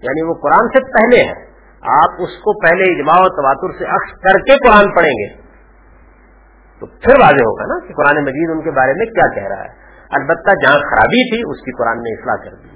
یعنی 0.00 0.28
وہ 0.28 0.34
قرآن 0.34 0.68
سے 0.68 0.84
پہلے 0.92 1.28
ہے۔ 1.28 1.48
آپ 1.82 2.10
اس 2.18 2.38
کو 2.38 2.60
پہلے 2.60 2.82
اجماع 2.82 3.20
و 3.20 3.28
تواتر 3.28 3.78
سے 3.78 3.84
عکس 3.84 4.12
کر 4.12 4.38
کے 4.38 4.56
قرآن 4.56 4.94
پڑھیں 4.94 5.24
گے۔ 5.24 5.48
تو 6.80 6.86
پھر 6.86 7.20
واضح 7.20 7.42
ہوگا 7.42 7.64
نا 7.66 7.86
کہ 7.86 7.94
قرآن 7.94 8.22
مجید 8.22 8.50
ان 8.50 8.62
کے 8.62 8.70
بارے 8.70 8.92
میں 8.92 9.06
کیا 9.06 9.34
کہہ 9.34 9.48
رہا 9.48 9.64
ہے۔ 9.64 9.88
البتہ 10.10 10.50
جہاں 10.50 10.78
خرابی 10.78 11.34
تھی، 11.34 11.50
اس 11.50 11.60
کی 11.64 11.76
قرآن 11.76 11.98
نے 11.98 12.20
اصلاح 12.20 12.36
کر 12.36 12.56
دی۔ 12.56 12.68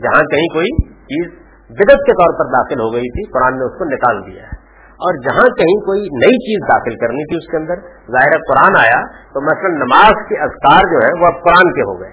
جہاں 0.00 0.22
کہیں 0.30 0.54
کوئی 0.54 0.92
چیز 0.92 1.32
بدت 1.70 2.06
کے 2.06 2.12
طور 2.12 2.38
پر 2.38 2.52
داخل 2.52 2.80
ہو 2.80 2.92
گئی 2.92 3.10
تھی، 3.10 3.32
قرآن 3.32 3.58
نے 3.58 3.64
اس 3.64 3.78
کو 3.78 3.84
نکال 3.84 4.32
دیا 4.32 4.42
ہے۔ 4.42 4.68
اور 4.88 5.14
جہاں 5.14 5.48
کہیں 5.56 5.80
کوئی 5.80 6.00
نئی 6.00 6.36
چیز 6.36 6.68
داخل 6.68 6.96
کرنی 6.96 7.24
تھی 7.24 7.36
اس 7.36 7.50
کے 7.50 7.56
اندر، 7.56 7.74
ظاہر 7.86 8.38
قرآن 8.48 8.76
آیا 8.76 9.06
تو 9.06 9.40
مثلا 9.40 9.84
نماز 9.84 10.28
کے 10.28 10.38
اذکار 10.38 10.80
جو 10.80 10.98
ہے، 11.06 11.20
وہ 11.20 11.26
اب 11.26 11.42
قرآن 11.42 11.72
کے 11.72 11.80
ہو 11.80 12.00
گئے۔ 12.00 12.10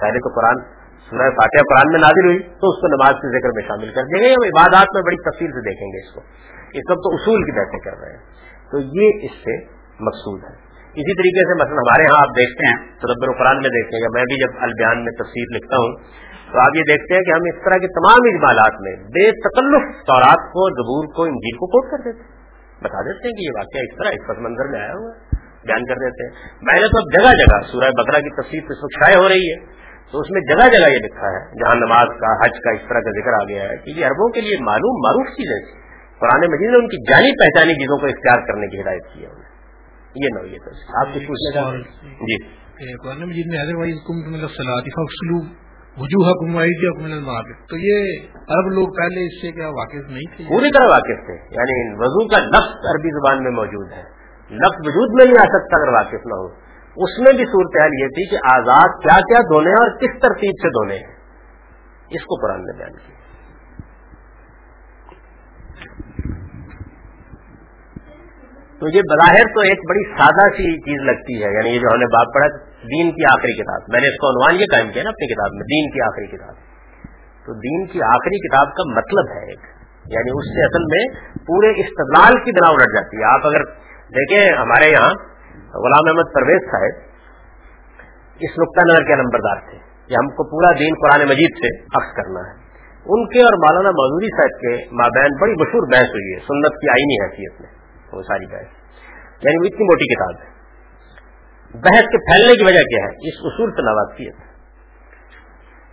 پہلے 0.00 0.18
تو 0.18 0.40
قرآن 0.40 0.77
سورہ 1.10 1.30
فاتحہ 1.30 1.62
قرآن 1.68 1.92
میں 1.92 2.00
نازل 2.00 2.24
ہوئی، 2.24 2.38
تو 2.38 2.68
اس 2.68 2.80
کو 2.80 2.86
نماز 2.86 3.14
کے 3.14 3.40
ذکر 3.40 3.48
میں 3.48 3.62
شامل 3.68 3.94
کر 3.94 4.02
دیں 4.02 4.24
گے 4.24 4.30
ہم 4.30 4.44
عبادات 4.44 4.86
میں 4.94 5.02
بڑی 5.02 5.16
تفصیل 5.16 5.50
سے 5.50 5.60
دیکھیں 5.60 5.88
گے 5.88 6.06
اس 6.06 6.14
کو۔ 6.14 6.20
اس 6.72 6.90
وقت 6.90 6.98
تو 6.98 7.14
اصول 7.14 7.44
کی 7.44 7.52
بحثیں 7.52 7.78
کر 7.78 7.96
رہے 8.00 8.12
ہیں۔ 8.12 8.22
تو 8.70 8.78
یہ 8.78 9.08
اس 9.22 9.30
سے 9.30 9.64
مقصود 10.00 10.40
ہے۔ 10.44 10.68
اسی 10.88 11.14
طریقے 11.16 11.40
سے 11.48 11.54
مثلا 11.54 11.74
ہمارے 11.74 12.02
ہاں 12.02 12.20
آپ 12.22 12.28
دیکھتے 12.28 12.68
ہیں 12.68 12.76
تدبر 12.98 13.38
قرآن 13.38 13.56
میں 13.56 13.68
دیکھتے 13.68 13.96
ہیں 13.96 14.08
میں 14.14 14.22
بھی 14.22 14.42
جب 14.42 14.58
البیان 14.60 15.04
میں 15.04 15.12
تفصیل 15.12 15.56
لکھتا 15.56 15.76
ہوں، 15.76 15.92
تو 16.52 16.60
آپ 16.60 16.76
یہ 16.76 16.82
دیکھتے 16.82 17.14
ہیں 17.14 17.22
کہ 17.22 17.30
ہم 17.30 17.42
اس 17.46 17.64
طرح 17.64 17.78
کے 17.78 17.86
تمام 17.86 18.18
اجمالات 18.24 18.80
میں 18.80 18.96
بے 18.96 19.30
تکلف 19.30 20.06
تورات 20.06 20.38
کو، 20.38 20.70
زبور 20.70 21.14
کو، 21.16 21.22
انجیل 21.22 21.56
کو 21.56 21.66
کوٹ 21.66 21.90
کر 21.90 22.12
دیتے 22.12 22.22
ہیں۔ 22.22 22.38
بتا 22.84 23.00
دیتے 23.00 23.28
ہیں 23.28 23.34
کہ 23.34 23.44
یہ 23.44 23.50
واقعہ 23.56 23.80
اس 23.80 23.98
طرح 23.98 24.08
اس 24.08 24.28
پس 24.28 24.38
منظر 24.38 24.68
میں 24.68 24.80
آیا 24.80 24.92
ہوا 24.92 25.10
ہے۔ 25.10 25.38
بیان 25.66 25.84
کر 25.84 25.94
دیتے 25.94 26.24
ہیں۔ 26.24 26.34
میں 26.62 26.74
نے 26.74 26.88
تو 26.88 27.10
جگہ 27.10 27.36
جگہ، 27.36 27.60
سورہ 27.72 27.90
بکرا 27.90 28.18
کی 28.18 28.42
تفصیل 28.42 28.60
اس 28.64 28.76
وقت 28.82 29.04
شائع 29.04 29.22
ہو 29.22 29.28
رہی 29.28 29.50
ہے۔ 29.52 29.77
تو 30.12 30.18
اس 30.18 30.26
میں 30.30 30.40
جگہ 30.40 30.78
جگہ 30.78 30.90
یہ 30.92 30.98
لکھا 30.98 31.26
ہے 31.26 31.40
جہاں 31.50 31.74
نماز 31.74 32.06
کا 32.20 32.44
حج 32.44 32.60
کا 32.64 32.70
اس 32.70 32.80
طرح 32.88 33.00
کا 33.00 33.10
ذکر 33.10 33.32
آ 33.32 33.44
گیا 33.48 33.62
ہے 33.62 33.76
کہ 33.76 33.90
یہ 33.90 34.06
عربوں 34.06 34.32
کے 34.32 34.40
لیے 34.40 34.56
معلوم 34.60 34.96
معروف 35.06 35.26
چیزیں 35.26 35.88
قرآن 36.20 36.40
مجید 36.50 36.70
نے 36.70 36.76
ان 36.76 36.88
کی 36.88 37.12
جانی 37.12 37.32
پہچانی 37.32 37.74
چیزوں 37.74 37.98
کو 37.98 38.06
اختیار 38.06 38.46
کرنے 38.46 38.66
کی 38.66 38.80
ہدایت 38.80 39.04
کی 39.14 39.22
ہے۔ 39.22 39.58
یہ 40.14 40.28
نوعیت 40.34 40.62
آپ 40.96 41.14
کچھ 41.14 41.26
پوچھنا 41.26 41.62
چاہیں 41.62 41.82
جی۔ 42.12 42.58
قرآن 43.02 43.28
مجید 43.28 43.46
میں 43.46 43.58
وائز 43.76 43.96
وجوہ 45.98 46.34
تو 47.68 47.76
یہ 47.76 48.26
عرب 48.34 48.66
لوگ 48.66 48.88
پہلے 48.88 49.26
اس 49.26 49.42
سے 49.42 49.52
کیا 49.52 49.68
واقف 49.68 50.10
نہیں 50.10 50.36
تھے؟ 50.36 50.44
پوری 50.48 50.70
طرح 50.70 50.86
واقف 50.86 51.26
تھے۔ 51.26 51.34
یعنی 51.34 51.94
وضو 51.94 52.28
کا 52.28 52.38
لفظ 52.38 52.86
عربی 52.90 53.10
زبان 53.10 53.42
میں 53.42 53.50
موجود 53.50 53.92
ہے۔ 53.92 54.02
لفظ 54.50 54.88
وجود 54.88 55.10
میں 55.14 55.24
نہیں 55.24 55.40
آ 55.40 55.44
سکتا 55.44 55.82
اگر 55.82 55.88
واقف 55.88 56.26
نہ 56.26 56.34
ہو۔ 56.34 56.67
اس 56.98 57.18
میں 57.18 57.32
بھی 57.32 57.44
صورتحال 57.44 57.90
یہ 58.02 58.08
تھی 58.08 58.30
کہ 58.30 58.36
آزاد 58.36 59.02
کیا 59.02 59.20
کیا 59.20 59.40
دھونے 59.40 59.70
اور 59.70 59.96
کس 59.96 60.20
ترتیب 60.22 60.50
سے 60.50 60.68
دھونے 60.68 60.96
ہیں۔ 60.96 61.18
اس 62.10 62.22
کو 62.22 62.46
قرآن 62.46 62.60
نے 62.60 62.78
بیان 62.78 62.92
کیا۔ 62.92 63.18
تو 68.80 68.88
یہ 68.88 69.00
بظاہر 69.00 69.54
تو 69.54 69.60
ایک 69.60 69.78
بڑی 69.88 70.18
سادہ 70.18 70.52
سی 70.56 70.80
چیز 70.80 71.02
لگتی 71.02 71.44
ہے 71.44 71.54
یعنی 71.54 71.68
یہ 71.68 71.80
جو 71.80 71.88
ہم 71.92 71.98
نے 71.98 72.06
بات 72.06 72.34
پڑھا، 72.34 72.48
دین 72.66 73.10
کی 73.10 73.24
آخری 73.24 73.62
کتاب۔ 73.62 73.82
میں 73.88 74.00
نے 74.00 74.08
اس 74.08 74.16
کو 74.16 74.28
عنوان 74.30 74.60
یہ 74.60 74.66
قائم 74.72 74.92
کیا 74.92 75.02
نا 75.02 75.08
اپنی 75.08 75.34
کتاب 75.34 75.52
میں، 75.52 75.62
دین 75.62 75.90
کی 75.90 76.00
آخری 76.02 76.26
کتاب۔ 76.26 76.54
تو 77.46 77.54
دین 77.54 77.86
کی 77.86 78.02
آخری 78.02 78.48
کتاب 78.48 78.66
کا 78.66 78.92
مطلب 78.96 79.36
ہے 79.36 79.50
ایک۔ 79.50 79.60
یعنی 80.06 80.30
اس 80.30 80.44
سے 80.44 80.66
اصل 80.66 80.82
میں 80.82 81.34
پورے 81.46 81.80
استدلال 81.80 82.44
کی 82.44 82.52
بنا 82.52 82.70
الٹ 82.70 82.94
جاتی 82.94 83.16
ہے۔ 83.16 83.24
آپ 83.24 83.46
اگر 83.46 83.64
دیکھیں 84.08 84.56
ہمارے 84.58 84.90
یہاں 84.90 85.37
غلام 85.84 86.04
احمد 86.08 86.34
پرویز 86.34 86.62
صاحب، 86.70 87.02
اس 88.40 88.58
نقطۂ 88.58 88.92
نظر 88.92 89.04
کے 89.04 89.14
نمبردار 89.14 89.70
تھے 89.70 89.78
کہ 89.78 90.14
ہم 90.14 90.28
کو 90.28 90.50
پورا 90.50 90.78
دین 90.78 90.94
قرآن 91.02 91.28
مجید 91.28 91.56
سے 91.56 91.84
عکس 91.84 92.16
کرنا 92.16 92.40
ہے۔ 92.40 92.68
ان 93.06 93.28
کے 93.28 93.42
اور 93.42 93.52
مولانا 93.52 93.90
مودودی 93.90 94.36
صاحب 94.36 94.60
کے 94.60 94.94
مابین 94.94 95.40
بڑی 95.40 95.52
مشہور 95.52 95.92
بحث 95.92 96.08
ہوئی 96.08 96.34
ہے، 96.34 96.38
سنت 96.38 96.80
کی 96.80 96.88
آئینی 96.90 97.24
حیثیت 97.24 97.60
میں، 97.60 97.70
وہ 98.12 98.22
ساری 98.22 98.46
بحث۔ 98.46 98.68
یعنی 99.44 99.56
وہ 99.56 99.66
اتنی 99.66 99.84
موٹی 99.84 100.14
کتاب 100.14 100.42
ہے۔ 100.42 100.58
بحث 101.74 102.04
کے 102.04 102.18
پھیلنے 102.18 102.54
کی 102.54 102.64
وجہ 102.64 102.82
کیا 102.82 103.04
ہے؟ 103.04 103.28
اس 103.28 103.34
اصول 103.44 103.70
سے 103.70 103.82
نواقفیت 103.82 104.34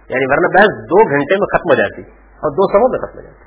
یعنی 0.09 0.25
ورنہ 0.25 0.47
بحث 0.47 0.65
دو 0.65 1.09
گھنٹے 1.09 1.36
میں 1.36 1.47
ختم 1.47 1.69
ہو 1.69 1.75
جاتی 1.75 2.01
اور 2.11 2.51
دو 2.51 2.71
سموں 2.71 2.89
میں 2.89 2.99
ختم 2.99 3.19
ہو 3.19 3.23
جاتی۔ 3.23 3.45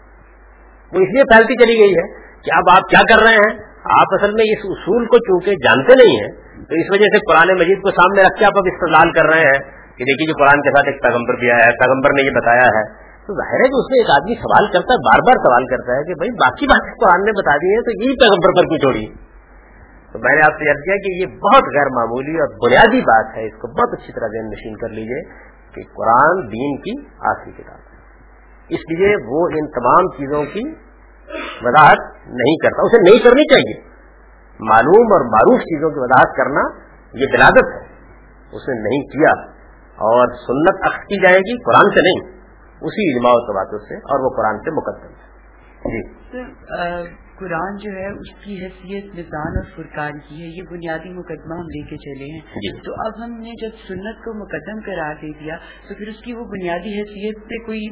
وہ 0.93 1.03
اس 1.03 1.15
لیے 1.15 1.23
پھیلتی 1.23 1.65
چلی 1.65 1.79
گئی 1.79 1.93
ہے 1.93 2.21
کہ 2.43 2.51
اب 2.57 2.65
آپ 2.71 2.83
کیا 2.91 3.01
کر 3.01 3.23
رہے 3.23 3.35
ہیں؟ 3.35 3.68
آپ 3.85 4.15
اصل 4.15 4.33
میں 4.33 4.45
اس 4.45 4.65
اصول 4.65 5.07
کو 5.07 5.19
چونکہ 5.19 5.53
جانتے 5.55 5.95
نہیں 5.95 6.17
ہیں، 6.23 6.31
تو 6.65 6.75
اس 6.75 6.91
وجہ 6.91 7.09
سے 7.15 7.19
قرآن 7.19 7.49
مجید 7.59 7.83
کو 7.83 7.91
سامنے 7.91 8.23
رکھ 8.23 8.39
کے 8.39 8.45
آپ 8.45 8.57
اب 8.57 8.67
استعمال 8.67 9.13
کر 9.13 9.25
رہے 9.25 9.41
ہیں 9.41 9.59
کہ 9.97 10.05
دیکھیے 10.05 10.27
جو 10.27 10.45
قرآن 10.45 10.63
کے 10.63 10.71
ساتھ 10.71 10.87
ایک 10.87 11.03
پیغمبر 11.03 11.35
بھی 11.35 11.51
آیا 11.51 11.67
ہے، 11.67 11.71
پیغمبر 11.79 12.11
نے 12.11 12.23
یہ 12.23 12.31
بتایا 12.31 12.67
ہے۔ 12.79 12.83
تو 13.27 13.35
ظاہر 13.35 13.61
ہے 13.61 13.69
کہ 13.69 13.79
اس 13.79 13.87
میں 13.91 13.99
ایک 13.99 14.11
آدمی 14.11 14.35
سوال 14.35 14.67
کرتا 14.67 14.95
ہے، 14.95 14.99
بار 14.99 15.23
بار 15.27 15.35
سوال 15.35 15.67
کرتا 15.67 15.97
ہے 15.97 16.05
کہ 16.05 16.15
بھائی 16.15 16.31
باقی 16.31 16.67
باتیں 16.67 16.93
قرآن 16.93 17.25
نے 17.25 17.33
بتا 17.33 17.57
دی 17.57 17.75
ہیں 17.75 17.81
تو 17.81 17.91
یہی 17.91 18.15
پیغمبر 18.15 18.55
پر 18.57 18.69
کیوں 18.69 18.79
چھوڑی؟ 18.79 19.07
تو 20.13 20.19
میں 20.19 20.35
نے 20.35 20.41
آپ 20.41 20.59
سے 20.59 20.65
یاد 20.65 20.85
کیا 20.85 20.97
کہ 20.97 21.11
یہ 21.21 21.27
بہت 21.27 21.63
غیر 21.63 21.87
معمولی 21.87 22.39
اور 22.39 22.49
بنیادی 22.49 23.01
بات 23.01 23.37
ہے، 23.37 23.47
اس 23.47 23.53
کو 23.53 23.69
بہت 23.69 23.99
اچھی 23.99 24.13
طرح 24.13 24.27
ذہن 24.27 24.47
نشین 24.47 24.77
کر 24.77 24.89
لیجیے 24.89 25.23
کہ 25.75 25.83
قرآن 25.97 26.47
دین 26.53 26.77
کی 26.77 27.07
آخری 27.21 27.53
کتاب 27.53 27.77
ہے۔ 27.77 27.99
اس 28.69 28.81
لیے 28.93 29.17
وہ 29.27 29.49
ان 29.49 29.67
تمام 29.67 30.09
چیزوں 30.17 30.45
کی 30.45 30.88
وضاحت 31.37 31.99
نہیں 32.27 32.57
کرتا، 32.57 32.83
اسے 32.83 33.11
نہیں 33.11 33.25
کرنی 33.25 33.55
چاہیے۔ 33.55 33.89
معلوم 34.61 35.13
اور 35.13 35.21
معروف 35.21 35.61
چیزوں 35.61 35.91
کی 35.91 35.99
وضاحت 35.99 36.37
کرنا 36.37 36.61
یہ 37.15 37.27
بلادت 37.33 37.65
ہے۔ 37.75 37.89
اس 38.53 38.69
نے 38.69 38.75
نہیں 38.75 39.03
کیا 39.03 39.51
اور 39.95 40.29
سنت 40.29 40.87
اخذ 40.87 40.99
کی 40.99 41.23
جائے 41.23 41.39
گی 41.39 41.63
قرآن 41.63 41.91
سے 41.91 42.01
نہیں۔ 42.01 42.39
اسی 42.81 43.17
اجماع 43.17 43.33
و 43.33 43.55
باتوں 43.55 43.79
سے 43.79 43.95
اور 43.95 44.21
وہ 44.21 44.37
قرآن 44.37 44.59
سے 44.59 44.71
مقدم 44.71 45.09
ہے۔ 45.09 45.29
جی۔ 45.85 47.28
قرآن 47.39 47.77
جو 47.77 47.91
ہے 47.99 48.07
اس 48.07 48.45
کی 48.45 48.65
حیثیت 48.65 49.05
نظان 49.15 49.53
اور 49.57 49.65
فرقان 49.77 50.13
کی 50.19 50.43
ہے۔ 50.43 50.47
یہ 50.47 50.63
بنیادی 50.71 51.13
مقدمہ 51.13 51.55
ہم 51.55 51.63
لے 51.63 51.83
کے 51.83 51.97
چلے 51.97 52.35
ہیں۔ 52.35 52.41
جی۔ 52.41 52.81
تو 52.81 52.93
اب 52.93 53.25
ہم 53.25 53.31
نے 53.31 53.51
جب 53.63 53.75
سنت 53.89 54.17
کو 54.25 54.35
مقدم 54.35 54.79
قرار 54.87 55.15
دے 55.15 55.39
دیا 55.41 55.57
تو 55.89 55.95
پھر 55.95 56.09
اس 56.09 56.25
کی 56.25 56.33
وہ 56.33 56.45
بنیادی 56.45 56.93
حیثیت 57.01 57.39
سے 57.39 57.65
کوئی 57.65 57.83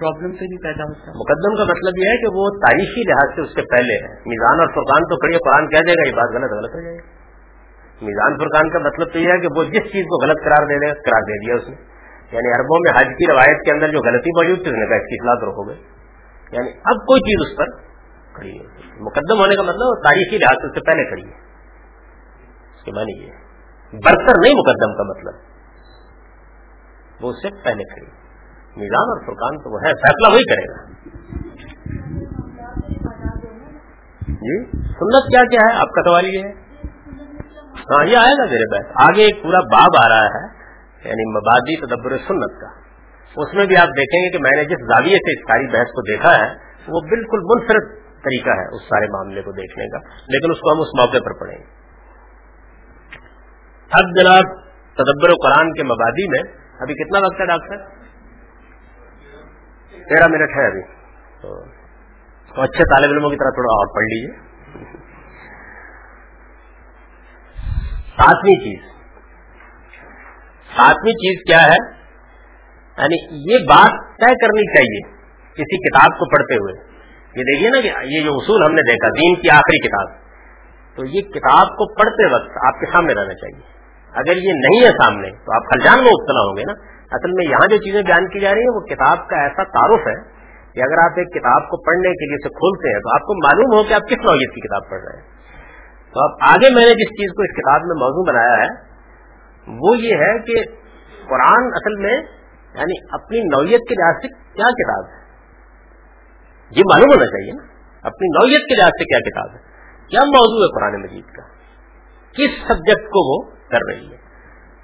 پرابلم 0.00 0.32
تو 0.32 0.44
نہیں 0.44 0.62
پیدا 0.62 0.84
ہوتا۔ 0.84 1.10
مقدم 1.10 1.56
کا 1.56 1.64
مطلب 1.64 2.04
یہ 2.04 2.08
ہے 2.08 2.16
کہ 2.16 2.28
وہ 2.34 2.48
تاریخی 2.66 3.02
لحاظ 3.08 3.34
سے 3.34 3.40
اس 3.40 3.48
سے 3.48 3.62
پہلے 3.70 3.94
ہے 4.04 4.08
میزان 4.08 4.60
اور 4.60 4.66
فرقان 4.66 5.02
تو 5.02 5.16
کھڑی 5.16 5.36
قرآن 5.36 5.68
کہہ 5.68 5.84
دے 5.86 5.92
گا 5.92 6.08
یہ 6.08 6.12
بات 6.12 6.34
غلط 6.34 6.52
غلط 6.52 6.74
ہو 6.74 6.82
جائے 6.82 6.94
گی۔ 6.94 7.04
میزان 8.06 8.38
فرقان 8.38 8.70
کا 8.70 8.78
مطلب 8.78 9.12
تو 9.12 9.18
یہ 9.18 9.32
ہے 9.32 9.38
کہ 9.38 9.48
وہ 9.56 9.64
جس 9.64 9.92
چیز 9.92 10.04
کو 10.04 10.26
غلط 10.26 10.44
قرار 10.44 10.66
دے 10.66 10.74
دے 10.74 10.86
قرار 10.86 11.22
دے 11.22 11.46
دیا 11.46 11.54
اس 11.54 11.68
نے۔ 11.68 11.74
یعنی 12.32 12.60
عربوں 12.60 12.78
میں 12.78 12.92
حج 12.92 13.06
کی 13.18 13.32
روایت 13.32 13.64
کے 13.64 13.70
اندر 13.72 13.88
جو 13.88 13.98
غلطی 13.98 14.30
موجود 14.30 14.58
تھی 14.58 14.70
اس 14.70 14.78
نے 14.78 14.86
کہا 14.86 14.96
اس 14.96 15.02
کی 15.02 15.16
اطلاع 15.20 15.48
رکھو 15.48 15.68
گے۔ 15.68 15.74
یعنی 16.52 16.68
اب 16.84 16.96
کوئی 16.96 17.20
چیز 17.20 17.50
اس 17.50 17.58
پر 17.58 17.85
کھڑی 18.36 18.58
ہے۔ 18.58 18.64
مقدم 19.00 19.40
ہونے 19.40 19.56
کا 19.56 19.62
مطلب 19.62 20.04
تاریخی 20.04 20.38
لحاظ 20.38 20.74
سے 20.74 20.80
پہلے 20.80 21.04
کھڑی 21.04 21.22
ہے۔ 21.22 21.34
اس 22.76 22.84
کے 22.84 22.92
معنی 22.92 23.26
یہ 23.26 23.32
برتر 23.92 24.40
نہیں 24.40 24.54
مقدم 24.54 24.96
کا 24.96 25.02
مطلب۔ 25.02 25.34
وہ 27.20 27.30
اس 27.30 27.36
سے 27.42 27.48
پہلے 27.64 27.84
کھڑی 27.84 28.06
نظام 28.76 29.08
اور 29.08 29.26
فرقان 29.26 29.58
تو 29.58 29.74
وہ 29.74 29.80
ہے۔ 29.88 29.94
فیصلہ 29.94 30.34
وہی 30.34 30.54
کرے 30.54 30.72
گا۔ 30.72 30.92
جی؟ 34.28 34.64
سنت 34.80 35.28
کیا 35.28 35.44
کیا 35.44 35.60
ہے؟ 35.66 35.80
آپ 35.80 35.88
کا 35.88 36.02
سوال 36.02 36.24
یہ 36.26 36.42
ہے۔ 36.42 36.52
ہاں 37.76 38.06
یہ 38.06 38.16
آئے 38.16 38.38
گا 38.38 38.44
میرے 38.44 38.76
بحث 38.76 39.10
آگے 39.10 39.22
ایک 39.22 39.42
پورا 39.42 39.58
باب 39.60 39.90
آ 40.04 40.08
رہا 40.08 40.24
ہے 40.24 40.46
یعنی 41.08 41.30
مبادی 41.30 41.86
تدبر 41.86 42.16
سنت 42.18 42.60
کا۔ 42.60 42.86
اس 43.36 43.54
میں 43.54 43.66
بھی 43.66 43.76
آپ 43.76 43.88
دیکھیں 43.88 44.20
گے 44.20 44.30
کہ 44.30 44.38
میں 44.38 44.50
نے 44.56 44.64
جس 44.64 44.86
زاویے 44.86 45.16
سے 45.16 45.32
اس 45.32 45.38
ساری 45.38 45.66
بحث 45.66 45.86
کو 45.86 46.02
دیکھا 46.02 46.30
ہے، 46.30 46.54
وہ 46.88 47.00
بالکل 47.00 47.38
منفرد 47.38 48.05
طریقہ 48.26 48.50
ہے 48.50 48.76
اس 48.76 48.82
سارے 48.82 49.06
معاملے 49.06 49.42
کو 49.42 49.52
دیکھنے 49.52 49.88
کا، 49.88 49.98
لیکن 50.08 50.50
اس 50.50 50.60
کو 50.60 50.72
ہم 50.72 50.80
اس 50.80 50.88
موقع 51.00 51.24
پر 51.24 51.40
پڑھیں 51.40 51.58
گے۔ 51.58 51.86
اب 53.90 54.18
جناب 54.18 54.44
تدبر 54.94 55.30
و 55.30 55.34
قرآن 55.44 55.72
کے 55.72 55.82
مبادی 55.82 56.28
میں، 56.28 56.52
ابھی 56.80 56.94
کتنا 56.94 57.18
وقت 57.18 57.40
ہے 57.40 57.46
ڈاکٹر 57.46 58.06
تیرہ 59.90 60.26
منٹ 60.26 60.56
ہے 60.56 60.66
ابھی۔ 60.66 60.82
تو 62.56 62.62
اچھے 62.62 62.84
طالب 62.84 63.10
علموں 63.12 63.30
کی 63.30 63.36
طرح 63.36 63.50
تھوڑا 63.50 63.74
اور 63.74 63.94
پڑھ 63.94 64.04
لیجیے 64.04 64.46
ساتویں 68.16 68.54
چیز۔ 68.54 68.92
ساتویں 70.76 71.12
چیز 71.12 71.42
کیا 71.46 71.62
ہے؟ 71.62 71.96
یعنی 72.98 73.52
یہ 73.52 73.58
بات 73.58 74.16
طے 74.16 74.34
کرنی 74.34 74.76
چاہیے 74.76 75.16
کسی 75.52 75.88
کتاب 75.88 76.18
کو 76.18 76.36
پڑھتے 76.36 76.54
ہوئے۔ 76.54 76.95
یہ 77.36 77.42
دیکھیے 77.42 77.70
نا 77.70 77.80
کہ 77.80 78.06
یہ 78.06 78.24
جو 78.24 78.30
اصول 78.34 78.64
ہم 78.66 78.74
نے 78.74 78.82
دیکھا، 78.82 79.08
دین 79.08 79.34
کی 79.42 79.50
آخری 79.50 79.88
کتاب۔ 79.88 80.26
تو 80.96 81.04
یہ 81.04 81.20
کتاب 81.20 81.66
کو 81.68 81.94
پڑھتے 81.94 82.34
وقت 82.34 82.50
آپ 82.66 82.80
کے 82.80 82.86
سامنے 82.92 83.14
رہنا 83.14 83.34
چاہیے۔ 83.34 83.76
اگر 84.12 84.36
یہ 84.36 84.52
نہیں 84.52 84.86
ہے 84.86 84.90
سامنے، 84.90 85.30
تو 85.30 85.54
آپ 85.54 85.62
خلجان 85.62 85.98
میں 85.98 86.06
مبتلا 86.06 86.40
ہوں 86.40 86.56
گے 86.56 86.62
نا۔ 86.62 86.72
اصل 87.10 87.32
میں 87.32 87.44
یہاں 87.44 87.66
جو 87.68 87.76
چیزیں 87.76 88.02
بیان 88.02 88.28
کی 88.28 88.40
جا 88.40 88.54
رہی 88.54 88.60
ہیں، 88.60 88.74
وہ 88.74 88.80
کتاب 88.80 89.28
کا 89.28 89.36
ایسا 89.42 89.62
تعارف 89.62 90.06
ہے 90.06 90.36
کہ 90.74 90.80
اگر 90.80 90.98
آپ 91.04 91.10
ایک 91.16 91.28
کتاب 91.28 91.62
کو 91.62 91.82
پڑھنے 91.84 92.08
کے 92.08 92.26
لیے 92.26 92.34
اسے 92.34 92.48
کھولتے 92.48 92.92
ہیں، 92.92 93.00
تو 93.00 93.14
آپ 93.14 93.20
کو 93.20 93.34
معلوم 93.34 93.78
ہو 93.78 93.82
کہ 93.88 93.94
آپ 93.94 94.00
کس 94.00 94.24
نوعیت 94.24 94.54
کی 94.54 94.60
کتاب 94.60 94.90
پڑھ 94.90 95.00
رہے 95.00 95.20
ہیں۔ 95.20 95.36
تو 96.12 96.24
اب 96.24 96.30
آگے 96.40 96.74
میں 96.74 96.84
نے 96.84 96.90
جس 96.90 97.08
چیز 97.08 97.32
کو 97.36 97.42
اس 97.42 97.50
کتاب 97.50 97.80
میں 97.80 97.96
موضوع 97.96 98.32
بنایا 98.32 98.56
ہے، 98.56 98.96
وہ 99.78 99.96
یہ 99.96 100.14
ہے 100.14 100.38
کہ 100.38 100.70
قرآن 101.28 101.66
اصل 101.66 102.02
میں 102.02 102.16
یعنی 102.74 102.94
اپنی 103.12 103.40
نوعیت 103.40 103.80
کے 103.88 103.94
لحاظ 103.94 104.14
سے 104.14 104.28
کیا 104.28 104.70
کتاب 104.70 105.04
ہے؟ 105.10 105.15
یہ 106.70 106.82
معلوم 106.92 107.10
ہونا 107.14 107.26
چاہیے 107.26 107.52
نا، 107.52 107.62
اپنی 108.02 108.28
نوعیت 108.28 108.68
کے 108.68 108.76
لحاظ 108.76 108.90
سے 108.90 109.04
کیا 109.04 109.18
کتاب 109.18 109.54
ہے، 109.54 109.60
کیا 110.08 110.20
موضوع 110.20 110.64
ہے 110.64 110.74
قرآن 110.74 111.02
مجید 111.02 111.24
کا، 111.24 111.42
کس 112.32 112.68
سبجیکٹ 112.68 113.02
کو 113.02 113.36
وہ 113.36 113.50
کر 113.70 113.78
رہی 113.90 114.12
ہے۔ 114.12 114.26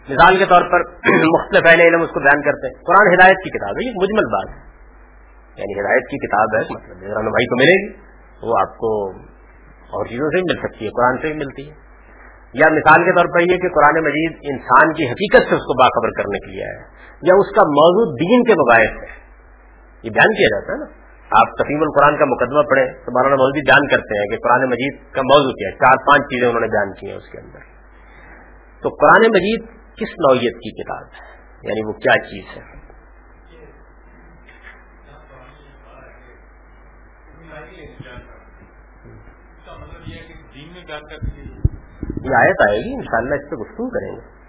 مثال 0.08 0.38
کے 0.38 0.44
طور 0.44 0.62
پر 0.72 0.80
مختلف 1.34 1.62
اہل 1.66 1.80
علم 1.80 2.02
اس 2.02 2.10
کو 2.10 2.20
بیان 2.20 2.42
کرتے 2.42 2.66
ہیں۔ 2.66 2.74
قرآن 2.74 3.14
ہدایت 3.14 3.36
کی 3.44 3.50
کتاب 3.50 3.70
ہے، 3.70 3.86
یہ 3.86 3.92
مجمل 4.02 4.26
بات 4.26 4.48
ہے۔ 4.48 4.72
یعنی 5.56 5.80
ہدایت 5.80 6.02
کی 6.10 6.26
کتاب 6.26 6.48
ہے 6.56 6.60
مطلب 6.60 7.16
رہنمائی 7.16 7.46
تو 7.46 7.56
ملے 7.56 7.86
گی، 7.86 7.92
وہ 8.42 8.54
آپ 8.60 8.76
کو 8.76 9.10
اور 9.82 10.06
چیزوں 10.06 10.26
سے 10.26 10.40
بھی 10.40 10.54
مل 10.54 10.60
سکتی 10.60 10.84
ہے، 10.84 10.90
قرآن 10.90 11.16
سے 11.16 11.26
بھی 11.26 11.34
ملتی 11.34 11.70
ہے۔ 11.70 11.74
یا 12.54 12.66
مثال 12.72 13.04
کے 13.04 13.12
طور 13.16 13.24
پر 13.34 13.40
یہ 13.40 13.56
کہ 13.56 13.68
قرآن 13.68 14.04
مجید 14.04 14.32
انسان 14.42 14.92
کی 14.92 15.06
حقیقت 15.06 15.48
سے 15.48 15.54
اس 15.54 15.60
کو 15.60 15.82
باخبر 15.82 16.22
کرنے 16.22 16.38
کے 16.38 16.50
لیے 16.50 16.64
ہے، 16.64 16.76
یا 17.22 17.34
اس 17.36 17.54
کا 17.54 17.62
موضوع 17.62 18.16
دین 18.20 18.44
کے 18.44 18.54
مباحث 18.54 19.02
ہے۔ 19.02 19.22
یہ 20.02 20.10
بیان 20.10 20.34
کیا 20.34 20.58
جاتا 20.58 20.72
ہے 20.72 20.78
نا۔ 20.78 21.01
آپ 21.38 21.64
تفیم 21.64 21.82
القرآن 21.82 22.18
کا 22.18 22.24
مقدمہ 22.24 22.62
پڑھیں 22.70 22.86
تو 22.86 23.12
مولانا 23.12 23.34
مودودی 23.34 23.60
بیان 23.60 23.88
کرتے 23.88 24.20
ہیں 24.20 24.26
کہ 24.26 24.36
قرآن 24.36 24.70
مجید 24.70 25.12
کا 25.12 25.22
موضوع 25.22 25.52
کیا 25.52 25.68
ہے، 25.68 25.74
چار 25.74 25.96
پانچ 25.96 26.22
چیزیں 26.22 26.48
انہوں 26.48 26.60
نے 26.60 26.66
بیان 26.66 26.92
کی 26.92 27.06
ہیں 27.06 27.16
اس 27.16 27.28
کے 27.32 27.38
اندر۔ 27.38 27.58
تو 28.82 28.88
قرآن 28.88 29.30
مجید 29.30 29.62
کس 29.70 30.12
نوعیت 30.18 30.54
کی 30.54 30.82
کتاب 30.82 31.02
ہے؟ 31.02 31.32
یعنی 31.62 31.86
وہ 31.86 31.92
کیا 31.92 32.24
چیز 32.24 32.44
ہے؟ 32.56 32.82
یہ 42.24 42.36
آیت 42.36 42.70
آئے 42.70 42.78
گی، 42.78 42.94
انشاءاللہ 42.94 43.34
اس 43.34 43.50
پہ 43.50 43.54
گفتگو 43.54 43.90
کریں 43.90 44.16
گے۔ 44.16 44.42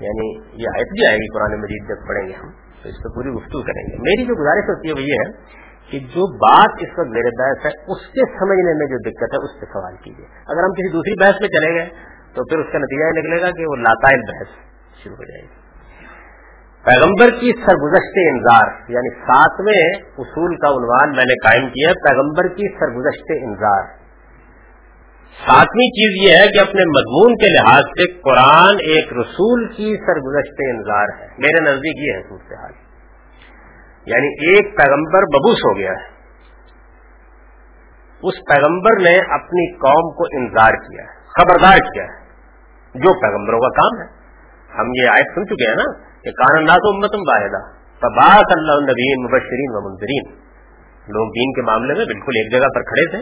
یعنی 0.00 0.38
یہ 0.62 0.68
آیت 0.76 0.86
بھی 0.86 1.06
آئے 1.06 1.16
گی 1.16 1.32
قرآن 1.34 1.60
مجید 1.60 1.88
جب 1.88 2.08
پڑھیں 2.08 2.28
گے 2.28 2.32
ہم، 2.32 2.50
تو 2.82 2.88
اس 2.88 2.96
پہ 3.04 3.14
پوری 3.14 3.28
گفتگو 3.28 3.62
کریں 3.62 3.82
گے۔ 3.82 3.96
میری 3.96 4.26
جو 4.26 4.34
گزارش 4.34 4.64
ہوتی 4.68 4.88
ہے 4.88 4.92
وہ 4.92 5.02
یہ 5.02 5.14
ہے 5.14 5.64
کہ 5.90 5.98
جو 5.98 6.36
بات 6.36 6.70
اس 6.80 6.98
وقت 6.98 7.08
میرے 7.08 7.30
بحث 7.38 7.66
ہے، 7.66 7.70
اس 7.70 8.06
کے 8.06 8.20
سمجھنے 8.38 8.78
میں 8.78 8.86
جو 8.86 8.98
دقت 8.98 9.34
ہے، 9.34 9.44
اس 9.44 9.60
پہ 9.60 9.66
سوال 9.72 9.96
کیجیے 10.04 10.26
اگر 10.46 10.62
ہم 10.62 10.72
کسی 10.72 10.92
دوسری 10.92 11.24
بحث 11.24 11.40
پہ 11.40 11.46
چلے 11.46 11.74
گئے، 11.74 11.88
تو 12.34 12.44
پھر 12.44 12.58
اس 12.58 12.66
کا 12.72 12.78
نتیجہ 12.78 13.04
یہ 13.04 13.22
نکلے 13.22 13.42
گا 13.42 13.50
کہ 13.50 13.66
وہ 13.66 13.76
لاتائل 13.76 14.20
بحث 14.20 14.48
شروع 15.02 15.16
ہو 15.16 15.24
جائے 15.24 15.42
گی۔ 15.42 15.64
پیغمبر 16.84 17.30
کی 17.30 17.52
سرگزشت 17.66 18.16
انذار 18.16 18.90
یعنی 18.90 19.14
ساتویں 19.14 20.04
اصول 20.18 20.56
کا 20.56 20.68
عنوان 20.68 21.10
میں 21.10 21.24
نے 21.24 21.34
قائم 21.34 21.68
کیا، 21.68 21.92
پیغمبر 22.08 22.48
کی 22.48 22.68
سرگزشت 22.78 23.32
انذار۔ 23.42 24.04
ساتویں 25.46 25.88
چیز 25.88 26.30
یہ 26.30 26.36
ہے 26.36 26.48
کہ 26.48 26.60
اپنے 26.60 26.84
مضمون 26.84 27.34
کے 27.36 27.48
لحاظ 27.54 27.82
سے 27.82 28.12
قرآن 28.12 28.74
ایک 28.74 29.12
رسول 29.12 29.68
کی 29.68 29.96
سرگزشت 29.96 30.54
انذار 30.58 31.06
ہے۔ 31.20 31.26
میرے 31.38 31.60
نزدیک 31.60 32.08
یہ 32.08 32.12
ہے 32.12 32.22
صورتحال۔ 32.28 32.83
یعنی 34.06 34.28
ایک 34.28 34.76
پیغمبر 34.76 35.22
ببوس 35.22 35.58
ہو 35.58 35.78
گیا 35.78 35.90
ہے۔ 35.90 36.14
اس 38.22 38.34
پیغمبر 38.54 38.90
نے 38.90 39.34
اپنی 39.34 39.72
قوم 39.72 40.14
کو 40.14 40.38
انذار 40.38 40.70
کیا 40.70 41.04
ہے، 41.04 41.14
خبردار 41.24 41.78
کیا 41.78 42.04
ہے۔ 42.04 42.24
جو 42.94 43.20
پیغمبروں 43.20 43.60
کا 43.60 43.68
کام 43.68 44.02
ہے۔ 44.02 44.24
ہم 44.78 44.86
یہ 44.86 45.08
آیت 45.08 45.34
سن 45.34 45.46
چکے 45.46 45.68
ہیں 45.68 45.76
نا 45.76 45.98
کہ 46.22 46.30
کان 46.30 46.66
تو 46.66 46.94
امتم 46.94 47.18
واحدہ۔ 47.18 47.84
فباس 48.00 48.56
اللہ 48.56 48.72
النبین 48.72 49.24
مبشرین 49.24 49.70
و 49.70 49.90
منظرین 49.90 50.44
لوگ 51.08 51.28
دین 51.28 51.52
کے 51.52 51.62
معاملے 51.62 51.94
میں 51.94 52.04
بالکل 52.04 52.32
ایک 52.36 52.52
جگہ 52.52 52.68
پر 52.74 52.82
کھڑے 52.82 53.10
تھے۔ 53.10 53.18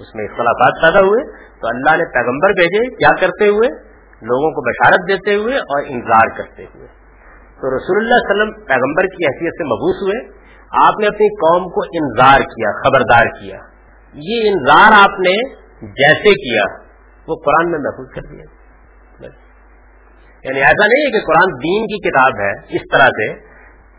اس 0.00 0.14
میں 0.14 0.24
اختلافات 0.24 0.82
پیدا 0.82 1.00
ہوئے۔ 1.06 1.36
تو 1.60 1.68
اللہ 1.68 1.96
نے 1.96 2.04
پیغمبر 2.14 2.48
بھیجے، 2.48 2.96
کیا 2.96 3.08
کرتے 3.20 3.48
ہوئے؟ 3.48 3.68
لوگوں 4.22 4.50
کو 4.50 4.70
بشارت 4.70 5.08
دیتے 5.08 5.34
ہوئے 5.34 5.56
اور 5.56 5.82
انتظار 5.86 6.36
کرتے 6.36 6.64
ہوئے۔ 6.74 7.01
تو 7.62 7.76
رسول 7.76 7.96
اللہ 7.96 8.14
علیہ 8.14 8.30
وسلم 8.30 8.64
پیغمبر 8.64 9.02
کی 9.02 9.24
حیثیت 9.24 9.52
سے 9.52 9.64
مبوس 9.64 10.02
ہوئے۔ 10.02 10.42
آپ 10.88 11.00
نے 11.00 11.06
اپنی 11.06 11.28
قوم 11.28 11.70
کو 11.70 11.80
انذار 11.82 12.40
کیا، 12.40 12.80
خبردار 12.82 13.26
کیا۔ 13.40 13.56
یہ 14.14 14.50
انذار 14.50 14.92
آپ 14.92 15.20
نے 15.20 15.54
جیسے 15.82 16.30
کیا، 16.30 16.62
وہ 17.28 17.36
قرآن 17.44 17.70
میں 17.70 17.78
محفوظ 17.78 18.08
کر 18.14 18.22
دیا۔ 18.22 18.44
یعنی 20.44 20.58
ایسا 20.58 20.86
نہیں 20.86 21.06
ہے 21.06 21.10
کہ 21.10 21.26
قرآن 21.26 21.52
دین 21.52 21.86
کی 21.86 22.10
کتاب 22.10 22.40
ہے 22.40 22.50
اس 22.50 22.82
طرح 22.92 23.06
سے 23.06 23.34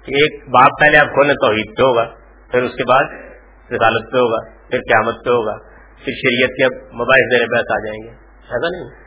کہ 0.05 0.11
ایک 0.16 0.47
باپ 0.47 0.70
پہلے 0.82 0.97
آپ 0.97 1.05
کھولیں 1.05 1.36
تو 1.36 1.51
عید 1.51 1.78
پہ 1.78 1.84
ہوگا، 1.84 2.05
پھر 2.51 2.64
اس 2.64 2.72
کے 2.72 2.84
بعد 2.84 3.03
رسالت 3.72 4.11
پہ 4.11 4.18
ہوگا، 4.18 4.49
پھر 4.70 4.78
قیامت 4.80 5.26
پہ 5.26 5.30
ہوگا، 5.30 5.57
پھر 5.95 6.14
شریعت 6.14 6.49
کے 6.49 6.76
مباحث 6.76 7.34
دینے 7.34 7.45
پہ 7.45 7.57
آ 7.57 7.59
جائیں 7.59 8.03
گے۔ 8.03 8.09
ایسا 8.38 8.70
نہیں۔ 8.70 9.03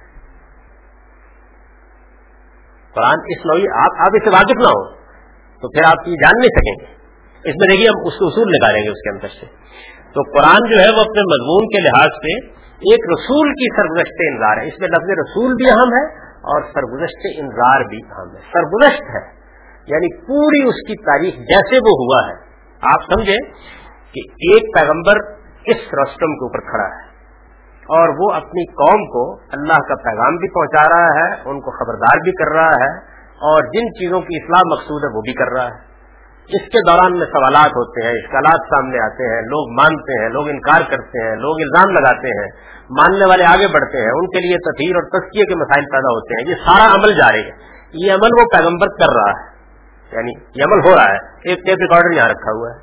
قرآن 2.96 3.18
اس 3.28 3.46
نوعی 3.46 3.64
آپ 3.72 4.00
آپ 4.00 4.12
اس 4.14 4.24
سے 4.24 4.30
واقف 4.30 4.56
نہ 4.56 4.68
ہو 4.68 4.90
تو 5.60 5.68
پھر 5.68 5.84
آپ 5.86 6.08
یہ 6.08 6.14
جان 6.14 6.38
نہیں 6.38 6.48
سکیں 6.48 6.74
گے۔ 6.80 6.96
اس 7.48 7.54
میں 7.56 7.68
دیکھیے 7.68 7.88
ہم 7.88 8.06
اس 8.06 8.12
اصول 8.20 8.48
نکالیں 8.48 8.82
گے 8.84 8.88
اس 8.88 9.02
کے 9.02 9.10
اندر 9.10 9.28
سے۔ 9.28 9.46
تو 10.14 10.22
قرآن 10.22 10.70
جو 10.70 10.76
ہے 10.80 10.90
وہ 10.96 11.00
اپنے 11.00 11.20
مضمون 11.20 11.66
کے 11.66 11.82
لحاظ 11.82 12.08
سے 12.08 12.46
ایک 12.66 13.00
رسول 13.12 13.50
کی 13.50 13.76
سرگزشت 13.76 14.14
انظار 14.20 14.56
ہے۔ 14.56 14.66
اس 14.66 14.80
میں 14.80 14.88
لفظ 14.88 15.10
رسول 15.10 15.54
بھی 15.54 15.70
اہم 15.70 15.88
ہے 15.92 16.04
اور 16.36 16.62
سرگزشت 16.62 17.26
انظار 17.36 17.88
بھی 17.88 17.96
اہم 17.96 18.36
ہے۔ 18.36 18.40
سرگزشت 18.40 19.02
ہے 19.02 19.36
یعنی 19.86 20.16
پوری 20.20 20.68
اس 20.68 20.74
کی 20.74 21.02
تاریخ 21.02 21.34
جیسے 21.34 21.76
وہ 21.76 21.90
ہوا 21.90 22.28
ہے۔ 22.28 22.34
آپ 22.94 23.02
سمجھیں 23.02 23.38
کہ 24.12 24.20
ایک 24.30 24.62
پیغمبر 24.74 25.14
اس 25.64 25.76
رسٹم 25.76 26.26
کے 26.26 26.44
اوپر 26.44 26.60
کھڑا 26.60 26.96
ہے۔ 26.96 27.05
اور 27.86 28.08
وہ 28.08 28.36
اپنی 28.36 28.66
قوم 28.66 29.06
کو 29.06 29.40
اللہ 29.52 29.88
کا 29.88 29.94
پیغام 29.94 30.36
بھی 30.36 30.48
پہنچا 30.48 30.88
رہا 30.88 31.06
ہے، 31.06 31.32
ان 31.32 31.60
کو 31.60 31.70
خبردار 31.70 32.18
بھی 32.18 32.32
کر 32.32 32.56
رہا 32.56 32.70
ہے، 32.70 32.98
اور 33.36 33.62
جن 33.62 33.94
چیزوں 33.94 34.20
کی 34.20 34.44
اصلاح 34.44 34.60
مقصود 34.72 35.04
ہے 35.04 35.16
وہ 35.16 35.20
بھی 35.20 35.32
کر 35.32 35.52
رہا 35.52 35.64
ہے۔ 35.64 35.96
اس 36.46 36.62
کے 36.62 36.90
دوران 36.90 37.18
میں 37.18 37.26
سوالات 37.26 37.70
ہوتے 37.70 38.06
ہیں، 38.06 38.12
اشکالات 38.12 38.60
سامنے 38.70 39.04
آتے 39.04 39.34
ہیں، 39.34 39.42
لوگ 39.42 39.80
مانتے 39.80 40.22
ہیں، 40.22 40.28
لوگ 40.28 40.48
انکار 40.48 40.80
کرتے 40.90 41.28
ہیں، 41.28 41.36
لوگ 41.36 41.54
الزام 41.60 41.92
لگاتے 41.92 42.42
ہیں، 42.42 42.76
ماننے 42.90 43.24
والے 43.24 43.44
آگے 43.44 43.66
بڑھتے 43.72 43.98
ہیں، 43.98 44.10
ان 44.10 44.26
کے 44.26 44.40
لیے 44.40 44.56
تطہیر 44.56 44.94
اور 44.94 45.02
تسکیے 45.02 45.44
کے 45.44 45.54
مسائل 45.54 45.84
پیدا 45.84 46.08
ہوتے 46.08 46.42
ہیں۔ 46.42 46.50
یہ 46.50 46.54
سارا 46.66 46.94
عمل 46.94 47.12
جاری 47.12 47.40
ہے۔ 47.40 47.76
یہ 47.92 48.12
عمل 48.12 48.28
وہ 48.40 48.44
پیغمبر 48.56 48.86
کر 48.86 49.14
رہا 49.16 49.30
ہے۔ 49.30 49.56
یعنی 50.12 50.32
یہ 50.54 50.64
عمل 50.64 50.88
ہو 50.88 50.96
رہا 50.96 51.12
ہے۔ 51.12 51.16
ایک 51.16 51.58
ٹیپ 51.58 51.78
ریکارڈر 51.80 52.16
یہاں 52.16 52.28
رکھا 52.28 52.52
ہوا 52.56 52.70
ہے۔ 52.70 52.76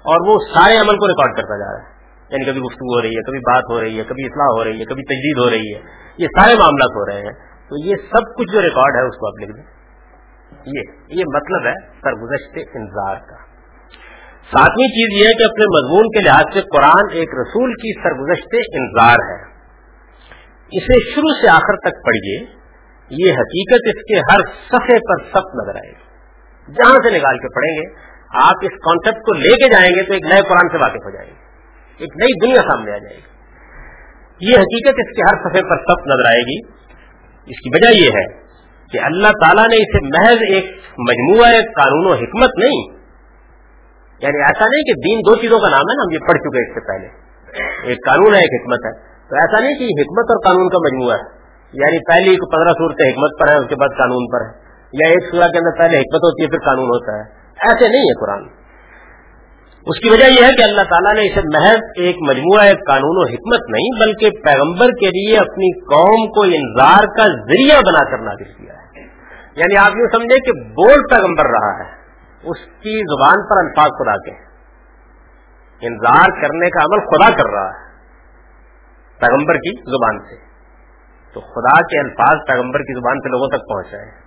اور 0.00 0.28
وہ 0.28 0.38
سارے 0.54 0.76
عمل 0.76 0.96
کو 0.96 1.08
ریکارڈ 1.08 1.36
کرتا 1.36 1.58
جا 1.58 1.72
رہا 1.72 1.84
ہے۔ 1.84 1.99
یعنی 2.30 2.44
کبھی 2.44 2.60
گفتگو 2.60 2.96
ہو 2.96 3.02
رہی 3.02 3.08
ہے، 3.08 3.22
کبھی 3.22 3.38
بات 3.38 3.62
ہو 3.70 3.80
رہی 3.80 3.98
ہے، 3.98 4.04
کبھی 4.04 4.24
اصلاح 4.24 4.46
ہو 4.46 4.64
رہی 4.64 4.80
ہے، 4.80 4.84
کبھی 4.84 5.02
تجدید 5.02 5.44
ہو 5.44 5.50
رہی 5.50 5.74
ہے۔ 5.74 5.80
یہ 6.18 6.26
سارے 6.26 6.54
معاملات 6.54 6.90
ہو 6.90 7.10
رہے 7.10 7.20
ہیں۔ 7.20 7.50
تو 7.68 7.86
یہ 7.86 7.94
سب 7.96 8.38
کچھ 8.38 8.52
جو 8.52 8.62
ریکارڈ 8.62 8.96
ہے 8.96 9.08
اس 9.08 9.16
کو 9.16 9.26
آپ 9.26 9.42
لکھ 9.42 9.56
دیں۔ 9.56 9.64
یہ 10.66 10.80
یہ 11.08 11.24
مطلب 11.34 11.66
ہے 11.66 11.72
سرگزشت 11.72 12.76
انتظار 12.76 13.16
کا۔ 13.16 13.36
ساتویں 14.50 14.88
چیز 14.88 15.22
یہ 15.22 15.28
ہے 15.28 15.32
کہ 15.32 15.44
اپنے 15.44 15.64
مضمون 15.64 16.04
کے 16.04 16.20
لحاظ 16.20 16.44
سے 16.54 16.60
قرآن 16.60 17.06
ایک 17.12 17.28
رسول 17.40 17.72
کی 17.72 18.02
سرگزشت 18.02 18.54
انتظار 18.54 19.16
ہے۔ 19.28 19.50
اسے 20.72 21.14
شروع 21.14 21.42
سے 21.42 21.48
آخر 21.48 21.76
تک 21.76 22.06
پڑھیے۔ 22.06 22.60
یہ 23.10 23.32
حقیقت 23.32 23.96
اس 23.96 24.02
کے 24.02 24.18
ہر 24.18 24.38
صفحے 24.68 24.96
پر 24.96 25.24
سب 25.24 25.62
نظر 25.62 25.74
آئے 25.74 25.90
گی۔ 25.90 26.10
جہاں 26.74 26.94
سے 26.94 27.18
نکال 27.18 27.38
کے 27.38 27.54
پڑھیں 27.54 27.76
گے، 27.76 28.10
آپ 28.34 28.54
اس 28.62 28.70
کانسیپٹ 28.70 29.18
کو 29.18 29.34
لے 29.34 29.48
کے 29.48 29.72
جائیں 29.72 29.90
گے 29.96 30.02
تو 30.02 30.12
ایک 30.12 30.22
نئے 30.22 30.42
قرآن 30.42 30.68
سے 30.68 30.78
واقف 30.78 31.04
ہو 31.04 31.10
جائیں 31.10 31.30
گے۔ 31.30 31.49
ایک 32.00 32.10
نئی 32.16 32.46
دنیا 32.46 32.62
سامنے 32.62 32.92
آ 32.92 32.98
جائے 32.98 33.16
گی۔ 33.16 33.30
یہ 34.40 34.54
حقیقت 34.56 34.94
اس 34.98 35.16
کے 35.16 35.22
ہر 35.22 35.42
صفحے 35.42 35.62
پر 35.62 35.76
سب 35.76 36.06
نظر 36.06 36.24
آئے 36.24 36.42
گی۔ 36.42 36.68
اس 37.40 37.60
کی 37.60 37.70
وجہ 37.74 37.98
یہ 37.98 38.08
ہے 38.18 38.40
کہ 38.92 39.04
اللہ 39.04 39.28
تعالیٰ 39.28 39.68
نے 39.68 39.76
اسے 39.76 40.06
محض 40.06 40.38
ایک 40.50 40.64
مجموعہ 40.98 41.50
قانون 41.52 42.06
و 42.06 42.14
حکمت 42.14 42.50
نہیں۔ 42.58 43.00
یعنی 44.22 44.38
ایسا 44.38 44.64
نہیں 44.64 44.82
کہ 44.82 44.92
دین 44.92 45.18
دو 45.18 45.34
چیزوں 45.34 45.58
کا 45.58 45.68
نام 45.68 45.80
ہے 45.80 45.96
نا، 45.96 46.02
ہم 46.02 46.12
یہ 46.12 46.18
پڑھ 46.18 46.38
چکے 46.38 46.68
اس 46.68 46.74
سے 46.74 46.80
پہلے۔ 46.80 47.30
ایک 47.82 47.98
قانون 48.06 48.34
ہے، 48.34 48.38
ایک 48.38 48.62
حکمت 48.62 48.78
ہے۔ 48.86 48.92
تو 49.00 49.36
ایسا 49.36 49.60
نہیں 49.60 49.78
کہ 49.78 49.84
حکمت 49.84 50.24
اور 50.30 50.44
قانون 50.44 50.68
کا 50.68 50.78
مجموعہ 50.78 51.16
ہے۔ 51.16 51.40
یعنی 51.72 51.98
پہلی 51.98 52.56
پندرہ 52.56 52.72
صورت 52.72 52.96
حکمت 53.00 53.30
پر 53.40 53.48
ہے 53.52 53.58
اس 53.58 53.68
کے 53.68 53.76
بعد 53.76 53.98
قانون 53.98 54.32
پر 54.32 54.40
ہے 54.40 54.70
یا 54.92 55.08
ایک 55.08 55.20
سورہ 55.20 55.48
کے 55.48 55.58
اندر 55.58 55.78
پہلے 55.78 55.96
حکمت 55.96 56.20
ہوتی 56.20 56.42
ہے، 56.42 56.48
پھر 56.48 56.58
قانون 56.58 56.84
ہوتا 56.84 57.12
ہے۔ 57.16 57.40
ایسے 57.68 57.88
نہیں 57.88 58.00
ہے 58.00 58.20
قرآن۔ 58.20 58.59
اس 59.80 60.00
کی 60.00 60.10
وجہ 60.10 60.24
یہ 60.24 60.44
ہے 60.44 60.56
کہ 60.56 60.62
اللہ 60.62 60.82
تعالیٰ 60.82 61.14
نے 61.14 61.20
اسے 61.20 61.40
محض 61.54 61.80
ایک 61.96 62.16
مجموعہ 62.28 62.66
ایک 62.66 62.78
قانون 62.86 63.16
و 63.16 63.32
حکمت 63.32 63.60
نہیں، 63.70 64.00
بلکہ 64.00 64.30
پیغمبر 64.30 64.86
کے 64.86 65.06
لیے 65.06 65.36
اپنی 65.36 65.80
قوم 65.80 66.32
کو 66.32 66.42
انذار 66.42 67.04
کا 67.16 67.26
ذریعہ 67.26 67.80
بنا 67.80 68.10
کر 68.10 68.18
نازل 68.18 68.52
کیا 68.52 68.74
ہے۔ 68.74 69.00
یعنی 69.56 69.76
آپ 69.76 69.90
یوں 69.96 70.08
سمجھیں 70.12 70.38
کہ 70.38 70.52
بول 70.52 71.02
پیغمبر 71.10 71.44
رہا 71.44 71.78
ہے، 71.78 71.90
اس 72.42 72.58
کی 72.66 73.00
زبان 73.00 73.48
پر 73.48 73.58
الفاظ 73.58 73.88
خدا 73.88 74.16
کے 74.16 74.50
انذار 75.86 76.42
کرنے 76.42 76.70
کا 76.70 76.84
عمل 76.84 77.06
خدا 77.06 77.42
کر 77.42 77.50
رہا 77.50 77.68
ہے، 77.68 77.90
پیغمبر 79.20 79.54
کی 79.54 79.80
زبان 79.80 80.18
سے۔ 80.18 80.50
تو 81.34 81.40
خدا 81.40 81.82
کے 81.82 82.00
الفاظ 82.00 82.38
پیغمبر 82.48 82.78
کی 82.78 82.94
زبان 82.94 83.18
سے 83.18 83.28
لوگوں 83.28 83.48
تک 83.48 83.68
پہنچ 83.68 83.94
رہے 83.94 84.04
ہیں 84.04 84.20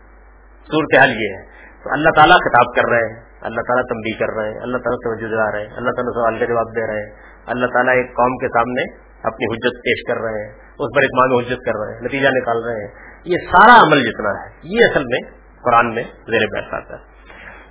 صورت 0.72 1.00
حال 1.00 1.10
یہ 1.10 1.38
ہے۔ 1.38 1.44
تو 1.84 1.90
اللہ 1.92 2.10
تعالیٰ 2.16 2.36
خطاب 2.36 2.76
کر 2.76 2.90
رہے 2.90 3.14
ہیں۔ 3.14 3.33
اللہ 3.44 3.62
تعالیٰ 3.62 3.84
تنبیہ 3.84 4.20
کر 4.20 4.34
رہے 4.38 4.52
ہیں، 4.52 4.60
اللہ 4.60 4.78
تعالیٰ 4.78 5.00
توجہ 5.04 5.30
دلا 5.30 5.52
رہے 5.52 5.60
ہیں، 5.60 5.74
اللہ 5.78 5.90
تعالیٰ 5.90 6.14
سوال 6.14 6.40
کا 6.40 6.46
جواب 6.46 6.76
دے 6.76 6.88
رہے 6.88 7.02
ہیں۔ 7.04 7.16
اللہ 7.46 7.66
تعالیٰ 7.66 7.96
ایک 7.96 8.08
قوم 8.08 8.38
کے 8.38 8.48
سامنے 8.48 8.84
اپنی 9.24 9.46
حجت 9.46 9.78
پیش 9.78 10.04
کر 10.08 10.18
رہے 10.22 10.46
ہیں، 10.46 10.54
اس 10.80 10.96
پر 10.96 11.02
اتمام 11.04 11.40
حجت 11.40 11.66
کر 11.66 11.86
رہے 11.86 11.94
ہیں، 11.94 12.02
نتیجہ 12.02 12.28
نکال 12.28 12.64
رہے 12.64 12.86
ہیں۔ 12.86 12.92
یہ 13.26 13.38
سارا 13.52 13.88
عمل 13.88 14.04
جتنا 14.04 14.30
ہے، 14.30 14.50
یہ 14.64 14.80
اصل 14.92 15.04
میں 15.04 15.20
قرآن 15.64 15.94
میں 15.96 16.04
زیر 16.04 16.48
بحث 16.54 16.74
آتا 16.74 16.94
ہے۔ 16.94 17.14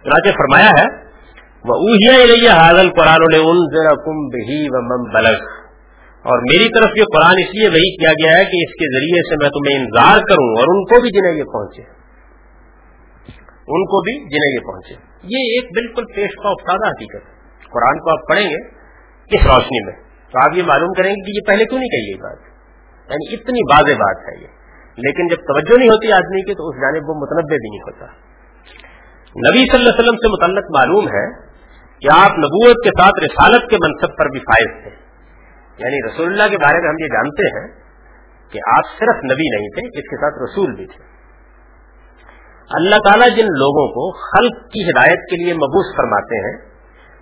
چنانچہ 0.05 0.29
فرمایا 0.29 0.71
ہے 0.81 1.13
وہ 1.65 1.75
حاضل 2.51 2.91
قرآن 2.91 3.25
بہی 4.29 4.67
و 4.71 4.83
مم 4.83 5.13
بلغ 5.13 5.45
اور 6.23 6.39
میری 6.39 6.69
طرف 6.69 6.91
یہ 6.97 7.05
قرآن 7.05 7.31
اس 7.31 7.51
لیے 7.55 7.69
وہی 7.69 7.97
کیا 7.97 8.11
گیا 8.13 8.39
ہے 8.39 8.45
کہ 8.45 8.57
اس 8.57 8.73
کے 8.73 8.87
ذریعے 8.95 9.23
سے 9.29 9.37
میں 9.43 9.51
تمہیں 9.51 9.79
انتظار 9.81 10.19
کروں 10.19 10.49
اور 10.49 10.77
ان 10.77 10.85
کو 10.85 11.01
بھی 11.01 11.11
جنہیں 11.19 11.35
یہ 11.35 11.45
پہنچے۔ 11.45 12.02
ان 13.63 13.85
کو 13.85 14.03
بھی 14.03 14.15
جنہیں 14.19 14.55
یہ 14.55 14.67
پہنچے۔ 14.67 14.95
یہ 15.23 15.39
ایک 15.39 15.65
بالکل 15.65 16.05
پیش 16.15 16.31
کا 16.43 16.49
افتادہ 16.49 16.91
حقیقت 16.91 17.29
ہے۔ 17.29 17.33
قرآن 17.71 17.99
کو 17.99 18.11
آپ 18.11 18.29
پڑھیں 18.29 18.51
گے 18.51 18.69
کس 19.27 19.47
روشنی 19.47 19.85
میں 19.85 19.93
تو 20.33 20.39
آپ 20.39 20.57
یہ 20.57 20.63
معلوم 20.63 20.93
کریں 20.93 21.11
گے 21.11 21.25
کہ 21.25 21.31
یہ 21.31 21.47
پہلے 21.47 21.65
کیوں 21.65 21.79
نہیں 21.79 21.89
کہی 21.89 22.11
یہ 22.11 22.23
بات؟ 22.23 22.39
یعنی 23.11 23.35
اتنی 23.35 23.61
واضح 23.75 23.93
بات 23.93 24.17
ہے 24.29 24.43
یہ۔ 24.43 24.47
لیکن 24.97 25.29
جب 25.29 25.37
توجہ 25.37 25.79
نہیں 25.79 25.89
ہوتی 25.89 26.13
آدمی 26.13 26.43
کی 26.43 26.55
تو 26.55 26.69
اس 26.69 26.77
جانب 26.77 27.11
وہ 27.11 27.15
متنوع 27.15 27.49
بھی 27.49 27.57
نہیں 27.57 27.79
ہوتا۔ 27.79 28.07
نبی 29.49 29.59
صلی 29.59 29.79
اللہ 29.79 29.91
علیہ 29.91 29.99
وسلم 29.99 30.17
سے 30.17 30.29
متعلق 30.29 30.65
معلوم 30.77 31.05
ہے 31.05 31.47
کہ 31.99 32.09
آپ 32.13 32.31
نبوت 32.31 32.77
کے 32.85 33.03
ساتھ 33.03 33.25
رسالت 33.25 33.71
کے 33.71 33.77
منصب 33.77 34.19
پر 34.19 34.27
بھی 34.27 34.39
فائز 34.39 34.83
تھے۔ 34.83 34.91
یعنی 35.79 36.07
رسول 36.07 36.27
اللہ 36.27 36.49
کے 36.51 36.59
بارے 36.59 36.79
میں 36.79 36.89
ہم 36.89 36.97
یہ 37.01 37.07
جانتے 37.07 37.47
ہیں 37.47 37.83
کہ 38.53 38.61
آپ 38.77 38.85
صرف 38.99 39.25
نبی 39.25 39.57
نہیں 39.57 39.69
تھے 39.69 39.87
اس 39.87 40.11
کے 40.11 40.17
ساتھ 40.17 40.51
رسول 40.51 40.75
بھی 40.75 40.87
تھے۔ 40.87 41.12
اللہ 42.73 42.97
تعالیٰ 42.97 43.29
جن 43.29 43.45
لوگوں 43.45 43.89
کو 43.89 44.13
خلق 44.13 44.65
کی 44.65 44.91
ہدایت 44.91 45.19
کے 45.19 45.45
لیے 45.45 45.55
مبوس 45.55 45.97
فرماتے 45.97 46.37
ہیں 46.37 46.73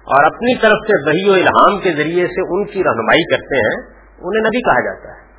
اور 0.00 0.24
اپنی 0.24 0.58
طرف 0.58 0.90
سے 0.90 1.10
وہی 1.10 1.30
و 1.30 1.32
الہام 1.32 1.80
کے 1.80 1.92
ذریعے 1.92 2.26
سے 2.26 2.40
ان 2.40 2.64
کی 2.64 2.84
رہنمائی 2.84 3.24
کرتے 3.24 3.56
ہیں، 3.56 3.94
انہیں 4.18 4.42
نبی 4.42 4.62
کہا 4.62 4.80
جاتا 4.80 5.08
ہے۔ 5.08 5.30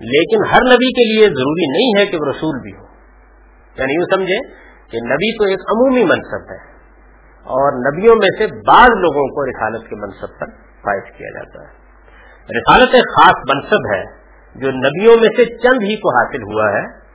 لیکن 0.00 0.44
ہر 0.44 0.62
نبی 0.62 0.92
کے 0.92 1.14
لیے 1.14 1.26
ضروری 1.26 1.66
نہیں 1.70 2.00
ہے 2.00 2.06
کہ 2.06 2.16
وہ 2.16 2.26
رسول 2.30 2.62
بھی 2.62 2.72
ہو۔ 2.72 2.86
یعنی 3.76 3.94
یوں 3.94 4.14
سمجھے 4.14 4.38
کہ 4.90 4.98
نبی 5.06 5.38
تو 5.38 5.44
ایک 5.44 5.60
عمومی 5.60 6.04
منصب 6.04 6.50
ہے 6.50 6.76
اور 7.42 7.92
نبیوں 7.92 8.14
میں 8.16 8.38
سے 8.38 8.46
بعض 8.46 8.88
لوگوں 8.88 9.28
کو 9.28 9.50
رسالت 9.50 9.90
کے 9.90 9.96
منصب 9.96 10.40
پر 10.40 10.46
فائز 10.56 11.02
کیا 11.16 11.28
جاتا 11.34 11.62
ہے۔ 11.62 11.86
رسالت 12.58 12.94
ایک 12.94 13.04
خاص 13.04 13.34
منصب 13.54 13.94
ہے 13.94 14.04
جو 14.54 14.70
نبیوں 14.70 15.14
میں 15.20 15.28
سے 15.36 15.44
چند 15.44 15.82
ہی 15.82 15.96
کو 15.96 16.16
حاصل 16.16 16.42
ہوا 16.42 16.72
ہے۔ 16.72 17.05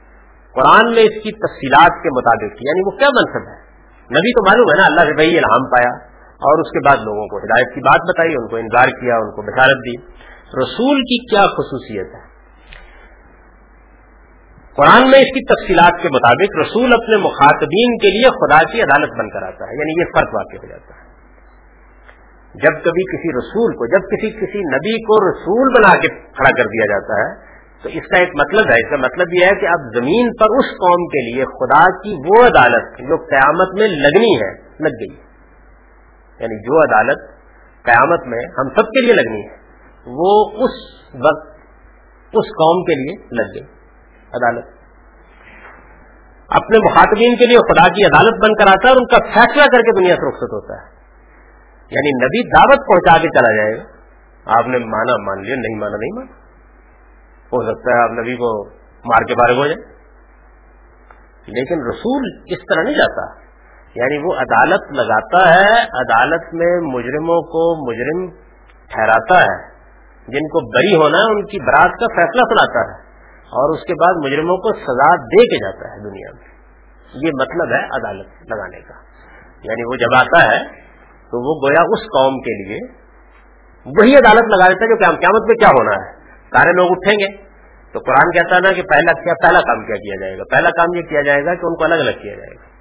قرآن 0.53 0.91
میں 0.91 1.03
اس 1.03 1.23
کی 1.23 1.31
تفصیلات 1.31 2.03
کے 2.03 2.09
مطابق 2.09 2.61
یعنی 2.61 2.85
وہ 2.85 2.91
کیا 2.91 3.07
منصب 3.07 3.49
ہے؟ 3.49 3.71
نبی 4.05 4.31
تو 4.31 4.49
معلوم 4.49 4.69
ہے 4.69 4.79
نا، 4.79 4.85
اللہ 4.85 5.01
سے 5.01 5.13
بھائی 5.13 5.37
الہام 5.37 5.69
پایا 5.71 5.91
اور 6.25 6.59
اس 6.59 6.71
کے 6.71 6.87
بعد 6.87 6.97
لوگوں 6.97 7.27
کو 7.27 7.37
ہدایت 7.37 7.75
کی 7.75 7.81
بات 7.81 7.99
بتائی، 8.09 8.33
ان 8.33 8.47
کو 8.47 8.55
انکار 8.55 8.87
کیا، 8.87 9.15
ان 9.15 9.31
کو 9.31 9.41
بشارت 9.41 9.77
دی۔ 9.77 10.11
رسول 10.63 10.99
کی 11.01 11.27
کیا 11.27 11.41
خصوصیت 11.41 12.07
ہے؟ 12.15 12.31
قرآن 14.75 15.01
میں 15.01 15.19
اس 15.19 15.25
کی 15.25 15.45
تفصیلات 15.45 16.01
کے 16.01 16.09
مطابق 16.09 16.59
رسول 16.59 16.93
اپنے 16.93 17.17
مخاطبین 17.17 17.97
کے 17.97 18.11
لیے 18.11 18.29
خدا 18.29 18.71
کی 18.71 18.81
عدالت 18.81 19.09
بن 19.19 19.29
کر 19.29 19.43
آتا 19.43 19.65
ہے 19.65 19.75
یعنی 19.75 19.99
یہ 19.99 20.05
فرق 20.05 20.35
واقع 20.35 20.55
ہو 20.55 20.67
جاتا 20.69 20.95
ہے۔ 20.95 21.11
جب 22.53 22.73
کبھی 22.83 23.17
کسی 23.17 23.29
رسول 23.37 23.75
کو، 23.75 23.87
جب 23.87 23.99
کسی 23.99 24.29
کسی 24.31 24.59
نبی 24.59 25.03
کو 25.03 25.31
رسول 25.31 25.73
بنا 25.73 25.97
کے 25.97 26.07
کھڑا 26.07 26.49
کر 26.49 26.63
دیا 26.63 26.85
جاتا 26.85 27.13
ہے 27.13 27.50
تو 27.83 27.89
اس 27.89 28.07
کا 28.07 28.19
ایک 28.19 28.29
مطلب 28.29 28.65
ہے، 28.69 28.85
اس 28.85 28.89
کا 28.89 28.97
مطلب 28.97 29.27
یہ 29.39 29.45
ہے 29.45 29.59
کہ 29.59 29.65
اب 29.65 29.79
زمین 29.95 30.31
پر 30.39 30.45
اس 30.57 30.65
قوم 30.65 31.07
کے 31.07 31.33
لیے 31.33 31.45
خدا 31.45 31.83
کی 31.83 32.15
وہ 32.15 32.45
عدالت 32.45 32.99
جو 32.99 33.17
قیامت 33.17 33.79
میں 33.79 33.87
لگنی 33.87 34.35
ہے، 34.35 34.57
لگ 34.61 34.95
گئی۔ 34.99 35.17
یعنی 36.39 36.61
جو 36.61 36.83
عدالت 36.83 37.17
قیامت 37.83 38.27
میں 38.27 38.39
ہم 38.59 38.69
سب 38.69 38.85
کے 38.85 39.05
لیے 39.05 39.13
لگنی 39.13 39.41
ہے، 39.41 39.55
وہ 40.05 40.51
اس 40.51 40.71
وقت، 41.15 41.47
اس 42.33 42.45
قوم 42.45 42.83
کے 42.83 42.95
لیے 42.95 43.23
لگ 43.31 43.53
گئی۔ 43.55 43.63
عدالت۔ 44.33 44.65
اپنے 46.47 46.77
مخاطبین 46.77 47.35
کے 47.35 47.45
لیے 47.45 47.57
خدا 47.57 47.87
کی 47.87 48.03
عدالت 48.03 48.33
بن 48.43 48.55
کر 48.55 48.67
آتا 48.67 48.87
ہے 48.87 48.89
اور 48.89 48.97
ان 48.97 49.05
کا 49.05 49.17
فیصلہ 49.17 49.63
کر 49.63 49.79
کے 49.79 49.99
دنیا 49.99 50.15
سے 50.15 50.29
رخصت 50.29 50.53
ہوتا 50.53 50.73
ہے۔ 50.73 50.91
یعنی 51.91 52.25
نبی 52.25 52.49
دعوت 52.49 52.87
پہنچا 52.87 53.21
کے 53.21 53.27
چلا 53.27 53.55
جائے 53.55 53.77
گا 53.77 53.83
آپ 54.59 54.67
نے 54.67 54.77
مانا، 54.77 55.23
مان 55.23 55.41
لیا، 55.41 55.55
نہیں 55.55 55.79
مانا 55.79 55.97
نہیں 55.97 56.15
مانا۔ 56.15 56.40
ہو 57.53 57.71
سکتا 57.71 57.97
ہے 57.97 58.03
آپ 58.03 58.09
نبی 58.09 58.35
کو 58.35 58.69
مار 59.05 59.23
کے 59.23 59.35
بارے 59.35 59.55
ہو 59.57 59.65
جائے 59.67 59.91
لیکن 61.47 61.87
رسول 61.87 62.39
اس 62.45 62.59
طرح 62.59 62.83
نہیں 62.83 62.95
جاتا۔ 62.95 63.41
یعنی 63.95 64.17
وہ 64.17 64.33
عدالت 64.33 64.91
لگاتا 64.91 65.53
ہے، 65.53 65.81
عدالت 65.81 66.53
میں 66.53 66.81
مجرموں 66.81 67.41
کو 67.41 67.91
مجرم 67.91 68.39
ٹھہراتا 68.87 69.41
ہے۔ 69.41 69.71
جن 70.27 70.47
کو 70.47 70.77
بری 70.77 70.95
ہونا 70.95 71.17
ہے، 71.17 71.31
ان 71.31 71.45
کی 71.45 71.65
برات 71.65 71.91
کا 71.91 72.05
فیصلہ 72.15 72.41
سناتا 72.41 72.91
ہے۔ 72.91 73.11
اور 73.41 73.77
اس 73.77 73.83
کے 73.83 73.93
بعد 73.93 74.29
مجرموں 74.29 74.57
کو 74.57 74.75
سزا 74.75 75.15
دے 75.15 75.47
کے 75.47 75.57
جاتا 75.57 75.93
ہے 75.93 76.09
دنیا 76.09 76.31
میں۔ 76.35 76.47
یہ 77.13 77.31
مطلب 77.41 77.73
ہے 77.73 77.85
عدالت 77.85 78.27
لگانے 78.53 78.79
کا۔ 78.79 78.93
یعنی 79.63 79.83
وہ 79.83 79.95
جب 79.95 80.15
آتا 80.15 80.51
ہے، 80.51 80.59
تو 81.05 81.49
وہ 81.49 81.67
گویا 81.67 81.81
اس 81.81 81.99
قوم 81.99 82.33
کے 82.33 82.63
لیے 82.63 82.79
وہی 83.85 84.15
عدالت 84.15 84.43
لگا 84.43 84.67
دیتا 84.67 84.85
ہے 84.85 84.89
جو 84.89 84.95
قیامت 84.95 85.47
میں 85.47 85.55
کیا 85.55 85.67
ہونا 85.67 85.91
ہے۔ 85.91 86.20
سارے 86.53 86.71
لوگ 86.71 86.87
اٹھیں 86.91 87.19
گے۔ 87.19 87.51
تو 87.93 87.99
قرآن 87.99 88.31
کہتا 88.31 88.55
ہے 88.55 88.61
نا 88.61 88.73
کہ 88.73 88.81
پہلا 88.81 89.23
کیا 89.23 89.33
پہلا 89.33 89.59
کام 89.59 89.85
کیا 89.85 89.95
کیا 89.95 90.21
جائے 90.21 90.37
گا؟ 90.37 90.43
پہلا 90.51 90.69
کام 90.69 90.95
یہ 90.95 91.01
کیا 91.01 91.21
جائے 91.21 91.45
گا 91.45 91.55
کہ 91.55 91.65
ان 91.65 91.75
کو 91.75 91.83
الگ 91.83 91.95
الگ 91.95 92.11
کیا 92.11 92.35
جائے 92.35 92.55
گا۔ 92.55 92.71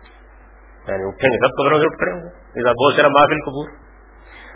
یعنی 0.92 1.04
اٹھیں 1.08 1.30
گے، 1.30 1.46
سب 1.46 1.62
قبروں 1.62 1.80
سے 1.80 1.86
اٹھ 1.86 1.98
کریں 1.98 2.14
گے۔ 2.14 2.40
بہت 2.84 2.94
سارا 2.94 3.08
محفل 3.08 3.40
قبور۔ 3.40 3.68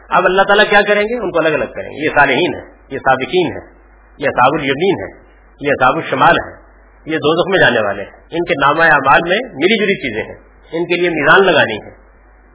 اب 0.08 0.24
اللہ 0.24 0.42
تعالیٰ 0.42 0.70
کیا 0.70 0.80
کریں 0.88 1.02
گے؟ 1.02 1.22
ان 1.22 1.30
کو 1.30 1.38
الگ 1.38 1.48
الگ 1.48 1.64
کریں 1.64 1.90
گے۔ 1.90 2.04
یہ 2.04 2.10
صالحین 2.18 2.54
ہے 2.54 2.74
یہ 2.88 2.98
سابقین 2.98 3.46
ہے 3.46 3.74
یہ 4.18 4.26
صاب 4.26 4.52
الیمین 4.52 5.04
ہے 5.04 5.24
یہ 5.60 5.70
صاب 5.80 5.96
الشمال 5.96 6.34
ہے 6.46 6.64
یہ 7.06 7.16
دو 7.16 7.50
میں 7.50 7.58
جانے 7.58 7.86
والے 7.86 8.02
ہیں۔ 8.02 8.10
ان 8.10 8.44
کے 8.44 8.54
نامہ 8.66 8.82
اعمال 8.82 9.20
میں 9.28 9.38
ملی 9.54 9.78
جلی 9.78 9.94
چیزیں 9.94 10.22
ہیں۔ 10.22 10.40
ان 10.72 10.84
کے 10.86 11.00
لیے 11.00 11.10
میزان 11.10 11.46
لگانی 11.46 11.86
ہے۔ 11.86 11.90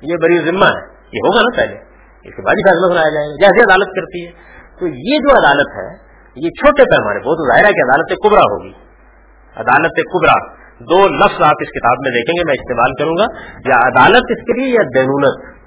یہ 0.01 0.15
بڑی 0.23 0.37
ذمہ 0.39 0.65
ہے۔ 0.65 0.93
یہ 1.11 1.19
ہوگا 1.19 1.41
نا 1.41 1.61
پہلے۔ 1.61 1.77
اس 2.23 2.35
کے 2.35 2.41
بعد 2.41 2.53
ہی 2.53 2.61
فیصلہ 2.69 2.93
سنایا 2.93 3.09
جائے 3.09 3.29
گا۔ 3.29 3.35
جیسے 3.35 3.63
عدالت 3.63 3.87
کرتی 3.95 4.25
ہے۔ 4.25 4.31
تو 4.79 4.87
یہ 4.87 5.17
جو 5.17 5.31
عدالت 5.31 5.67
ہے 5.67 6.08
یہ 6.43 6.49
چھوٹے 6.49 6.83
پیمانے 6.83 7.19
بہت 7.19 7.37
ظاہر 7.47 7.65
ہے 7.65 7.73
کہ 7.73 7.89
عدالت 7.89 8.23
کبرا 8.23 8.41
ہوگی۔ 8.41 8.71
عدالت 9.55 9.95
کبرا۔ 9.95 10.59
دو 10.79 11.07
لفظ 11.07 11.41
آپ 11.41 11.57
اس 11.61 11.69
کتاب 11.69 11.95
میں 12.01 12.11
دیکھیں 12.11 12.35
گے، 12.35 12.43
میں 12.45 12.53
استعمال 12.53 12.91
کروں 12.99 13.17
گا۔ 13.17 13.25
یا 13.65 13.87
عدالت 13.87 14.23
اس 14.29 14.43
کے 14.43 14.59
لیے 14.59 14.73
یا 14.73 14.81
دینونت 14.95 15.59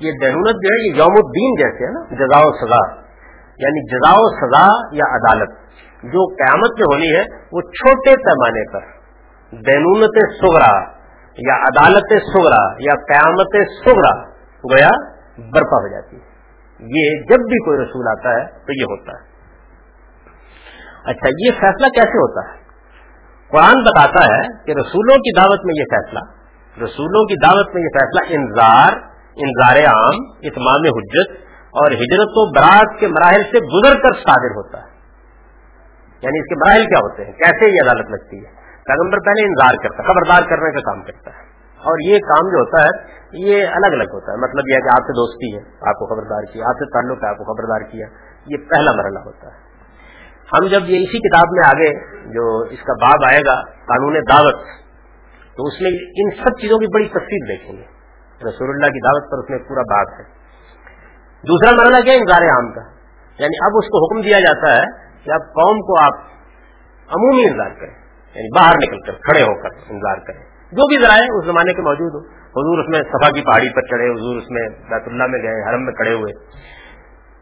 یہ 0.00 0.12
دینونت 0.20 0.54
جو 0.54 0.68
ہے، 0.68 0.88
یہ 0.88 0.94
یوم 0.94 1.12
الدین 1.12 1.54
جیسے 1.54 1.84
ہے 1.84 1.92
نا 1.92 2.14
جزا 2.14 2.38
و 2.38 2.52
سزا۔ 2.52 3.00
یعنی 3.58 3.90
جزا 3.90 4.12
و 4.12 4.30
سزا 4.36 4.66
یا 4.92 5.16
عدالت۔ 5.16 5.50
جو 6.02 6.34
قیامت 6.34 6.80
میں 6.80 6.94
ہونی 6.94 7.16
ہے، 7.16 7.34
وہ 7.52 7.60
چھوٹے 7.60 8.10
پیمانے 8.10 8.72
پر۔ 8.72 8.80
دینونت 9.52 10.34
سغرا 10.40 10.90
یا 11.38 11.54
عدالت 11.54 12.22
سغرا 12.32 12.72
یا 12.80 12.94
قیامت 12.94 13.68
سغرا 13.84 14.22
گویا 14.44 14.90
برپا 15.38 15.76
ہو 15.76 15.88
جاتی 15.88 16.16
ہے۔ 16.16 16.34
یہ 16.80 17.20
جب 17.20 17.36
بھی 17.36 17.64
کوئی 17.64 17.78
رسول 17.78 18.18
آتا 18.18 18.30
ہے، 18.30 18.46
تو 18.46 18.72
یہ 18.72 18.84
ہوتا 18.84 19.12
ہے۔ 19.12 19.33
اچھا 21.04 21.28
یہ 21.28 21.50
فیصلہ 21.60 21.86
کیسے 21.86 22.18
ہوتا 22.18 22.52
ہے؟ 22.52 22.64
قرآن 23.50 23.82
بتاتا 23.82 24.34
ہے 24.34 24.40
کہ 24.66 24.70
رسولوں 24.70 25.16
کی 25.16 25.36
دعوت 25.36 25.60
میں 25.64 25.74
یہ 25.78 25.84
فیصلہ، 25.90 26.18
رسولوں 26.84 27.24
کی 27.24 27.34
دعوت 27.46 27.74
میں 27.74 27.82
یہ 27.82 27.88
فیصلہ 27.88 28.38
انذار 28.38 29.14
انذار 29.36 29.76
عام، 29.76 30.14
اتمام 30.42 30.96
حجت 30.96 31.30
اور 31.70 31.90
ہجرت 31.90 32.28
و 32.28 32.52
برات 32.52 33.00
کے 33.00 33.06
مراحل 33.06 33.42
سے 33.42 33.58
گزر 33.58 33.94
کر 34.02 34.12
صادر 34.12 34.50
ہوتا 34.50 34.78
ہے۔ 34.78 34.94
یعنی 36.22 36.38
اس 36.38 36.44
کے 36.44 36.54
مراحل 36.54 36.86
کیا 36.86 36.98
ہوتے 36.98 37.24
ہیں؟ 37.24 37.32
کیسے 37.32 37.76
یہ 37.76 37.90
عدالت 37.90 38.10
لگتی 38.10 38.36
ہے؟ 38.36 38.50
پیغمبر 38.86 39.18
پہلے 39.18 39.46
انتظار 39.46 39.76
کرتا 39.82 40.02
ہے، 40.02 40.08
خبردار 40.08 40.50
کرنے 40.50 40.72
کا 40.72 40.92
کام 40.92 41.02
کرتا 41.02 41.30
ہے۔ 41.30 41.44
اور 41.78 41.96
یہ 42.08 42.18
کام 42.18 42.48
جو 42.48 42.58
ہوتا 42.58 42.82
ہے، 42.82 43.06
یہ 43.32 43.66
الگ 43.66 43.86
الگ 43.86 44.12
ہوتا 44.12 44.32
ہے۔ 44.32 44.36
مطلب 44.36 44.64
یہ 44.68 44.74
ہے 44.74 44.80
کہ 44.80 44.88
آپ 44.88 45.02
سے 45.02 45.12
دوستی 45.12 45.56
ہے، 45.56 45.88
آپ 45.88 45.94
کو 45.94 46.06
خبردار 46.06 46.52
کیا، 46.52 46.64
آپ 46.64 46.74
سے 46.74 46.90
تعلق 46.90 47.24
ہے، 47.24 47.28
آپ 47.28 47.36
کو 47.36 47.44
خبردار 47.44 47.90
کیا۔ 47.90 48.06
یہ 48.46 48.56
پہلا 48.56 48.92
مرحلہ 48.92 49.18
ہوتا 49.18 49.46
ہے۔ 49.46 49.63
ہم 50.58 50.66
جب 50.66 50.90
یہ 50.90 50.96
اسی 50.96 51.28
کتاب 51.28 51.48
میں 51.50 51.68
آگے 51.68 52.14
جو 52.34 52.60
اس 52.60 52.78
کا 52.82 52.92
باب 52.92 53.20
آئے 53.30 53.40
گا، 53.46 53.60
قانون 53.70 54.14
دعوت، 54.30 54.54
تو 55.56 55.66
اس 55.66 55.80
میں 55.80 55.90
ان 55.90 56.44
سب 56.44 56.50
چیزوں 56.60 56.78
کی 56.78 56.86
بڑی 56.94 57.08
تفصیل 57.08 57.48
دیکھیں 57.48 57.72
گے۔ 57.72 57.94
رسول 58.48 58.68
اللہ 58.68 58.86
کی 58.86 59.00
دعوت 59.00 59.30
پر 59.30 59.38
اس 59.38 59.50
میں 59.50 59.58
پورا 59.58 59.80
باب 59.80 60.06
ہے۔ 60.18 60.24
دوسرا 61.48 61.76
مرحلہ 61.76 62.04
کیا 62.04 62.14
انکار 62.14 62.42
عام 62.42 62.72
کا؟ 62.72 62.80
یعنی 63.38 63.64
اب 63.64 63.70
اس 63.74 63.86
کو 63.86 64.06
حکم 64.06 64.22
دیا 64.22 64.40
جاتا 64.40 64.72
ہے 64.72 64.86
کہ 65.24 65.30
اب 65.30 65.40
قوم 65.40 65.80
کو 65.80 66.04
آپ 66.04 66.14
عمومی 67.08 67.46
انتظار 67.46 67.70
کریں 67.80 67.94
یعنی 68.34 68.58
باہر 68.58 68.74
نکل 68.76 69.00
کر، 69.00 69.12
کھڑے 69.12 69.42
ہو 69.42 69.62
کر 69.62 69.68
انتظار 69.88 70.16
کریں۔ 70.26 70.40
جو 70.72 70.88
بھی 70.88 71.06
ذرائع 71.06 71.26
اس 71.34 71.46
زمانے 71.46 71.72
کے 71.72 71.82
موجود 71.82 72.14
ہو 72.14 72.28
حضور 72.34 72.78
اس 72.78 72.88
میں 72.88 73.00
صفا 73.00 73.30
کی 73.30 73.40
پہاڑی 73.40 73.74
پر 73.74 73.82
چڑھے، 73.82 74.10
حضور 74.10 74.36
اس 74.36 74.50
میں 74.50 74.68
بیت 74.68 75.02
اللہ 75.06 75.26
میں 75.26 75.42
گئے، 75.42 75.70
حرم 75.70 75.84
میں 75.84 75.92
کھڑے 75.92 76.12
ہوئے۔ 76.12 76.32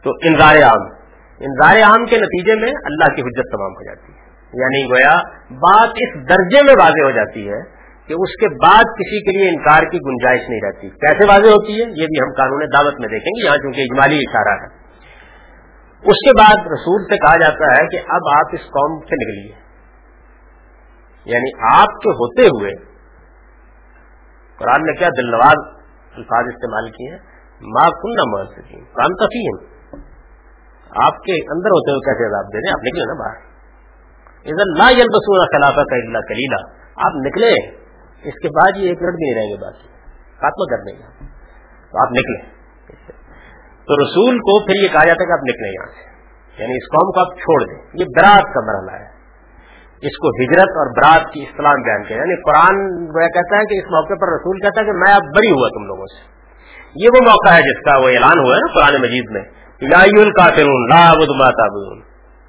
تو 0.03 0.11
انضار 0.11 0.57
عام 0.57 1.02
انضار 1.43 1.77
عام 1.77 2.05
کے 2.05 2.17
نتیجے 2.17 2.55
میں 2.55 2.73
اللہ 2.85 3.15
کی 3.15 3.23
حجت 3.23 3.53
تمام 3.53 3.71
ہو 3.71 3.85
جاتی 3.85 4.13
ہے۔ 4.13 4.33
یعنی 4.55 4.91
گویا 4.91 5.15
بات 5.51 5.89
اس 5.89 6.29
درجے 6.29 6.63
میں 6.63 6.75
واضح 6.81 7.05
ہو 7.05 7.11
جاتی 7.11 7.49
ہے 7.49 7.61
کہ 8.07 8.15
اس 8.15 8.31
کے 8.41 8.49
بعد 8.49 8.83
کسی 8.83 9.25
کے 9.25 9.39
لیے 9.39 9.49
انکار 9.49 9.83
کی 9.83 9.99
گنجائش 9.99 10.49
نہیں 10.49 10.61
رہتی۔ 10.67 10.89
کیسے 10.89 11.25
واضح 11.29 11.49
ہوتی 11.49 11.73
ہے؟ 11.73 11.79
یہ 11.79 12.07
بھی 12.07 12.23
ہم 12.23 12.33
قانون 12.37 12.61
دعوت 12.61 13.01
میں 13.01 13.09
دیکھیں 13.09 13.31
گے، 13.31 13.47
یہاں 13.47 13.57
چونکہ 13.57 13.81
اجمالی 13.81 14.17
اشارہ 14.17 14.63
ہے۔ 14.63 14.83
اس 15.97 16.31
کے 16.31 16.39
بعد 16.39 16.67
رسول 16.67 17.05
سے 17.05 17.17
کہا 17.17 17.37
جاتا 17.37 17.83
ہے 17.83 17.87
کہ 17.87 17.97
اب 17.97 18.21
آپ 18.37 18.47
اس 18.53 18.61
قوم 18.61 19.01
سے 19.01 19.15
نکلیے۔ 19.15 19.63
یعنی 21.25 21.79
آپ 21.79 21.87
کے 21.87 22.11
ہوتے 22.11 22.43
ہوئے 22.43 22.71
قرآن 24.59 24.87
نے 24.87 24.93
کیا 24.93 25.09
دل 25.09 25.31
نواز 25.31 25.75
الفاظ 26.17 26.45
استعمال 26.49 26.91
کیے 26.91 27.11
ہیں؟ 27.11 27.19
ماں 27.61 27.91
کن 27.91 28.11
نہ 28.11 28.23
محسوس 28.27 28.95
قرآن 28.95 29.27
تفیم 29.27 29.72
آپ 30.95 31.21
کے 31.23 31.37
اندر 31.55 31.75
ہوتے 31.75 31.91
ہوئے 31.91 32.05
کیسے 32.07 32.29
عذاب 32.29 32.53
دے 32.53 32.59
دیں 32.59 32.73
آپ 32.73 32.83
نکلے 32.83 33.05
نا 33.05 33.15
باہر. 33.21 33.41
ادھر 34.47 34.73
نہ 34.79 35.47
خلافہ 35.53 35.85
کا 35.91 35.97
اللہ 35.97 36.25
کلیلہ 36.29 36.61
آپ 36.97 37.15
نکلے، 37.27 37.53
اس 38.23 38.35
کے 38.43 38.49
بعد 38.49 38.77
یہ 38.77 38.89
ایک 38.89 39.03
منٹ 39.03 39.15
بھی 39.15 39.27
نہیں 39.27 39.39
رہیں 39.41 39.51
گے 39.51 39.61
بات 39.63 39.75
خاتمہ 40.41 40.65
کر 40.71 40.85
دیں 40.85 40.95
گے. 40.99 41.31
تو 41.93 42.03
آپ 42.03 42.13
نکلے. 42.13 42.39
تو 43.89 43.97
رسول 44.03 44.39
کو 44.39 44.67
پھر 44.67 44.83
یہ 44.83 44.89
کہا 44.89 45.05
جاتا 45.05 45.23
ہے 45.23 45.27
کہ 45.27 45.33
آپ 45.33 45.47
نکلیں 45.49 45.71
یہاں 45.73 45.87
سے. 45.87 46.11
یعنی 46.63 46.73
اس 46.73 46.89
قوم 46.97 47.11
کو 47.13 47.21
آپ 47.21 47.39
چھوڑ 47.39 47.65
دیں. 47.65 47.79
یہ 47.95 48.05
برات 48.05 48.53
کا 48.55 48.61
مرحلہ 48.61 48.91
ہے. 48.91 49.23
اس 50.03 50.17
کو 50.19 50.29
ہجرت 50.29 50.79
اور 50.83 50.93
برات 50.97 51.33
کی 51.33 51.43
اسلام 51.43 51.83
بیان 51.83 52.05
کیا. 52.05 52.17
یعنی 52.17 52.37
قرآن 52.43 53.07
کہتا 53.35 53.57
ہے 53.57 53.65
کہ 53.65 53.79
اس 53.79 53.85
موقع 53.85 54.15
پر 54.15 54.33
رسول 54.33 54.59
کہتا 54.59 54.81
ہے 54.81 54.87
کہ 54.87 54.93
میں 54.93 55.13
اب 55.15 55.23
بری 55.37 55.51
ہوا 55.51 55.69
تم 55.69 55.87
لوگوں 55.87 56.07
سے. 56.07 56.23
یہ 56.95 57.09
وہ 57.15 57.25
موقع 57.25 57.55
ہے 57.55 57.61
جس 57.61 57.83
کا 57.85 57.99
وہ 57.99 58.09
اعلان 58.09 58.39
ہوا 58.39 58.55
ہے 58.55 58.61
نا 58.61 58.73
قرآن 58.75 59.01
مجید 59.03 59.31
میں. 59.31 59.62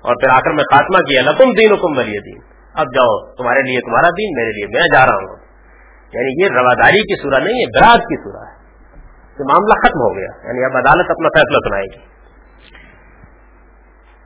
اور 0.01 0.15
پھر 0.15 0.29
آخر 0.29 0.51
میں 0.51 0.63
خاتمہ 0.63 0.97
کیا، 0.97 1.21
لکم 1.21 1.51
دین 1.51 1.73
حکم 1.73 1.97
ولی 1.97 2.31
دین۔ 2.31 2.41
اب 2.75 2.85
جاؤ، 2.85 3.35
تمہارے 3.35 3.59
لیے 3.59 3.79
تمہارا 3.79 4.09
دین، 4.09 4.29
میرے 4.35 4.49
لیے 4.49 4.65
میں 4.67 4.97
جا 4.97 5.05
رہا 5.05 5.13
ہوں۔ 5.13 5.37
یعنی 6.13 6.43
یہ 6.43 6.49
رواداری 6.59 6.99
کی 6.99 7.21
سورہ 7.21 7.43
نہیں 7.43 7.53
ہے 7.53 7.79
برات 7.79 7.99
کی 7.99 8.23
سورہ 8.23 8.47
ہے۔ 8.47 8.63
کہ 9.37 9.43
معاملہ 9.43 9.73
ختم 9.73 9.99
ہو 9.99 10.15
گیا۔ 10.15 10.47
یعنی 10.47 10.65
اب 10.65 10.77
عدالت 10.77 11.11
اپنا 11.11 11.27
فیصلہ 11.27 11.57
سنائے 11.67 11.83
گی۔ 11.83 12.13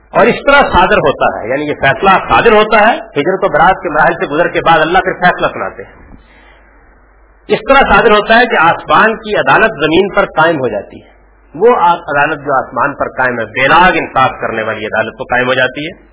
اور 0.10 0.26
اس 0.28 0.36
طرح 0.48 0.70
صادر 0.70 0.98
ہوتا 0.98 1.40
ہے 1.40 1.50
یعنی 1.50 1.70
یہ 1.70 1.74
فیصلہ 1.84 2.10
صادر 2.10 2.52
ہوتا 2.56 2.80
ہے، 2.80 2.96
ہجرت 2.96 3.46
و 3.46 3.52
برات 3.52 3.82
کے 3.84 3.90
مراحل 3.90 4.14
سے 4.14 4.36
گزر 4.36 4.48
کے 4.48 4.60
بعد 4.60 4.80
اللہ 4.80 4.98
پھر 4.98 5.14
فیصلہ 5.14 5.48
سناتے 5.48 5.84
ہیں۔ 5.84 5.94
اس 7.48 7.60
طرح 7.70 7.94
صادر 7.94 8.12
ہوتا 8.12 8.40
ہے 8.40 8.46
کہ 8.46 8.62
آسمان 8.62 9.18
کی 9.18 9.38
عدالت 9.40 9.72
زمین 9.84 10.16
پر 10.16 10.42
قائم 10.42 10.56
ہو 10.56 10.68
جاتی 10.68 11.04
ہے۔ 11.04 11.17
وہ 11.56 11.76
عدالت 11.76 12.40
جو 12.40 12.66
آسمان 12.66 12.96
پر 12.96 13.06
قائم 13.06 13.40
ہے، 13.40 13.46
بے 13.46 13.66
انصاف 14.00 14.30
کرنے 14.42 14.64
والی 14.64 14.86
عدالت 14.86 15.18
تو 15.18 15.24
قائم 15.24 15.48
ہو 15.48 15.54
جاتی 15.54 15.86
ہے۔ 15.86 16.06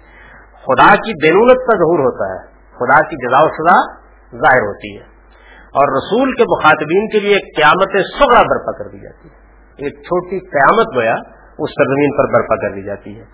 خدا 0.65 0.97
کی 0.97 1.27
بینونت 1.27 1.57
کا 1.57 1.77
ظہور 1.77 1.99
ہوتا 1.99 2.35
ہے، 2.35 2.55
خدا 2.75 3.09
کی 3.09 3.29
جزا 3.29 3.43
و 3.43 3.49
سزا 3.49 4.05
ظاہر 4.39 4.61
ہوتی 4.61 4.97
ہے۔ 4.97 5.15
اور 5.75 5.97
رسول 5.97 6.33
کے 6.33 6.43
مخاطبین 6.43 7.09
کے 7.09 7.21
لیے 7.21 7.37
قیامت 7.57 7.89
سگڑا 7.93 8.43
برپا 8.43 8.73
کر 8.73 8.91
دی 8.91 8.99
جاتی 8.99 9.29
ہے۔ 9.29 9.35
ایک 9.85 9.95
چھوٹی 9.95 10.39
قیامت 10.39 10.97
گویا 10.97 11.15
اس 11.59 11.71
سرزمین 11.71 12.11
پر 12.17 12.33
برپا 12.33 12.57
کر 12.57 12.75
دی 12.75 12.83
جاتی 12.83 13.19
ہے۔ 13.19 13.25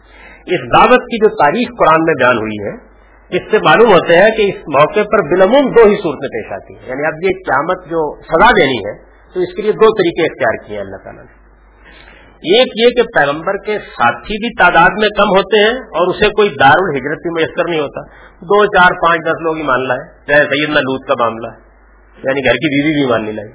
اس 0.47 0.77
دعوت 0.77 1.01
کی 1.01 1.19
جو 1.19 1.29
تاریخ 1.29 1.69
قرآن 1.79 2.05
میں 2.05 2.15
بیان 2.15 2.37
ہوئی 2.37 2.65
ہے، 2.65 2.91
اس 3.37 3.51
سے 3.51 3.59
معلوم 3.59 3.93
ہوتا 3.93 4.15
ہے 4.15 4.31
کہ 4.31 4.43
اس 4.43 4.61
موقع 4.61 5.01
پر 5.01 5.23
بلموم 5.23 5.71
دو 5.71 5.89
ہی 5.89 5.97
صورتیں 5.97 6.29
پیش 6.29 6.53
آتی 6.53 6.75
ہیں۔ 6.75 6.89
یعنی 6.89 7.07
اب 7.07 7.15
یہ 7.23 7.29
قیامت 7.29 7.85
جو 7.85 8.21
سزا 8.23 8.51
دینی 8.51 8.79
ہے، 8.79 8.99
تو 9.35 9.41
اس 9.41 9.55
کے 9.57 9.63
لیے 9.63 9.73
دو 9.73 9.87
طریقے 9.87 10.23
اختیار 10.23 10.69
کیے 10.69 10.77
ہیں 10.77 10.85
اللہ 10.85 10.97
تعالیٰ 11.05 11.23
نے۔ 11.23 11.40
ایک 12.41 12.69
یہ 12.77 13.03
کہ 13.03 13.03
پیغمبر 13.03 13.57
کے 13.57 13.79
ساتھی 13.79 14.47
بھی 14.47 14.65
تعداد 14.65 14.91
میں 15.01 15.09
کم 15.09 15.29
ہوتے 15.37 15.59
ہیں 15.59 15.75
اور 15.75 16.15
اسے 16.15 16.29
کوئی 16.29 16.49
دار 16.49 16.77
الحجرت 16.79 17.19
بھی 17.19 17.31
میسر 17.31 17.69
نہیں 17.69 17.81
ہوتا۔ 17.81 18.01
دو، 18.41 18.67
چار، 18.67 18.91
پانچ، 19.07 19.21
دس 19.27 19.41
لوگ 19.41 19.57
ہی 19.57 19.63
مان 19.63 19.89
لائے۔ 19.89 20.27
چاہے 20.27 20.43
سیدنا 20.43 20.81
لوت 20.81 21.09
کا 21.09 21.15
معاملہ 21.19 21.47
ہے 21.47 21.71
یعنی 22.25 22.45
گھر 22.45 22.53
کی 22.53 22.83
بیوی 22.83 23.03
بھی 23.03 23.11
مان 23.11 23.25
لی 23.25 23.33
لائی 23.33 23.49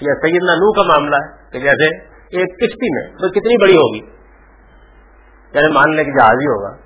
یا 0.00 0.14
سیدنا 0.14 0.54
نو 0.54 0.72
کا 0.72 0.82
معاملہ 0.82 1.16
ہے 1.16 1.50
کہ 1.52 1.58
جیسے 1.58 1.96
ایک 2.38 2.58
کشتی 2.58 2.94
میں 2.94 3.12
تو 3.14 3.28
کتنی 3.28 3.62
بڑی 3.62 3.76
ہوگی؟ 3.76 4.00
یعنی 5.54 5.72
مان 5.72 5.96
لے 5.96 6.04
کہ 6.04 6.10
جہاز 6.10 6.36
ہی 6.40 6.46
ہوگا۔ 6.46 6.76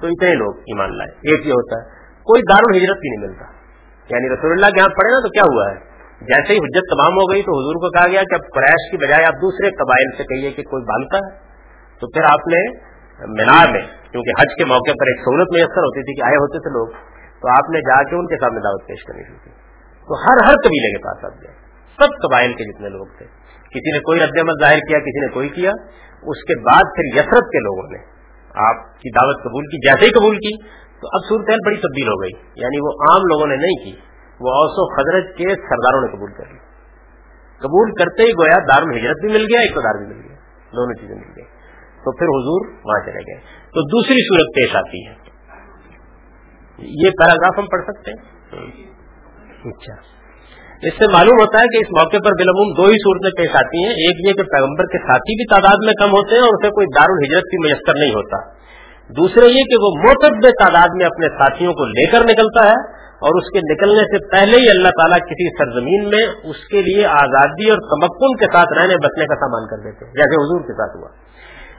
تو 0.00 0.06
اتنے 0.06 0.34
لوگ 0.34 0.58
ایمان 0.58 0.98
لائے۔ 0.98 1.10
ایک 1.10 1.46
یہ 1.46 1.52
ہوتا 1.52 1.82
ہے، 1.82 1.96
کوئی 2.24 2.42
دار 2.42 2.62
الحجرت 2.68 2.96
بھی 2.96 3.16
نہیں 3.16 3.28
ملتا۔ 3.28 3.44
یعنی 4.10 4.34
رسول 4.34 4.50
اللہ 4.52 4.66
کے 4.66 4.80
یہاں 4.80 4.88
پڑے 4.88 5.12
نا 5.12 5.20
تو 5.20 5.28
کیا 5.28 5.42
ہوا 5.42 5.70
ہے؟ 5.70 5.95
جیسے 6.20 6.52
ہی 6.52 6.58
حجت 6.58 6.84
تمام 6.90 7.12
ہو 7.12 7.32
گئی 7.32 7.42
تو 7.42 7.50
حضور 7.50 7.74
کو 7.74 7.90
کہا 7.90 8.08
گیا 8.10 8.22
کہ 8.22 8.34
اب 8.34 8.40
قریش 8.54 8.90
کی 8.90 8.96
بجائے 8.96 9.24
آپ 9.24 9.34
دوسرے 9.34 9.70
قبائل 9.70 10.16
سے 10.16 10.22
کہیے 10.24 10.50
کہ 10.50 10.62
کوئی 10.62 10.82
باندھتا 10.82 11.18
ہے۔ 11.18 11.46
تو 12.00 12.06
پھر 12.06 12.22
آپ 12.22 12.46
نے 12.46 12.70
مینار 13.26 13.72
میں، 13.72 13.82
کیونکہ 14.10 14.40
حج 14.40 14.48
کے 14.58 14.64
موقع 14.64 14.90
پر 14.90 15.06
ایک 15.06 15.20
سہولت 15.20 15.48
میسر 15.52 15.80
ہوتی 15.80 16.02
تھی 16.02 16.20
کہ 16.20 16.26
آئے 16.26 16.36
ہوتے 16.36 16.58
تھے 16.58 16.70
لوگ، 16.70 16.88
تو 17.40 17.48
آپ 17.48 17.70
نے 17.70 17.78
جا 17.78 18.02
کے 18.02 18.16
ان 18.16 18.26
کے 18.26 18.36
سامنے 18.36 18.60
دعوت 18.60 18.88
پیش 18.88 19.04
کرنی 19.04 19.22
تھی 19.22 19.50
تو 20.00 20.14
ہر 20.14 20.48
ہر 20.48 20.54
قبیلے 20.54 20.98
کے 20.98 20.98
پاس 20.98 21.24
آپ 21.24 21.42
گئے۔ 21.42 21.52
سب 21.96 22.28
قبائل 22.28 22.54
کے 22.54 22.64
جتنے 22.64 22.88
لوگ 22.88 23.06
تھے۔ 23.18 23.26
کسی 23.70 23.92
نے 23.92 23.98
کوئی 23.98 24.20
رد 24.20 24.40
عمل 24.40 24.52
ظاہر 24.62 24.78
کیا، 24.78 24.98
کسی 24.98 25.26
نے 25.26 25.32
کوئی 25.32 25.48
کیا۔ 25.48 25.70
اس 26.22 26.44
کے 26.44 26.62
بعد 26.62 26.82
پھر 26.96 27.18
یسرت 27.18 27.44
کے 27.52 27.58
لوگوں 27.58 27.90
نے 27.92 27.98
آپ 28.54 28.76
کی 28.98 29.10
دعوت 29.10 29.42
قبول 29.42 29.64
کی، 29.64 29.88
جیسے 29.88 30.06
ہی 30.06 30.10
قبول 30.10 30.36
کی، 30.36 30.62
تو 31.00 31.08
اب 31.12 31.28
صورتحال 31.28 31.58
بڑی 31.66 31.76
تبدیل 31.76 32.08
ہو 32.08 32.22
گئی۔ 32.22 32.62
یعنی 32.62 32.80
وہ 32.80 32.90
عام 32.90 33.20
لوگوں 33.20 33.46
نے 33.46 33.56
نہیں 33.56 33.84
کی۔ 33.84 34.15
وہ 34.40 34.48
اوس 34.48 34.72
و 34.76 34.96
خدرت 34.96 35.36
کے 35.36 35.44
سرداروں 35.44 36.00
نے 36.00 36.16
قبول 36.16 36.32
کر 36.32 36.52
لی۔ 36.52 36.58
قبول 37.58 37.90
کرتے 37.90 38.22
ہی 38.22 38.28
گویا 38.28 38.58
دار 38.58 38.82
ہجرت 38.82 39.16
بھی 39.20 39.28
مل 39.28 39.42
گیا 39.42 39.60
اقتدار 39.60 39.98
بھی 39.98 40.14
مل 40.14 40.20
گیا، 40.24 40.36
دونوں 40.76 40.94
چیزیں 40.94 41.16
مل 41.16 41.32
گئی 41.36 41.44
تو 42.04 42.12
پھر 42.12 42.26
حضور 42.26 42.66
وہاں 42.84 43.06
چلے 43.06 43.32
گئے۔ 43.32 43.40
تو 43.66 43.82
دوسری 43.82 44.16
صورت 44.28 44.54
پیش 44.54 44.76
آتی 44.76 45.06
ہے۔ 45.06 45.14
یہ 46.78 47.10
پیراگراف 47.10 47.58
ہم 47.58 47.66
پڑھ 47.66 47.82
سکتے 47.84 48.10
ہیں؟ 48.10 48.36
اچھا۔ 49.64 50.16
اس 50.82 50.92
سے 50.98 51.12
معلوم 51.12 51.40
ہوتا 51.40 51.58
ہے 51.58 51.64
کہ 51.64 51.76
اس 51.76 51.90
موقع 51.90 52.16
پر 52.16 52.30
بالعموم 52.30 52.74
دو 52.76 52.82
ہی 52.82 52.94
صورتیں 52.94 53.30
پیش 53.30 53.56
آتی 53.56 53.84
ہیں۔ 53.84 53.90
ایک 53.90 54.28
یہ 54.28 54.32
کہ 54.32 54.42
پیغمبر 54.42 54.84
کے 54.84 54.98
ساتھی 54.98 55.36
بھی 55.36 55.54
تعداد 55.54 55.76
میں 55.86 55.92
کم 56.00 56.10
ہوتے 56.10 56.34
ہیں 56.34 56.42
اور 56.42 56.48
اسے 56.48 56.68
کوئی 56.70 56.86
دار 56.94 57.06
الحجرت 57.08 57.42
بھی 57.42 57.68
میسر 57.68 57.92
نہیں 57.98 58.10
ہوتا۔ 58.10 58.56
دوسرے 59.08 59.46
یہ 59.46 59.62
کہ 59.62 59.76
وہ 59.80 59.90
موتب 60.02 60.48
تعداد 60.64 60.88
میں 60.96 61.06
اپنے 61.06 61.28
ساتھیوں 61.28 61.72
کو 61.72 61.84
لے 61.84 62.10
کر 62.10 62.24
نکلتا 62.24 62.68
ہے۔ 62.68 62.95
اور 63.16 63.42
اس 63.42 63.50
کے 63.50 63.74
نکلنے 63.74 64.02
سے 64.02 64.30
پہلے 64.30 64.56
ہی 64.56 64.70
اللہ 64.70 64.88
تعالیٰ 64.88 65.18
کسی 65.18 65.46
سرزمین 65.58 66.08
میں 66.08 66.50
اس 66.50 66.68
کے 66.68 66.82
لیے 66.82 67.06
آزادی 67.06 67.70
اور 67.70 67.78
تمکن 67.78 68.36
کے 68.36 68.44
ساتھ 68.44 68.78
رہنے، 68.78 68.96
بسنے 68.96 69.24
کا 69.24 69.34
سامان 69.34 69.66
کر 69.66 69.84
دیتے 69.84 70.04
جیسے 70.04 70.34
حضور 70.34 70.60
کے 70.60 70.72
ساتھ 70.72 70.96
ہوا۔ 70.96 71.08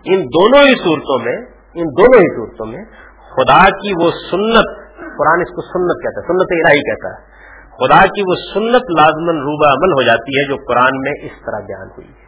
ان 0.05 0.19
دونوں 0.23 0.67
ہی 0.67 0.75
صورتوں 0.83 1.25
میں، 1.25 1.38
ان 1.73 1.85
دونوں 1.85 2.19
ہی 2.19 2.35
صورتوں 2.35 2.65
میں 2.65 2.85
خدا 3.35 3.69
کی 3.69 4.05
وہ 4.05 4.11
سنت، 4.31 4.67
قرآن 4.97 5.41
اس 5.41 5.55
کو 5.55 5.61
سنت 5.61 6.03
کہتا 6.03 6.21
ہے، 6.21 6.27
سنت 6.27 6.47
الہی 6.51 6.79
کہتا 6.79 7.09
ہے۔ 7.09 7.38
خدا 7.77 8.05
کی 8.05 8.21
وہ 8.21 8.35
سنت 8.53 8.99
لازمن 8.99 9.38
روبہ 9.38 9.71
عمل 9.71 9.93
ہو 9.93 10.01
جاتی 10.01 10.39
ہے 10.39 10.47
جو 10.47 10.55
قرآن 10.55 11.01
میں 11.01 11.11
اس 11.21 11.31
طرح 11.31 11.65
بیان 11.67 11.88
ہوئی 11.88 12.07
ہے۔ 12.07 12.27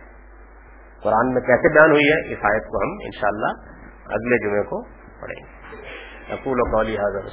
قرآن 1.03 1.33
میں 1.33 1.41
کیسے 1.41 1.73
بیان 1.73 1.91
ہوئی 1.91 2.07
ہے؟ 2.07 2.33
اس 2.33 2.39
آیت 2.43 2.63
کو 2.65 2.77
ہم 2.77 2.97
انشاءاللہ 3.01 3.51
اگلے 4.05 4.49
جمعے 4.49 4.63
کو 4.63 4.83
پڑھیں 5.21 5.45
گے۔ 5.45 5.59
اقول 6.33 6.59
و 6.59 6.77
قولی 6.77 6.97
حاضر 6.97 7.25